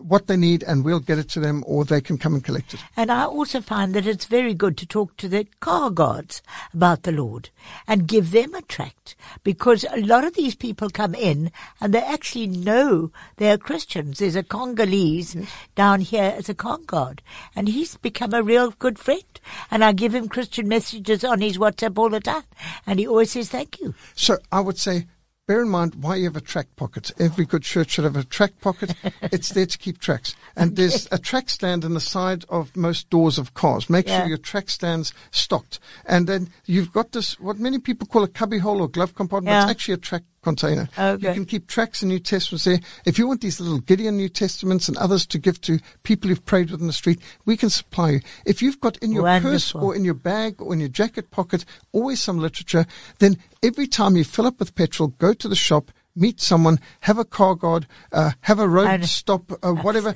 what 0.00 0.26
they 0.26 0.36
need 0.36 0.62
and 0.64 0.84
we'll 0.84 1.00
get 1.00 1.18
it 1.18 1.28
to 1.30 1.40
them 1.40 1.62
or 1.66 1.84
they 1.84 2.00
can 2.00 2.18
come 2.18 2.34
and 2.34 2.44
collect 2.44 2.74
it. 2.74 2.80
And 2.96 3.10
I 3.10 3.24
also 3.24 3.60
find 3.60 3.94
that 3.94 4.06
it's 4.06 4.24
very 4.24 4.54
good 4.54 4.76
to 4.78 4.86
talk 4.86 5.16
to 5.18 5.28
the 5.28 5.46
car 5.60 5.90
guards 5.90 6.42
about 6.72 7.02
the 7.02 7.12
Lord 7.12 7.50
and 7.86 8.08
give 8.08 8.30
them 8.30 8.54
a 8.54 8.62
tract 8.62 9.16
because 9.44 9.84
a 9.90 10.00
lot 10.00 10.24
of 10.24 10.34
these 10.34 10.54
people 10.54 10.90
come 10.90 11.14
in 11.14 11.52
and 11.80 11.94
they 11.94 12.02
actually 12.02 12.46
know 12.46 13.10
they're 13.36 13.58
Christians. 13.58 14.18
There's 14.18 14.36
a 14.36 14.42
Congolese 14.42 15.34
yes. 15.34 15.50
down 15.74 16.00
here 16.00 16.34
as 16.36 16.48
a 16.48 16.54
car 16.54 16.78
guard 16.78 17.22
and 17.54 17.68
he's 17.68 17.96
become 17.96 18.32
a 18.32 18.42
real 18.42 18.70
good 18.72 18.98
friend. 18.98 19.22
And 19.70 19.84
I 19.84 19.92
give 19.92 20.14
him 20.14 20.28
Christian 20.28 20.68
messages 20.68 21.24
on 21.24 21.40
his 21.40 21.58
WhatsApp 21.58 21.98
all 21.98 22.10
the 22.10 22.20
time 22.20 22.44
and 22.86 22.98
he 22.98 23.06
always 23.06 23.32
says 23.32 23.48
thank 23.48 23.80
you. 23.80 23.94
So 24.14 24.38
I 24.50 24.60
would 24.60 24.78
say 24.78 25.06
bear 25.50 25.62
in 25.62 25.68
mind 25.68 25.96
why 25.96 26.14
you 26.14 26.26
have 26.26 26.36
a 26.36 26.40
track 26.40 26.68
pocket. 26.76 27.10
Every 27.18 27.44
good 27.44 27.64
church 27.64 27.90
should 27.90 28.04
have 28.04 28.14
a 28.14 28.22
track 28.22 28.60
pocket. 28.60 28.94
it's 29.22 29.48
there 29.48 29.66
to 29.66 29.78
keep 29.78 29.98
tracks. 29.98 30.36
And 30.54 30.76
there's 30.76 31.08
a 31.10 31.18
track 31.18 31.50
stand 31.50 31.84
in 31.84 31.92
the 31.92 32.00
side 32.00 32.44
of 32.48 32.76
most 32.76 33.10
doors 33.10 33.36
of 33.36 33.52
cars. 33.52 33.90
Make 33.90 34.06
yeah. 34.06 34.20
sure 34.20 34.28
your 34.28 34.38
track 34.38 34.70
stand's 34.70 35.12
stocked. 35.32 35.80
And 36.06 36.28
then 36.28 36.50
you've 36.66 36.92
got 36.92 37.10
this, 37.10 37.40
what 37.40 37.58
many 37.58 37.80
people 37.80 38.06
call 38.06 38.22
a 38.22 38.28
cubby 38.28 38.58
hole 38.58 38.80
or 38.80 38.86
glove 38.86 39.16
compartment. 39.16 39.52
Yeah. 39.52 39.62
It's 39.62 39.70
actually 39.72 39.94
a 39.94 39.96
track 39.96 40.22
container. 40.42 40.88
Okay. 40.98 41.28
You 41.28 41.34
can 41.34 41.44
keep 41.44 41.66
tracks 41.66 42.02
and 42.02 42.10
New 42.10 42.18
Testaments 42.18 42.64
there. 42.64 42.80
If 43.04 43.18
you 43.18 43.26
want 43.26 43.40
these 43.40 43.60
little 43.60 43.80
Gideon 43.80 44.16
New 44.16 44.28
Testaments 44.28 44.88
and 44.88 44.96
others 44.96 45.26
to 45.26 45.38
give 45.38 45.60
to 45.62 45.78
people 46.02 46.28
who've 46.28 46.44
prayed 46.44 46.70
with 46.70 46.80
in 46.80 46.86
the 46.86 46.92
street, 46.92 47.20
we 47.44 47.56
can 47.56 47.70
supply 47.70 48.10
you. 48.10 48.20
If 48.44 48.62
you've 48.62 48.80
got 48.80 48.96
in 48.98 49.12
your 49.12 49.24
Wonderful. 49.24 49.50
purse 49.50 49.74
or 49.74 49.94
in 49.94 50.04
your 50.04 50.14
bag 50.14 50.60
or 50.60 50.72
in 50.72 50.80
your 50.80 50.88
jacket 50.88 51.30
pocket 51.30 51.64
always 51.92 52.20
some 52.20 52.38
literature, 52.38 52.86
then 53.18 53.36
every 53.62 53.86
time 53.86 54.16
you 54.16 54.24
fill 54.24 54.46
up 54.46 54.58
with 54.58 54.74
petrol, 54.74 55.08
go 55.18 55.32
to 55.34 55.48
the 55.48 55.56
shop, 55.56 55.90
meet 56.16 56.40
someone, 56.40 56.78
have 57.00 57.18
a 57.18 57.24
car 57.24 57.54
guard, 57.54 57.86
uh, 58.12 58.32
have 58.42 58.58
a 58.58 58.68
road 58.68 59.04
stop, 59.04 59.52
uh, 59.62 59.72
whatever. 59.72 60.14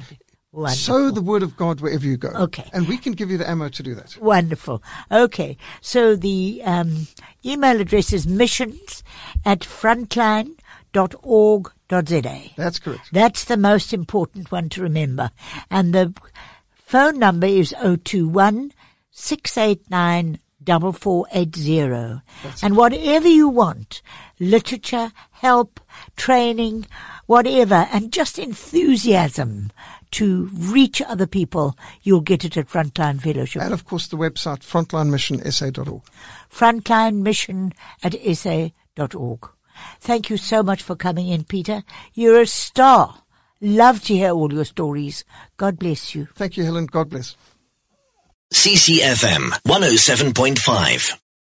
Wonderful. 0.55 0.76
Sow 0.76 1.11
the 1.11 1.20
word 1.20 1.42
of 1.42 1.57
God 1.57 1.80
wherever 1.80 2.07
you 2.07 2.16
go. 2.16 2.28
Okay. 2.28 2.70
And 2.72 2.86
we 2.86 2.96
can 2.96 3.14
give 3.14 3.28
you 3.28 3.36
the 3.36 3.50
ammo 3.50 3.68
to 3.70 3.82
do 3.82 3.96
that. 3.96 4.16
Wonderful. 4.18 4.84
Okay. 5.11 5.57
So 5.80 6.14
the 6.14 6.62
um, 6.64 7.09
email 7.44 7.80
address 7.80 8.12
is 8.12 8.24
missions 8.24 9.02
at 9.44 9.61
frontline.org.za. 9.61 12.40
That's 12.57 12.78
correct. 12.78 13.09
That's 13.12 13.44
the 13.44 13.57
most 13.57 13.92
important 13.92 14.52
one 14.52 14.68
to 14.68 14.80
remember. 14.80 15.32
And 15.72 15.92
the 15.92 16.14
phone 16.72 17.18
number 17.18 17.48
is 17.48 17.74
021 17.82 18.70
689 19.11 20.38
4480. 20.64 22.22
And 22.62 22.76
whatever 22.76 23.28
you 23.28 23.48
want, 23.48 24.02
literature, 24.38 25.11
help, 25.32 25.80
training, 26.16 26.86
whatever, 27.26 27.88
and 27.92 28.12
just 28.12 28.38
enthusiasm 28.38 29.72
to 30.15 30.49
reach 30.53 31.03
other 31.03 31.27
people, 31.27 31.77
you'll 32.03 32.21
get 32.21 32.45
it 32.45 32.57
at 32.57 32.69
Frontline 32.69 33.21
Fellowship. 33.21 33.62
And 33.62 33.75
of 33.75 33.85
course 33.85 34.09
the 34.09 34.17
website 34.17 34.61
frontlinemissionsa.org. 34.61 36.03
Frontline 36.51 37.23
Mission 37.23 37.73
at 38.03 38.15
sa.org. 38.15 39.51
Thank 40.01 40.31
you 40.31 40.37
so 40.37 40.62
much 40.62 40.83
for 40.83 40.95
coming 40.95 41.29
in, 41.29 41.45
Peter. 41.45 41.83
You're 42.15 42.43
a 42.43 42.47
star. 42.47 43.23
Love 43.61 44.03
to 44.05 44.15
hear 44.15 44.31
all 44.31 44.53
your 44.53 44.65
stories. 44.65 45.25
God 45.57 45.79
bless 45.79 46.15
you. 46.15 46.29
Thank 46.35 46.57
you, 46.57 46.65
Helen. 46.65 46.87
God 46.87 47.11
bless. 47.11 47.37
CCFM 48.53 49.51
107.5. 49.67 51.24